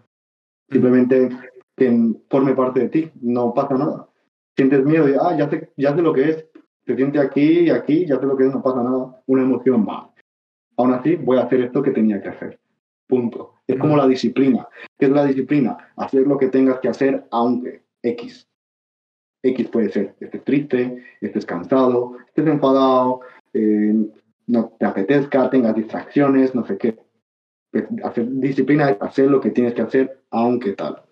Simplemente 0.69 1.29
que 1.75 2.15
forme 2.29 2.55
parte 2.55 2.81
de 2.81 2.89
ti, 2.89 3.11
no 3.21 3.53
pasa 3.53 3.77
nada. 3.77 4.07
Sientes 4.55 4.83
miedo 4.83 5.07
y, 5.07 5.13
ah, 5.13 5.37
ya 5.37 5.47
sé, 5.49 5.71
ya 5.77 5.95
sé 5.95 6.01
lo 6.01 6.11
que 6.11 6.29
es, 6.29 6.45
se 6.85 6.95
siente 6.95 7.19
aquí 7.19 7.59
y 7.59 7.69
aquí, 7.69 8.07
ya 8.07 8.19
sé 8.19 8.25
lo 8.25 8.35
que 8.35 8.47
es, 8.47 8.53
no 8.53 8.63
pasa 8.63 8.81
nada, 8.81 9.21
una 9.27 9.43
emoción 9.43 9.85
más. 9.85 10.07
Aún 10.75 10.93
así, 10.93 11.15
voy 11.15 11.37
a 11.37 11.43
hacer 11.43 11.61
esto 11.61 11.83
que 11.83 11.91
tenía 11.91 12.21
que 12.21 12.29
hacer. 12.29 12.59
Punto. 13.07 13.55
Es 13.65 13.77
como 13.77 13.95
la 13.97 14.07
disciplina. 14.07 14.67
¿Qué 14.97 15.05
es 15.05 15.11
la 15.11 15.25
disciplina? 15.25 15.77
Hacer 15.95 16.27
lo 16.27 16.37
que 16.37 16.47
tengas 16.47 16.79
que 16.79 16.89
hacer, 16.89 17.25
aunque 17.31 17.83
X. 18.03 18.47
X 19.43 19.67
puede 19.69 19.89
ser, 19.89 20.15
estés 20.19 20.43
triste, 20.43 21.03
estés 21.21 21.45
cansado, 21.45 22.17
estés 22.27 22.47
enfadado, 22.47 23.21
eh, 23.53 23.93
no 24.47 24.73
te 24.79 24.85
apetezca, 24.85 25.49
tengas 25.49 25.75
distracciones, 25.75 26.55
no 26.55 26.65
sé 26.65 26.77
qué. 26.77 26.97
Pues, 27.71 27.85
hacer 28.03 28.27
disciplina 28.29 28.89
es 28.89 28.97
hacer 29.01 29.29
lo 29.29 29.39
que 29.39 29.51
tienes 29.51 29.73
que 29.73 29.81
hacer, 29.81 30.21
aunque 30.31 30.73
tal. 30.73 31.03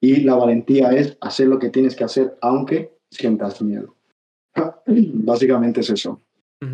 Y 0.00 0.20
la 0.20 0.34
valentía 0.34 0.90
es 0.90 1.16
hacer 1.20 1.48
lo 1.48 1.58
que 1.58 1.70
tienes 1.70 1.96
que 1.96 2.04
hacer, 2.04 2.36
aunque 2.40 2.92
sientas 3.10 3.60
miedo. 3.62 3.94
Básicamente 4.86 5.80
es 5.80 5.90
eso. 5.90 6.20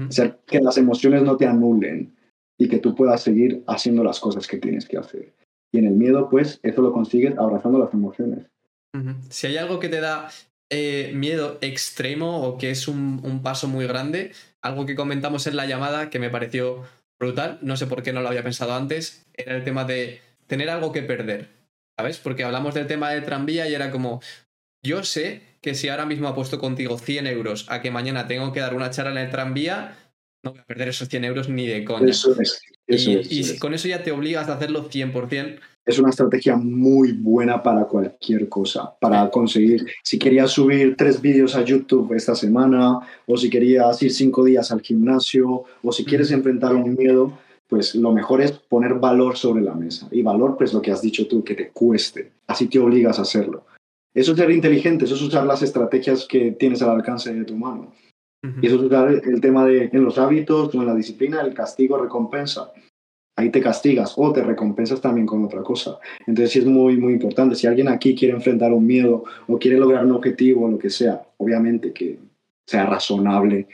Hacer 0.08 0.38
que 0.46 0.60
las 0.60 0.78
emociones 0.78 1.22
no 1.22 1.36
te 1.36 1.46
anulen 1.46 2.14
y 2.60 2.68
que 2.68 2.78
tú 2.78 2.94
puedas 2.94 3.22
seguir 3.22 3.64
haciendo 3.66 4.04
las 4.04 4.20
cosas 4.20 4.46
que 4.46 4.58
tienes 4.58 4.86
que 4.86 4.98
hacer. 4.98 5.32
Y 5.72 5.78
en 5.78 5.86
el 5.86 5.94
miedo, 5.94 6.28
pues, 6.28 6.60
eso 6.62 6.82
lo 6.82 6.92
consigues 6.92 7.36
abrazando 7.38 7.78
las 7.78 7.94
emociones. 7.94 8.46
Si 9.30 9.46
hay 9.46 9.56
algo 9.56 9.80
que 9.80 9.88
te 9.88 10.00
da 10.00 10.28
eh, 10.68 11.10
miedo 11.14 11.56
extremo 11.62 12.42
o 12.42 12.58
que 12.58 12.70
es 12.70 12.86
un, 12.86 13.40
paso 13.42 13.66
muy 13.66 13.86
grande, 13.86 14.32
algo 14.60 14.84
que 14.84 14.94
comentamos 14.94 15.46
en 15.46 15.56
la 15.56 15.64
llamada 15.64 16.10
que 16.10 16.18
me 16.18 16.28
pareció 16.28 16.82
brutal, 17.18 17.58
no 17.62 17.78
sé 17.78 17.86
por 17.86 18.02
qué 18.02 18.12
no 18.12 18.20
lo 18.20 18.28
había 18.28 18.42
pensado 18.42 18.74
antes, 18.74 19.26
era 19.32 19.56
el 19.56 19.64
tema 19.64 19.84
de 19.84 20.20
tener 20.46 20.68
algo 20.68 20.92
que 20.92 21.02
perder, 21.02 21.48
¿sabes? 21.96 22.18
Porque 22.18 22.44
hablamos 22.44 22.74
del 22.74 22.86
tema 22.86 23.08
de 23.10 23.22
tranvía 23.22 23.66
y 23.70 23.74
era 23.74 23.90
como, 23.90 24.20
yo 24.84 25.02
sé 25.02 25.42
que 25.62 25.74
si 25.74 25.88
ahora 25.88 26.04
mismo 26.04 26.28
apuesto 26.28 26.58
contigo 26.58 26.98
100 26.98 27.26
euros 27.26 27.66
a 27.70 27.80
que 27.80 27.90
mañana 27.90 28.26
tengo 28.26 28.52
que 28.52 28.60
dar 28.60 28.74
una 28.74 28.90
charla 28.90 29.12
en 29.12 29.26
el 29.26 29.30
tranvía, 29.30 29.96
no 30.42 30.52
voy 30.52 30.60
a 30.60 30.64
perder 30.64 30.88
esos 30.88 31.08
100 31.08 31.24
euros 31.24 31.48
ni 31.48 31.66
de 31.66 31.84
coña. 31.84 32.10
Eso 32.10 32.34
es. 32.40 32.60
y, 32.86 33.58
con 33.58 33.74
eso 33.74 33.88
ya 33.88 34.02
te 34.02 34.12
obligas 34.12 34.48
a 34.48 34.54
hacerlo 34.54 34.88
100%. 34.88 35.58
Es 35.84 35.98
una 35.98 36.10
estrategia 36.10 36.56
muy 36.56 37.12
buena 37.12 37.62
para 37.62 37.84
cualquier 37.84 38.48
cosa, 38.48 38.94
para 39.00 39.28
conseguir, 39.30 39.86
si 40.04 40.18
querías 40.18 40.50
subir 40.50 40.94
tres 40.96 41.20
vídeos 41.20 41.56
a 41.56 41.64
YouTube 41.64 42.14
esta 42.14 42.34
semana, 42.34 43.00
o 43.26 43.36
si 43.36 43.48
querías 43.48 44.02
ir 44.02 44.12
cinco 44.12 44.44
días 44.44 44.70
al 44.70 44.82
gimnasio, 44.82 45.64
o 45.82 45.92
si 45.92 46.04
quieres 46.04 46.30
enfrentar 46.30 46.74
un 46.74 46.94
miedo, 46.94 47.38
pues 47.66 47.94
lo 47.94 48.12
mejor 48.12 48.42
es 48.42 48.52
poner 48.52 48.94
valor 48.94 49.36
sobre 49.36 49.62
la 49.62 49.74
mesa. 49.74 50.08
Y 50.10 50.22
valor, 50.22 50.56
pues 50.56 50.72
lo 50.72 50.82
que 50.82 50.92
has 50.92 51.02
dicho 51.02 51.26
tú, 51.26 51.42
que 51.42 51.54
te 51.54 51.70
cueste. 51.70 52.32
Así 52.46 52.66
te 52.66 52.78
obligas 52.78 53.18
a 53.18 53.22
hacerlo. 53.22 53.64
Eso 54.12 54.32
es 54.32 54.38
ser 54.38 54.50
inteligente, 54.50 55.04
eso 55.04 55.14
es 55.14 55.22
usar 55.22 55.46
las 55.46 55.62
estrategias 55.62 56.26
que 56.26 56.50
tienes 56.52 56.82
al 56.82 56.90
alcance 56.90 57.32
de 57.32 57.44
tu 57.44 57.56
mano. 57.56 57.92
Y 58.42 58.66
eso 58.66 58.86
es 58.86 59.26
el 59.26 59.40
tema 59.40 59.66
de 59.66 59.90
en 59.92 60.04
los 60.04 60.18
hábitos 60.18 60.74
en 60.74 60.86
la 60.86 60.94
disciplina, 60.94 61.40
el 61.42 61.52
castigo, 61.52 61.98
recompensa. 61.98 62.72
Ahí 63.36 63.50
te 63.50 63.60
castigas 63.60 64.14
o 64.16 64.32
te 64.32 64.42
recompensas 64.42 65.00
también 65.00 65.26
con 65.26 65.44
otra 65.44 65.62
cosa. 65.62 65.98
Entonces 66.26 66.52
sí 66.52 66.58
es 66.60 66.66
muy, 66.66 66.96
muy 66.96 67.12
importante. 67.12 67.54
Si 67.54 67.66
alguien 67.66 67.88
aquí 67.88 68.14
quiere 68.14 68.34
enfrentar 68.34 68.72
un 68.72 68.86
miedo 68.86 69.24
o 69.46 69.58
quiere 69.58 69.78
lograr 69.78 70.04
un 70.04 70.12
objetivo 70.12 70.66
o 70.66 70.70
lo 70.70 70.78
que 70.78 70.90
sea, 70.90 71.22
obviamente 71.38 71.92
que 71.92 72.18
sea 72.66 72.86
razonable, 72.86 73.68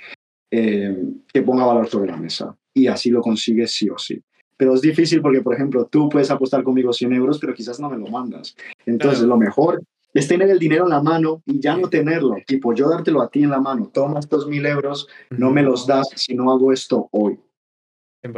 eh, 0.51 0.97
que 1.33 1.43
ponga 1.43 1.67
valor 1.67 1.89
sobre 1.89 2.11
la 2.11 2.17
mesa. 2.17 2.57
Y 2.75 2.87
así 2.87 3.11
lo 3.11 3.23
consigues 3.23 3.73
sí 3.73 3.89
o 3.89 3.99
sí. 3.99 4.23
Pero 4.57 4.75
es 4.75 4.81
difícil 4.81 5.21
porque, 5.21 5.43
por 5.43 5.55
ejemplo, 5.55 5.87
tú 5.87 6.09
puedes 6.09 6.31
apostar 6.31 6.63
conmigo 6.63 6.93
100 6.93 7.13
euros, 7.13 7.39
pero 7.39 7.55
quizás 7.55 7.79
no 7.79 7.91
me 7.91 7.99
lo 7.99 8.07
mandas. 8.07 8.57
Entonces, 8.85 9.25
lo 9.25 9.37
mejor 9.37 9.83
es 10.19 10.29
tener 10.29 10.49
el 10.51 10.59
dinero 10.59 10.85
en 10.85 10.91
la 10.91 11.03
mano 11.03 11.43
y 11.47 11.61
ya 11.61 11.77
no 11.77 11.89
tenerlo. 11.89 12.37
Tipo, 12.47 12.75
yo 12.75 12.89
dártelo 12.89 13.23
a 13.23 13.29
ti 13.29 13.43
en 13.43 13.51
la 13.51 13.61
mano, 13.61 13.91
toma 13.93 14.21
estos 14.21 14.47
mil 14.47 14.65
euros, 14.65 15.09
no 15.31 15.51
me 15.51 15.63
los 15.63 15.87
das 15.87 16.09
si 16.15 16.35
no 16.35 16.51
hago 16.51 16.73
esto 16.73 17.09
hoy. 17.13 17.39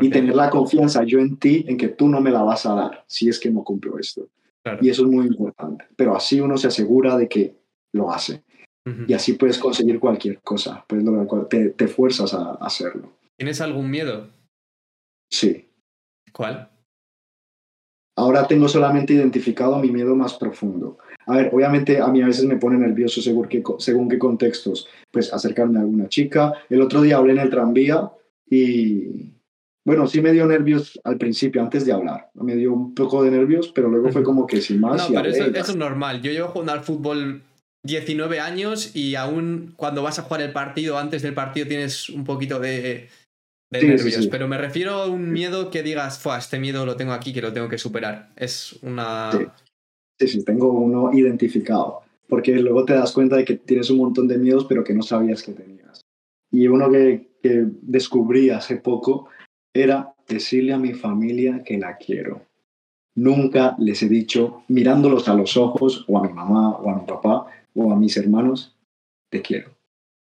Y 0.01 0.11
tener 0.11 0.35
la 0.35 0.51
confianza 0.51 1.05
yo 1.05 1.19
en 1.19 1.39
ti, 1.39 1.65
en 1.67 1.77
que 1.77 1.89
tú 1.89 2.09
no 2.09 2.21
me 2.21 2.31
la 2.31 2.43
vas 2.43 2.67
a 2.67 2.75
dar 2.75 3.05
si 3.07 3.29
es 3.29 3.39
que 3.39 3.51
no 3.51 3.65
cumplo 3.65 3.99
esto. 3.99 4.29
Y 4.81 4.91
eso 4.91 5.03
es 5.03 5.09
muy 5.09 5.27
importante. 5.27 5.87
Pero 5.97 6.15
así 6.15 6.41
uno 6.41 6.59
se 6.59 6.67
asegura 6.67 7.17
de 7.17 7.29
que 7.29 7.57
lo 7.93 8.11
hace. 8.11 8.43
Y 9.07 9.13
así 9.13 9.35
puedes 9.35 9.59
conseguir 9.59 10.01
cualquier 10.01 10.41
cosa. 10.41 10.85
Te, 11.49 11.71
te 11.71 11.89
fuerzas 11.89 12.33
a 12.33 12.53
hacerlo. 12.55 13.13
¿Tienes 13.37 13.61
algún 13.61 13.91
miedo? 13.91 14.29
Sí. 15.31 15.69
¿Cuál? 16.33 16.71
Ahora 18.19 18.49
tengo 18.49 18.67
solamente 18.67 19.13
identificado 19.13 19.79
mi 19.79 19.93
miedo 19.93 20.17
más 20.17 20.35
profundo. 20.35 20.99
A 21.27 21.37
ver, 21.37 21.51
obviamente 21.53 22.01
a 22.01 22.09
mí 22.09 22.21
a 22.21 22.27
veces 22.27 22.47
me 22.47 22.57
pone 22.57 22.77
nervioso 22.77 23.23
según 23.23 23.47
qué, 23.47 23.63
según 23.79 24.09
qué 24.09 24.19
contextos, 24.19 24.89
pues 25.13 25.33
acercarme 25.33 25.79
a 25.79 25.83
alguna 25.83 26.09
chica. 26.09 26.53
El 26.69 26.83
otro 26.83 27.01
día 27.01 27.19
hablé 27.19 27.35
en 27.35 27.39
el 27.39 27.51
tranvía 27.51 28.11
y, 28.51 29.35
bueno, 29.85 30.09
sí 30.09 30.21
me 30.21 30.33
dio 30.33 30.47
nervios 30.47 30.99
al 31.05 31.17
principio, 31.17 31.63
antes 31.63 31.87
de 31.87 31.93
hablar. 31.93 32.29
Me 32.35 32.57
dio 32.57 32.73
un 32.73 32.93
poco 32.93 33.23
de 33.23 33.31
nervios, 33.31 33.71
pero 33.73 33.89
luego 33.89 34.11
fue 34.11 34.25
como 34.25 34.49
que 34.49 34.61
sin 34.63 34.81
más. 34.81 35.09
No, 35.09 35.23
pero 35.23 35.31
eso, 35.31 35.45
es 35.45 35.77
normal. 35.77 36.21
Yo 36.21 36.33
llevo 36.33 36.49
jugando 36.49 36.73
al 36.73 36.81
fútbol 36.81 37.43
19 37.85 38.41
años 38.41 38.97
y 38.97 39.15
aún 39.15 39.75
cuando 39.77 40.03
vas 40.03 40.19
a 40.19 40.23
jugar 40.23 40.43
el 40.43 40.51
partido, 40.51 40.99
antes 40.99 41.23
del 41.23 41.35
partido 41.35 41.69
tienes 41.69 42.09
un 42.09 42.25
poquito 42.25 42.59
de, 42.59 43.11
nervios. 43.71 44.27
Pero 44.29 44.49
me 44.49 44.59
refiero 44.59 44.93
a 44.93 45.07
un 45.07 45.33
miedo 45.33 45.71
que 45.71 45.83
digas, 45.83 46.23
este 46.39 46.59
miedo 46.59 46.87
lo 46.87 46.97
tengo 46.97 47.13
aquí, 47.13 47.33
que 47.33 47.43
lo 47.43 47.53
tengo 47.53 47.69
que 47.69 47.79
superar. 47.79 48.31
Es 48.37 48.79
una... 48.83 49.31
Sí, 50.19 50.27
sí, 50.27 50.45
tengo 50.45 50.73
uno 50.73 51.13
identificado. 51.13 52.03
porque 52.29 52.57
luego 52.57 52.85
te 52.85 52.95
das 52.95 53.13
cuenta 53.13 53.37
de 53.37 53.45
que 53.45 53.57
tienes 53.57 53.91
un 53.91 53.99
montón 53.99 54.29
de 54.29 54.39
miedos, 54.39 54.67
pero 54.67 54.85
que 54.85 54.95
no 54.95 55.03
sabías 55.03 55.43
que 55.43 55.53
tenías. 55.53 56.01
Y 56.51 56.69
uno 56.69 56.91
que, 56.91 57.29
que 57.43 57.67
descubrí 57.83 58.51
hace 58.51 58.77
poco 58.77 59.29
era 59.75 60.15
decirle 60.29 60.73
a 60.73 60.79
mi 60.79 60.93
familia 60.93 61.63
que 61.65 61.79
la 61.79 61.97
quiero. 61.97 62.43
Nunca 63.15 63.75
les 63.79 64.03
he 64.03 64.09
dicho, 64.09 64.63
mirándolos 64.69 65.29
a 65.29 65.35
los 65.35 65.57
ojos, 65.57 66.05
o 66.07 66.19
a 66.19 66.27
mi 66.27 66.33
mamá, 66.33 66.71
o 66.77 66.91
a 66.91 66.97
mi 66.97 67.07
papá, 67.07 67.47
o 67.75 67.93
a 67.93 67.97
mis 67.97 68.17
hermanos, 68.17 68.77
te 69.31 69.43
quiero. 69.43 69.71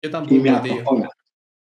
Yo 0.03 0.11
tampoco, 0.11 0.35
Y 0.35 0.41
me 0.41 0.51
tío. 0.61 0.85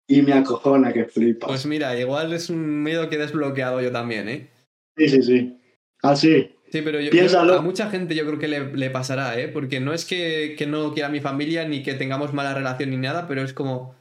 Y 0.09 0.22
me 0.22 0.32
acojona 0.34 0.92
que 0.92 1.05
flipas. 1.07 1.48
Pues 1.48 1.66
mira, 1.66 1.98
igual 1.98 2.32
es 2.32 2.50
un 2.50 2.82
miedo 2.82 3.09
que 3.09 3.16
he 3.16 3.18
desbloqueado 3.18 3.80
yo 3.80 3.90
también, 3.92 4.28
¿eh? 4.28 4.50
sí, 4.96 5.09
sí, 5.09 5.22
sí. 5.22 5.59
Ah, 6.03 6.16
sí. 6.16 6.50
Pero 6.72 6.92
yo, 6.92 7.00
yo- 7.07 7.11
Piénsalo. 7.11 7.55
a 7.55 7.62
mucha 7.62 7.90
gente 7.90 8.14
yo 8.14 8.24
creo 8.26 8.38
que 8.38 8.48
le, 8.48 8.72
le 8.74 8.90
pasará, 8.90 9.38
¿eh? 9.38 9.48
Porque 9.48 9.78
no 9.80 9.92
es 9.92 10.05
que, 10.07 10.55
que 10.57 10.66
no 10.66 10.92
quiera 10.94 11.09
a 11.09 11.12
mi 11.12 11.20
familia 11.20 11.68
ni 11.68 11.82
que 11.82 11.94
tengamos 11.94 12.32
mala 12.32 12.55
relación 12.55 12.90
ni 12.90 12.96
nada, 12.96 13.28
pero 13.28 13.42
es 13.42 13.53
como... 13.53 13.94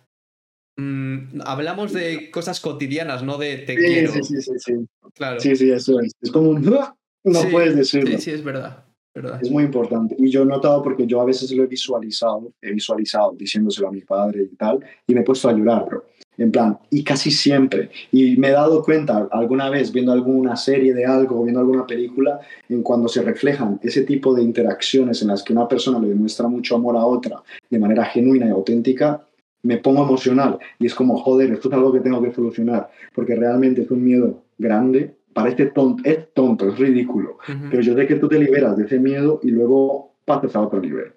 mm, 0.78 1.42
hablamos 1.46 1.92
de 1.94 2.32
cosas 2.32 2.60
cotidianas, 2.62 3.24
no 3.24 3.38
de 3.38 3.58
te 3.58 3.76
Sí, 3.76 3.84
quiero. 3.86 4.12
sí, 4.14 4.24
sí, 4.24 4.42
sí, 4.42 4.52
sí. 4.58 4.74
Claro. 5.16 5.40
Sí, 5.42 5.56
sí, 5.56 5.70
eso 5.72 6.00
es. 6.00 6.14
Es 6.22 6.32
como 6.32 6.50
un... 6.52 6.64
No 7.24 7.42
Sí, 7.42 7.48
puedes 7.52 7.76
decirlo. 7.76 8.12
Sí, 8.12 8.18
sí, 8.20 8.32
es 8.32 8.44
verdad. 8.44 8.86
Es 9.14 9.52
muy 9.52 9.64
importante. 9.66 10.16
Y 10.18 10.30
yo 10.30 10.44
he 10.44 10.46
notado 10.46 10.82
porque 10.82 11.06
yo 11.06 11.20
a 11.20 11.26
veces 11.26 11.52
lo 11.52 11.64
he 11.64 11.68
visualizado, 11.68 12.54
he 12.62 12.72
visualizado 12.72 13.34
diciéndoselo 13.34 13.90
a 13.90 13.92
mi 13.92 14.02
padre 14.02 14.44
y 14.52 14.56
tal, 14.56 14.80
y 15.06 15.14
me 15.14 15.22
he 15.22 15.24
puesto 15.24 15.50
a 15.50 15.54
llorar, 15.54 15.86
bro. 15.86 16.06
En 16.38 16.52
plan, 16.52 16.80
y 16.90 17.04
casi 17.04 17.30
siempre. 17.30 17.92
Y 18.12 18.38
me 18.38 18.48
he 18.48 18.52
dado 18.52 18.82
cuenta 18.84 19.28
alguna 19.32 19.70
vez 19.70 19.92
viendo 19.92 20.14
alguna 20.14 20.56
serie 20.56 20.94
de 20.94 21.06
algo 21.06 21.40
o 21.40 21.44
viendo 21.44 21.60
alguna 21.60 21.86
película, 21.86 22.40
en 22.70 22.82
cuando 22.84 23.10
se 23.10 23.22
reflejan 23.22 23.80
ese 23.84 24.04
tipo 24.04 24.34
de 24.34 24.42
interacciones 24.42 25.22
en 25.22 25.28
las 25.28 25.44
que 25.44 25.54
una 25.54 25.68
persona 25.68 26.00
le 26.00 26.08
demuestra 26.08 26.48
mucho 26.48 26.76
amor 26.76 26.96
a 26.96 27.06
otra 27.06 27.44
de 27.70 27.80
manera 27.80 28.06
genuina 28.06 28.48
y 28.48 28.50
auténtica, 28.50 29.26
me 29.64 29.78
pongo 29.78 30.04
emocional. 30.04 30.58
Y 30.80 30.88
es 30.88 30.96
como, 30.96 31.18
joder, 31.18 31.52
esto 31.52 31.68
es 31.68 31.74
algo 31.76 31.92
que 31.92 32.00
tengo 32.00 32.22
que 32.22 32.34
solucionar, 32.34 32.90
porque 33.14 33.36
realmente 33.36 33.82
es 33.82 33.92
un 33.92 34.04
miedo 34.04 34.44
grande. 34.58 35.16
Parece 35.34 35.68
tonto, 35.68 36.04
es 36.04 36.34
tonto, 36.34 36.68
es 36.70 36.78
ridículo, 36.78 37.38
Ujú. 37.48 37.68
pero 37.70 37.82
yo 37.82 37.96
sé 37.96 38.08
que 38.08 38.16
tú 38.16 38.28
te 38.28 38.38
liberas 38.40 38.76
de 38.78 38.86
ese 38.86 39.00
miedo 39.00 39.40
y 39.44 39.52
luego 39.52 40.14
pasas 40.26 40.56
a 40.56 40.62
otro 40.62 40.80
nivel. 40.82 41.14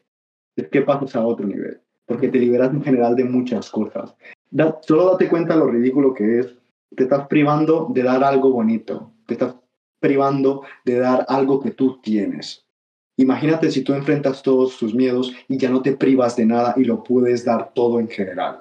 Es 0.57 0.69
que 0.69 0.83
pasas 0.83 1.17
a 1.17 1.27
otro 1.27 1.47
nivel, 1.47 1.81
porque 2.07 2.29
te 2.29 2.39
liberas 2.39 2.73
en 2.73 2.83
general 2.83 3.17
de 3.17 3.25
muchas 3.25 3.71
cosas. 3.71 4.15
Da- 4.51 4.79
solo 4.83 5.11
date 5.11 5.29
cuenta 5.29 5.57
lo 5.57 5.67
ridículo 5.67 6.15
que 6.15 6.41
es. 6.41 6.55
Te 6.95 7.05
estás 7.05 7.27
privando 7.27 7.89
de 7.93 8.05
dar 8.05 8.23
algo 8.23 8.53
bonito, 8.53 9.11
te 9.27 9.35
estás 9.35 9.57
privando 9.99 10.63
de 10.85 10.99
dar 10.99 11.27
algo 11.29 11.61
que 11.61 11.73
tú 11.73 12.01
tienes. 12.01 12.65
Imagínate 13.17 13.71
si 13.71 13.83
tú 13.83 13.95
enfrentas 13.95 14.43
todos 14.43 14.77
tus 14.79 14.95
miedos 14.95 15.35
y 15.49 15.57
ya 15.57 15.71
no 15.71 15.83
te 15.83 15.97
privas 15.97 16.37
de 16.37 16.47
nada 16.47 16.75
y 16.77 16.85
lo 16.85 17.03
puedes 17.03 17.45
dar 17.45 17.73
todo 17.75 17.99
en 17.99 18.09
general. 18.09 18.61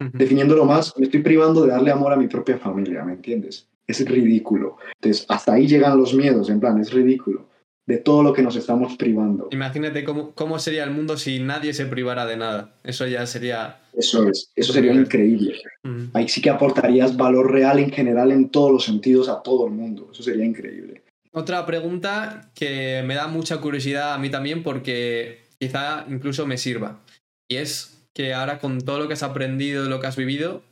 Ujú. 0.00 0.10
Definiéndolo 0.12 0.64
más, 0.64 0.92
me 0.98 1.06
estoy 1.06 1.22
privando 1.22 1.62
de 1.62 1.70
darle 1.70 1.90
amor 1.90 2.12
a 2.12 2.16
mi 2.16 2.28
propia 2.28 2.58
familia, 2.58 3.04
¿me 3.04 3.12
entiendes? 3.14 3.68
Es 3.86 4.04
ridículo. 4.08 4.76
Entonces, 4.94 5.26
hasta 5.28 5.54
ahí 5.54 5.66
llegan 5.66 5.98
los 5.98 6.14
miedos, 6.14 6.48
en 6.50 6.60
plan, 6.60 6.80
es 6.80 6.92
ridículo. 6.92 7.46
De 7.86 7.98
todo 7.98 8.22
lo 8.22 8.32
que 8.32 8.40
nos 8.40 8.56
estamos 8.56 8.96
privando. 8.96 9.48
Imagínate 9.50 10.04
cómo, 10.04 10.30
cómo 10.30 10.58
sería 10.58 10.84
el 10.84 10.90
mundo 10.90 11.18
si 11.18 11.38
nadie 11.40 11.74
se 11.74 11.84
privara 11.84 12.24
de 12.24 12.38
nada. 12.38 12.76
Eso 12.82 13.06
ya 13.06 13.26
sería... 13.26 13.82
Eso 13.92 14.26
es, 14.26 14.50
eso 14.56 14.72
sería 14.72 14.94
increíble. 14.94 15.60
Ahí 16.14 16.26
sí 16.28 16.40
que 16.40 16.48
aportarías 16.48 17.14
valor 17.14 17.52
real 17.52 17.78
en 17.78 17.90
general 17.90 18.32
en 18.32 18.48
todos 18.48 18.72
los 18.72 18.84
sentidos 18.84 19.28
a 19.28 19.42
todo 19.42 19.66
el 19.66 19.72
mundo. 19.74 20.08
Eso 20.10 20.22
sería 20.22 20.46
increíble. 20.46 21.02
Otra 21.32 21.66
pregunta 21.66 22.50
que 22.54 23.02
me 23.04 23.16
da 23.16 23.26
mucha 23.26 23.60
curiosidad 23.60 24.14
a 24.14 24.18
mí 24.18 24.30
también 24.30 24.62
porque 24.62 25.40
quizá 25.58 26.06
incluso 26.08 26.46
me 26.46 26.56
sirva. 26.56 27.00
Y 27.50 27.56
es 27.56 28.08
que 28.14 28.32
ahora 28.32 28.60
con 28.60 28.80
todo 28.80 29.00
lo 29.00 29.08
que 29.08 29.14
has 29.14 29.22
aprendido, 29.22 29.88
lo 29.88 30.00
que 30.00 30.06
has 30.06 30.16
vivido, 30.16 30.62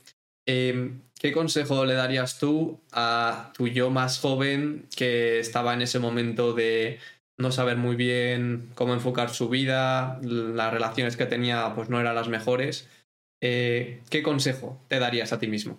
eh, 0.46 0.92
¿qué 1.22 1.30
consejo 1.30 1.84
le 1.84 1.94
darías 1.94 2.40
tú 2.40 2.80
a 2.90 3.52
tu 3.56 3.68
yo 3.68 3.90
más 3.90 4.18
joven 4.18 4.86
que 4.96 5.38
estaba 5.38 5.72
en 5.72 5.82
ese 5.82 6.00
momento 6.00 6.52
de 6.52 6.98
no 7.38 7.52
saber 7.52 7.76
muy 7.76 7.94
bien 7.94 8.70
cómo 8.74 8.92
enfocar 8.92 9.30
su 9.30 9.48
vida, 9.48 10.20
las 10.22 10.72
relaciones 10.72 11.16
que 11.16 11.26
tenía 11.26 11.74
pues 11.76 11.88
no 11.88 12.00
eran 12.00 12.16
las 12.16 12.28
mejores? 12.28 12.88
Eh, 13.40 14.00
¿Qué 14.10 14.22
consejo 14.24 14.80
te 14.88 14.98
darías 14.98 15.32
a 15.32 15.38
ti 15.38 15.46
mismo? 15.46 15.78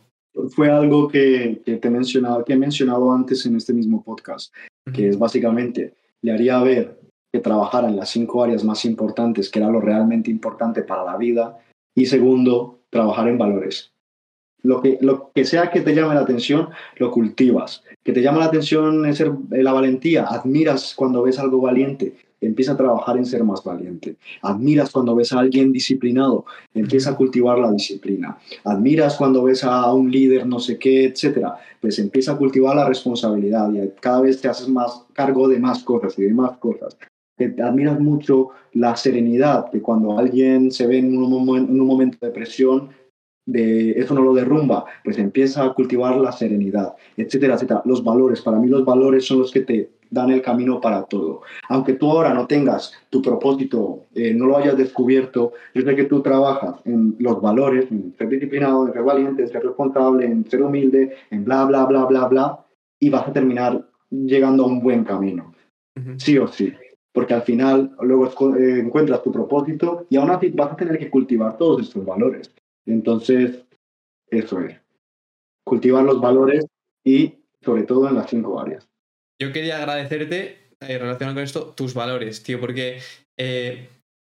Fue 0.55 0.71
algo 0.71 1.09
que, 1.09 1.61
que 1.65 1.75
te 1.75 1.89
he 1.89 1.91
mencionado, 1.91 2.45
que 2.45 2.53
he 2.53 2.57
mencionado 2.57 3.11
antes 3.11 3.45
en 3.45 3.57
este 3.57 3.73
mismo 3.73 4.01
podcast, 4.01 4.53
que 4.93 5.09
es 5.09 5.19
básicamente, 5.19 5.93
le 6.21 6.31
haría 6.31 6.59
ver 6.63 7.01
que 7.33 7.39
trabajara 7.39 7.89
en 7.89 7.97
las 7.97 8.09
cinco 8.09 8.43
áreas 8.43 8.63
más 8.63 8.85
importantes, 8.85 9.49
que 9.49 9.59
era 9.59 9.69
lo 9.69 9.81
realmente 9.81 10.31
importante 10.31 10.83
para 10.83 11.03
la 11.03 11.17
vida, 11.17 11.59
y 11.95 12.05
segundo, 12.05 12.79
trabajar 12.89 13.27
en 13.27 13.37
valores. 13.37 13.92
Lo 14.64 14.82
que, 14.82 14.97
lo 15.01 15.32
que 15.36 15.43
sea 15.43 15.70
que 15.70 15.82
te 15.82 15.93
llame 15.93 16.16
la 16.16 16.22
atención, 16.22 16.70
lo 16.97 17.11
cultivas. 17.11 17.84
Que 18.01 18.14
te 18.14 18.22
llama 18.22 18.39
la 18.39 18.45
atención 18.45 19.05
es 19.05 19.18
ser, 19.18 19.32
eh, 19.51 19.61
la 19.61 19.74
valentía, 19.74 20.24
admiras 20.24 20.93
cuando 20.95 21.22
ves 21.22 21.38
algo 21.38 21.59
valiente, 21.59 22.16
empieza 22.39 22.74
a 22.74 22.78
trabajar 22.78 23.18
en 23.18 23.26
ser 23.26 23.43
más 23.43 23.64
valiente. 23.64 24.16
Admiras 24.41 24.91
cuando 24.91 25.16
ves 25.16 25.34
a 25.34 25.39
alguien 25.39 25.72
disciplinado, 25.72 26.45
empieza 26.74 27.11
a 27.11 27.16
cultivar 27.16 27.59
la 27.59 27.72
disciplina. 27.72 28.38
Admiras 28.64 29.18
cuando 29.18 29.43
ves 29.43 29.64
a 29.64 29.93
un 29.93 30.09
líder, 30.11 30.45
no 30.45 30.59
sé 30.59 30.78
qué, 30.78 31.05
etcétera, 31.05 31.55
pues 31.82 31.99
empieza 31.99 32.34
a 32.34 32.38
cultivar 32.38 32.76
la 32.76 32.88
responsabilidad 32.88 33.72
y 33.74 33.89
cada 33.99 34.22
vez 34.22 34.39
te 34.39 34.47
haces 34.47 34.70
más 34.70 35.05
cargo 35.14 35.47
de 35.47 35.59
más 35.59 35.84
cosas 35.84 36.18
y 36.18 36.24
de 36.24 36.34
más 36.34 36.57
cosas. 36.57 36.97
Te 37.36 37.61
admiras 37.61 37.99
mucho 37.99 38.49
la 38.74 38.95
serenidad, 38.95 39.70
que 39.72 39.82
cuando 39.82 40.18
alguien 40.18 40.72
se 40.72 40.88
ve 40.88 40.99
en 40.99 41.18
un 41.18 41.80
momento 41.80 42.18
de 42.22 42.32
presión, 42.32 42.89
de 43.45 43.91
eso 43.91 44.13
no 44.13 44.21
lo 44.21 44.33
derrumba, 44.33 44.85
pues 45.03 45.17
empieza 45.17 45.63
a 45.63 45.73
cultivar 45.73 46.15
la 46.17 46.31
serenidad, 46.31 46.93
etcétera, 47.17 47.55
etcétera. 47.55 47.81
Los 47.85 48.03
valores, 48.03 48.41
para 48.41 48.57
mí 48.57 48.67
los 48.67 48.85
valores 48.85 49.25
son 49.25 49.39
los 49.39 49.51
que 49.51 49.61
te 49.61 49.89
dan 50.09 50.29
el 50.29 50.41
camino 50.41 50.79
para 50.79 51.03
todo. 51.03 51.41
Aunque 51.69 51.93
tú 51.93 52.09
ahora 52.09 52.33
no 52.33 52.45
tengas 52.45 52.93
tu 53.09 53.21
propósito, 53.21 54.01
eh, 54.13 54.33
no 54.33 54.45
lo 54.45 54.57
hayas 54.57 54.77
descubierto, 54.77 55.53
yo 55.73 55.81
sé 55.81 55.95
que 55.95 56.03
tú 56.05 56.21
trabajas 56.21 56.75
en 56.85 57.15
los 57.19 57.41
valores, 57.41 57.87
en 57.91 58.13
ser 58.17 58.29
disciplinado, 58.29 58.87
en 58.87 58.93
ser 58.93 59.03
valiente, 59.03 59.41
en 59.41 59.47
ser 59.49 59.63
responsable, 59.63 60.25
en 60.25 60.45
ser 60.49 60.61
humilde, 60.61 61.15
en 61.31 61.43
bla, 61.43 61.65
bla, 61.65 61.85
bla, 61.85 62.05
bla, 62.05 62.27
bla, 62.27 62.65
y 62.99 63.09
vas 63.09 63.27
a 63.27 63.33
terminar 63.33 63.83
llegando 64.11 64.63
a 64.63 64.67
un 64.67 64.81
buen 64.81 65.03
camino, 65.03 65.53
sí 66.17 66.37
o 66.37 66.47
sí. 66.47 66.71
Porque 67.11 67.33
al 67.33 67.41
final 67.41 67.95
luego 68.01 68.27
eh, 68.55 68.79
encuentras 68.79 69.21
tu 69.23 69.31
propósito 69.31 70.05
y 70.09 70.17
aún 70.17 70.29
así 70.31 70.49
vas 70.49 70.71
a 70.71 70.75
tener 70.75 70.97
que 70.97 71.09
cultivar 71.09 71.57
todos 71.57 71.81
estos 71.81 72.05
valores. 72.05 72.51
Entonces, 72.86 73.63
eso 74.27 74.59
es. 74.61 74.79
Cultivar 75.65 76.03
los 76.03 76.19
valores 76.19 76.65
y 77.03 77.36
sobre 77.61 77.84
todo 77.84 78.07
en 78.07 78.15
las 78.15 78.29
cinco 78.29 78.59
áreas. 78.59 78.88
Yo 79.39 79.51
quería 79.51 79.77
agradecerte, 79.77 80.69
eh, 80.81 80.97
relacionado 80.97 81.36
con 81.36 81.43
esto, 81.43 81.73
tus 81.75 81.93
valores, 81.93 82.43
tío, 82.43 82.59
porque 82.59 82.99
eh, 83.38 83.89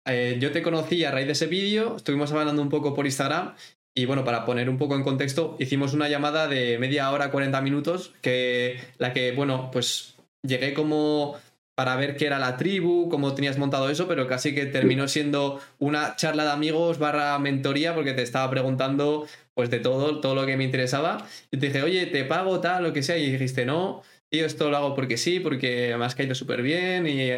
eh, 0.05 0.37
yo 0.39 0.51
te 0.51 0.61
conocí 0.61 1.03
a 1.03 1.11
raíz 1.11 1.25
de 1.25 1.33
ese 1.33 1.47
vídeo, 1.47 1.95
estuvimos 1.95 2.31
hablando 2.31 2.61
un 2.61 2.69
poco 2.69 2.93
por 2.93 3.05
Instagram 3.05 3.55
y 3.97 4.05
bueno, 4.05 4.23
para 4.23 4.45
poner 4.45 4.69
un 4.69 4.77
poco 4.77 4.95
en 4.95 5.03
contexto, 5.03 5.55
hicimos 5.59 5.93
una 5.93 6.09
llamada 6.09 6.47
de 6.47 6.77
media 6.77 7.11
hora, 7.11 7.31
40 7.31 7.61
minutos, 7.61 8.13
que 8.21 8.77
la 8.97 9.13
que, 9.13 9.31
bueno, 9.31 9.69
pues 9.71 10.15
llegué 10.43 10.73
como 10.73 11.37
para 11.75 11.95
ver 11.97 12.15
qué 12.15 12.27
era 12.27 12.39
la 12.39 12.57
tribu, 12.57 13.09
cómo 13.09 13.35
tenías 13.35 13.57
montado 13.57 13.89
eso, 13.89 14.07
pero 14.07 14.27
casi 14.27 14.55
que 14.55 14.65
terminó 14.65 15.07
siendo 15.07 15.59
una 15.77 16.15
charla 16.15 16.45
de 16.45 16.51
amigos 16.51 16.99
barra 16.99 17.37
mentoría 17.37 17.93
porque 17.93 18.13
te 18.13 18.21
estaba 18.21 18.49
preguntando 18.49 19.27
pues 19.53 19.69
de 19.69 19.79
todo, 19.79 20.21
todo 20.21 20.35
lo 20.35 20.45
que 20.45 20.57
me 20.57 20.63
interesaba. 20.63 21.27
Y 21.51 21.57
te 21.57 21.67
dije, 21.67 21.83
oye, 21.83 22.05
te 22.05 22.23
pago 22.23 22.61
tal, 22.61 22.83
lo 22.83 22.93
que 22.93 23.03
sea, 23.03 23.17
y 23.17 23.29
dijiste, 23.31 23.65
no, 23.65 24.03
tío, 24.29 24.45
esto 24.45 24.69
lo 24.69 24.77
hago 24.77 24.95
porque 24.95 25.17
sí, 25.17 25.39
porque 25.39 25.95
me 25.97 26.05
has 26.05 26.15
caído 26.15 26.33
súper 26.33 26.61
bien 26.61 27.07
y 27.07 27.29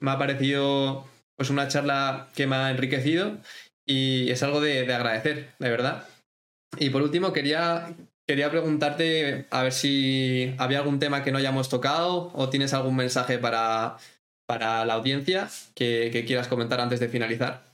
me 0.00 0.10
ha 0.10 0.18
parecido 0.18 1.06
pues 1.36 1.50
una 1.50 1.68
charla 1.68 2.28
que 2.34 2.46
me 2.46 2.56
ha 2.56 2.70
enriquecido 2.70 3.38
y 3.86 4.30
es 4.30 4.42
algo 4.42 4.60
de, 4.60 4.84
de 4.84 4.94
agradecer, 4.94 5.50
de 5.58 5.70
verdad. 5.70 6.04
Y 6.78 6.90
por 6.90 7.02
último, 7.02 7.32
quería, 7.32 7.94
quería 8.28 8.50
preguntarte 8.50 9.46
a 9.50 9.62
ver 9.62 9.72
si 9.72 10.54
había 10.58 10.78
algún 10.80 10.98
tema 10.98 11.24
que 11.24 11.32
no 11.32 11.38
hayamos 11.38 11.70
tocado 11.70 12.30
o 12.34 12.50
tienes 12.50 12.74
algún 12.74 12.94
mensaje 12.94 13.38
para, 13.38 13.96
para 14.46 14.84
la 14.84 14.94
audiencia 14.94 15.48
que, 15.74 16.24
quieras 16.26 16.46
comentar 16.46 16.78
antes 16.78 17.00
de 17.00 17.08
finalizar. 17.08 17.64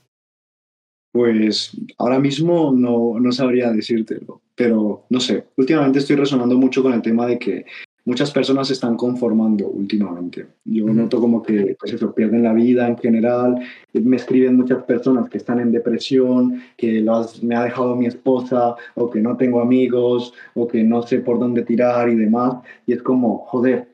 Pues 1.11 1.71
ahora 1.97 2.19
mismo 2.19 2.73
no, 2.73 3.19
no 3.19 3.31
sabría 3.33 3.71
decírtelo, 3.71 4.41
pero 4.55 5.05
no 5.09 5.19
sé, 5.19 5.45
últimamente 5.57 5.99
estoy 5.99 6.15
resonando 6.15 6.57
mucho 6.57 6.81
con 6.81 6.93
el 6.93 7.01
tema 7.01 7.27
de 7.27 7.37
que 7.37 7.65
muchas 8.05 8.31
personas 8.31 8.67
se 8.67 8.73
están 8.73 8.95
conformando 8.95 9.67
últimamente. 9.67 10.47
Yo 10.63 10.85
noto 10.85 11.19
como 11.19 11.41
que 11.41 11.75
pues 11.79 11.93
eso, 11.93 12.13
pierden 12.13 12.43
la 12.43 12.53
vida 12.53 12.87
en 12.87 12.97
general, 12.97 13.59
me 13.93 14.15
escriben 14.15 14.55
muchas 14.55 14.83
personas 14.83 15.29
que 15.29 15.37
están 15.39 15.59
en 15.59 15.71
depresión, 15.71 16.61
que 16.77 17.01
las- 17.01 17.43
me 17.43 17.55
ha 17.55 17.63
dejado 17.63 17.95
mi 17.95 18.05
esposa, 18.05 18.75
o 18.93 19.09
que 19.09 19.19
no 19.21 19.35
tengo 19.37 19.59
amigos, 19.59 20.33
o 20.53 20.67
que 20.67 20.83
no 20.83 21.01
sé 21.01 21.19
por 21.19 21.39
dónde 21.39 21.63
tirar 21.63 22.07
y 22.09 22.15
demás, 22.15 22.55
y 22.85 22.93
es 22.93 23.01
como, 23.01 23.39
joder, 23.39 23.87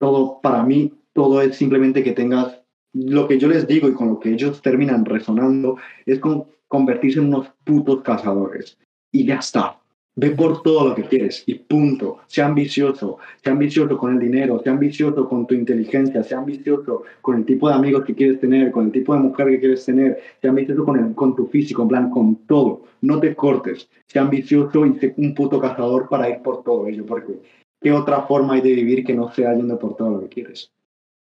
todo 0.00 0.40
para 0.40 0.62
mí, 0.62 0.92
todo 1.12 1.42
es 1.42 1.56
simplemente 1.56 2.02
que 2.02 2.12
tengas 2.12 2.60
lo 2.94 3.28
que 3.28 3.38
yo 3.38 3.48
les 3.48 3.66
digo 3.66 3.88
y 3.88 3.92
con 3.92 4.08
lo 4.08 4.18
que 4.18 4.32
ellos 4.32 4.62
terminan 4.62 5.04
resonando 5.04 5.76
es 6.06 6.18
con 6.20 6.46
convertirse 6.68 7.18
en 7.18 7.26
unos 7.26 7.48
putos 7.64 8.02
cazadores. 8.02 8.78
Y 9.12 9.26
ya 9.26 9.36
está. 9.36 9.78
Ve 10.20 10.32
por 10.32 10.64
todo 10.64 10.88
lo 10.88 10.94
que 10.96 11.04
quieres 11.04 11.44
y 11.46 11.54
punto. 11.54 12.18
Sea 12.26 12.46
ambicioso, 12.46 13.18
sea 13.40 13.52
ambicioso 13.52 13.96
con 13.96 14.14
el 14.14 14.18
dinero, 14.18 14.60
sea 14.60 14.72
ambicioso 14.72 15.28
con 15.28 15.46
tu 15.46 15.54
inteligencia, 15.54 16.24
sea 16.24 16.38
ambicioso 16.38 17.04
con 17.20 17.36
el 17.36 17.44
tipo 17.44 17.68
de 17.68 17.76
amigos 17.76 18.04
que 18.04 18.16
quieres 18.16 18.40
tener, 18.40 18.72
con 18.72 18.86
el 18.86 18.90
tipo 18.90 19.14
de 19.14 19.20
mujer 19.20 19.46
que 19.46 19.60
quieres 19.60 19.84
tener, 19.84 20.18
sea 20.40 20.50
ambicioso 20.50 20.84
con, 20.84 20.98
el, 20.98 21.14
con 21.14 21.36
tu 21.36 21.46
físico, 21.46 21.82
en 21.82 21.88
plan, 21.88 22.10
con 22.10 22.34
todo. 22.46 22.82
No 23.00 23.20
te 23.20 23.36
cortes, 23.36 23.88
sea 24.08 24.22
ambicioso 24.22 24.84
y 24.86 24.98
sé 24.98 25.14
un 25.18 25.36
puto 25.36 25.60
cazador 25.60 26.08
para 26.08 26.28
ir 26.28 26.42
por 26.42 26.64
todo 26.64 26.88
ello, 26.88 27.06
porque 27.06 27.34
¿qué 27.80 27.92
otra 27.92 28.22
forma 28.22 28.54
hay 28.54 28.60
de 28.60 28.72
vivir 28.72 29.04
que 29.04 29.14
no 29.14 29.30
sea 29.32 29.54
yendo 29.54 29.78
por 29.78 29.96
todo 29.96 30.10
lo 30.10 30.20
que 30.22 30.28
quieres? 30.30 30.72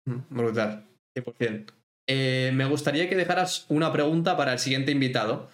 Mm, 0.05 0.35
brutal, 0.35 0.85
100%. 1.17 1.73
Eh, 2.07 2.51
me 2.53 2.65
gustaría 2.65 3.09
que 3.09 3.15
dejaras 3.15 3.65
una 3.69 3.91
pregunta 3.91 4.37
para 4.37 4.53
el 4.53 4.59
siguiente 4.59 4.91
invitado. 4.91 5.49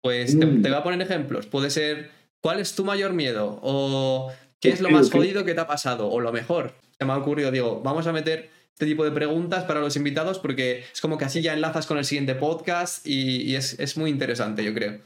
Pues 0.00 0.38
te, 0.38 0.46
mm. 0.46 0.62
te 0.62 0.68
voy 0.68 0.78
a 0.78 0.84
poner 0.84 1.02
ejemplos. 1.02 1.46
Puede 1.46 1.70
ser 1.70 2.10
¿Cuál 2.44 2.60
es 2.60 2.74
tu 2.74 2.84
mayor 2.84 3.14
miedo? 3.14 3.58
¿O 3.62 4.30
qué 4.60 4.68
es 4.68 4.82
lo 4.82 4.90
más 4.90 5.10
jodido 5.10 5.46
que 5.46 5.54
te 5.54 5.60
ha 5.62 5.66
pasado? 5.66 6.10
O 6.10 6.20
lo 6.20 6.30
mejor. 6.30 6.72
Se 6.98 7.06
me 7.06 7.14
ha 7.14 7.16
ocurrido, 7.16 7.50
digo, 7.50 7.80
vamos 7.82 8.06
a 8.06 8.12
meter 8.12 8.50
este 8.70 8.84
tipo 8.84 9.02
de 9.02 9.12
preguntas 9.12 9.64
para 9.64 9.80
los 9.80 9.96
invitados 9.96 10.40
porque 10.40 10.80
es 10.92 11.00
como 11.00 11.16
que 11.16 11.24
así 11.24 11.40
ya 11.40 11.54
enlazas 11.54 11.86
con 11.86 11.96
el 11.96 12.04
siguiente 12.04 12.34
podcast 12.34 13.06
y, 13.06 13.54
es, 13.54 13.96
muy 13.96 14.10
interesante, 14.10 14.62
yo 14.62 14.74
creo. 14.74 15.00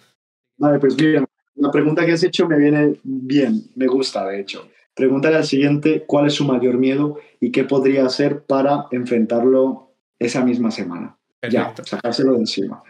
Vale, 0.57 0.81
pues 0.81 0.97
mira, 0.97 1.25
la 1.55 1.71
pregunta 1.71 2.05
que 2.05 2.11
has 2.11 2.25
hecho 2.25 2.49
me 2.49 2.59
viene 2.59 2.97
bien, 3.05 3.71
me 3.77 3.87
gusta 3.87 4.27
de 4.27 4.41
hecho. 4.41 4.69
Pregúntale 4.97 5.37
al 5.37 5.45
siguiente 5.45 6.03
cuál 6.09 6.27
es 6.27 6.35
su 6.35 6.45
mayor 6.45 6.77
miedo 6.77 7.21
y 7.39 7.53
qué 7.53 7.63
podría 7.63 8.05
hacer 8.05 8.43
para 8.47 8.87
enfrentarlo 8.91 9.93
esa 10.19 10.45
misma 10.45 10.73
semana. 10.73 11.17
Perfecto. 11.39 11.83
Ya, 11.85 11.89
sacárselo 11.89 12.33
de 12.33 12.41
encima. 12.41 12.83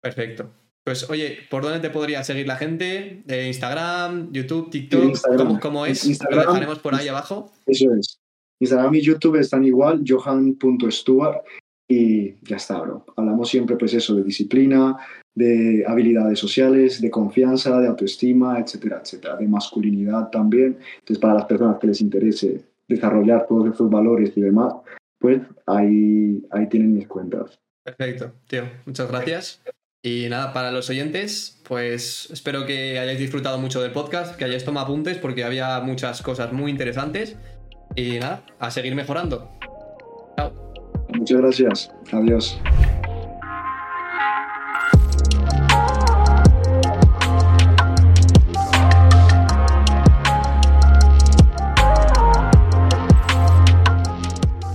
Perfecto. 0.00 0.50
Pues 0.84 1.08
oye, 1.08 1.38
¿por 1.48 1.62
dónde 1.62 1.78
te 1.78 1.90
podría 1.90 2.24
seguir 2.24 2.46
la 2.46 2.56
gente? 2.56 3.22
¿De 3.24 3.46
Instagram, 3.46 4.32
YouTube, 4.32 4.70
TikTok? 4.70 5.60
¿Cómo, 5.60 5.86
es? 5.86 6.04
Instagram, 6.04 6.40
Lo 6.40 6.46
dejaremos 6.46 6.78
por 6.80 6.94
ahí 6.94 7.06
abajo. 7.08 7.52
Eso 7.66 7.94
es. 7.94 8.18
Instagram 8.60 8.94
y 8.94 9.00
YouTube 9.00 9.36
están 9.36 9.64
igual, 9.64 10.02
johan.stuart 10.06 11.44
y 11.88 12.34
ya 12.42 12.56
está, 12.56 12.80
bro. 12.80 13.04
Hablamos 13.16 13.48
siempre 13.48 13.76
pues 13.76 13.94
eso, 13.94 14.14
de 14.14 14.24
disciplina, 14.24 14.96
de 15.34 15.84
habilidades 15.86 16.38
sociales, 16.38 17.00
de 17.00 17.10
confianza, 17.10 17.80
de 17.80 17.88
autoestima, 17.88 18.58
etcétera, 18.58 19.00
etcétera, 19.02 19.36
de 19.36 19.46
masculinidad 19.46 20.30
también. 20.30 20.78
Entonces, 20.98 21.18
para 21.18 21.34
las 21.34 21.44
personas 21.46 21.78
que 21.78 21.86
les 21.88 22.00
interese 22.00 22.64
desarrollar 22.88 23.46
todos 23.46 23.72
esos 23.72 23.90
valores 23.90 24.32
y 24.36 24.40
demás, 24.40 24.74
pues 25.18 25.40
ahí, 25.66 26.42
ahí 26.50 26.68
tienen 26.68 26.94
mis 26.94 27.06
cuentas. 27.06 27.58
Perfecto, 27.84 28.32
tío. 28.46 28.64
Muchas 28.86 29.08
gracias. 29.08 29.62
Y 30.04 30.28
nada, 30.28 30.52
para 30.52 30.72
los 30.72 30.90
oyentes, 30.90 31.60
pues 31.62 32.28
espero 32.32 32.66
que 32.66 32.98
hayáis 32.98 33.20
disfrutado 33.20 33.58
mucho 33.58 33.80
del 33.80 33.92
podcast, 33.92 34.34
que 34.36 34.44
hayáis 34.44 34.64
tomado 34.64 34.86
apuntes 34.86 35.16
porque 35.16 35.44
había 35.44 35.78
muchas 35.80 36.22
cosas 36.22 36.52
muy 36.52 36.72
interesantes. 36.72 37.36
Y 37.94 38.18
nada, 38.18 38.44
a 38.58 38.70
seguir 38.72 38.96
mejorando. 38.96 39.48
Chao. 40.36 40.52
Muchas 41.14 41.40
gracias. 41.40 41.90
Adiós. 42.10 42.58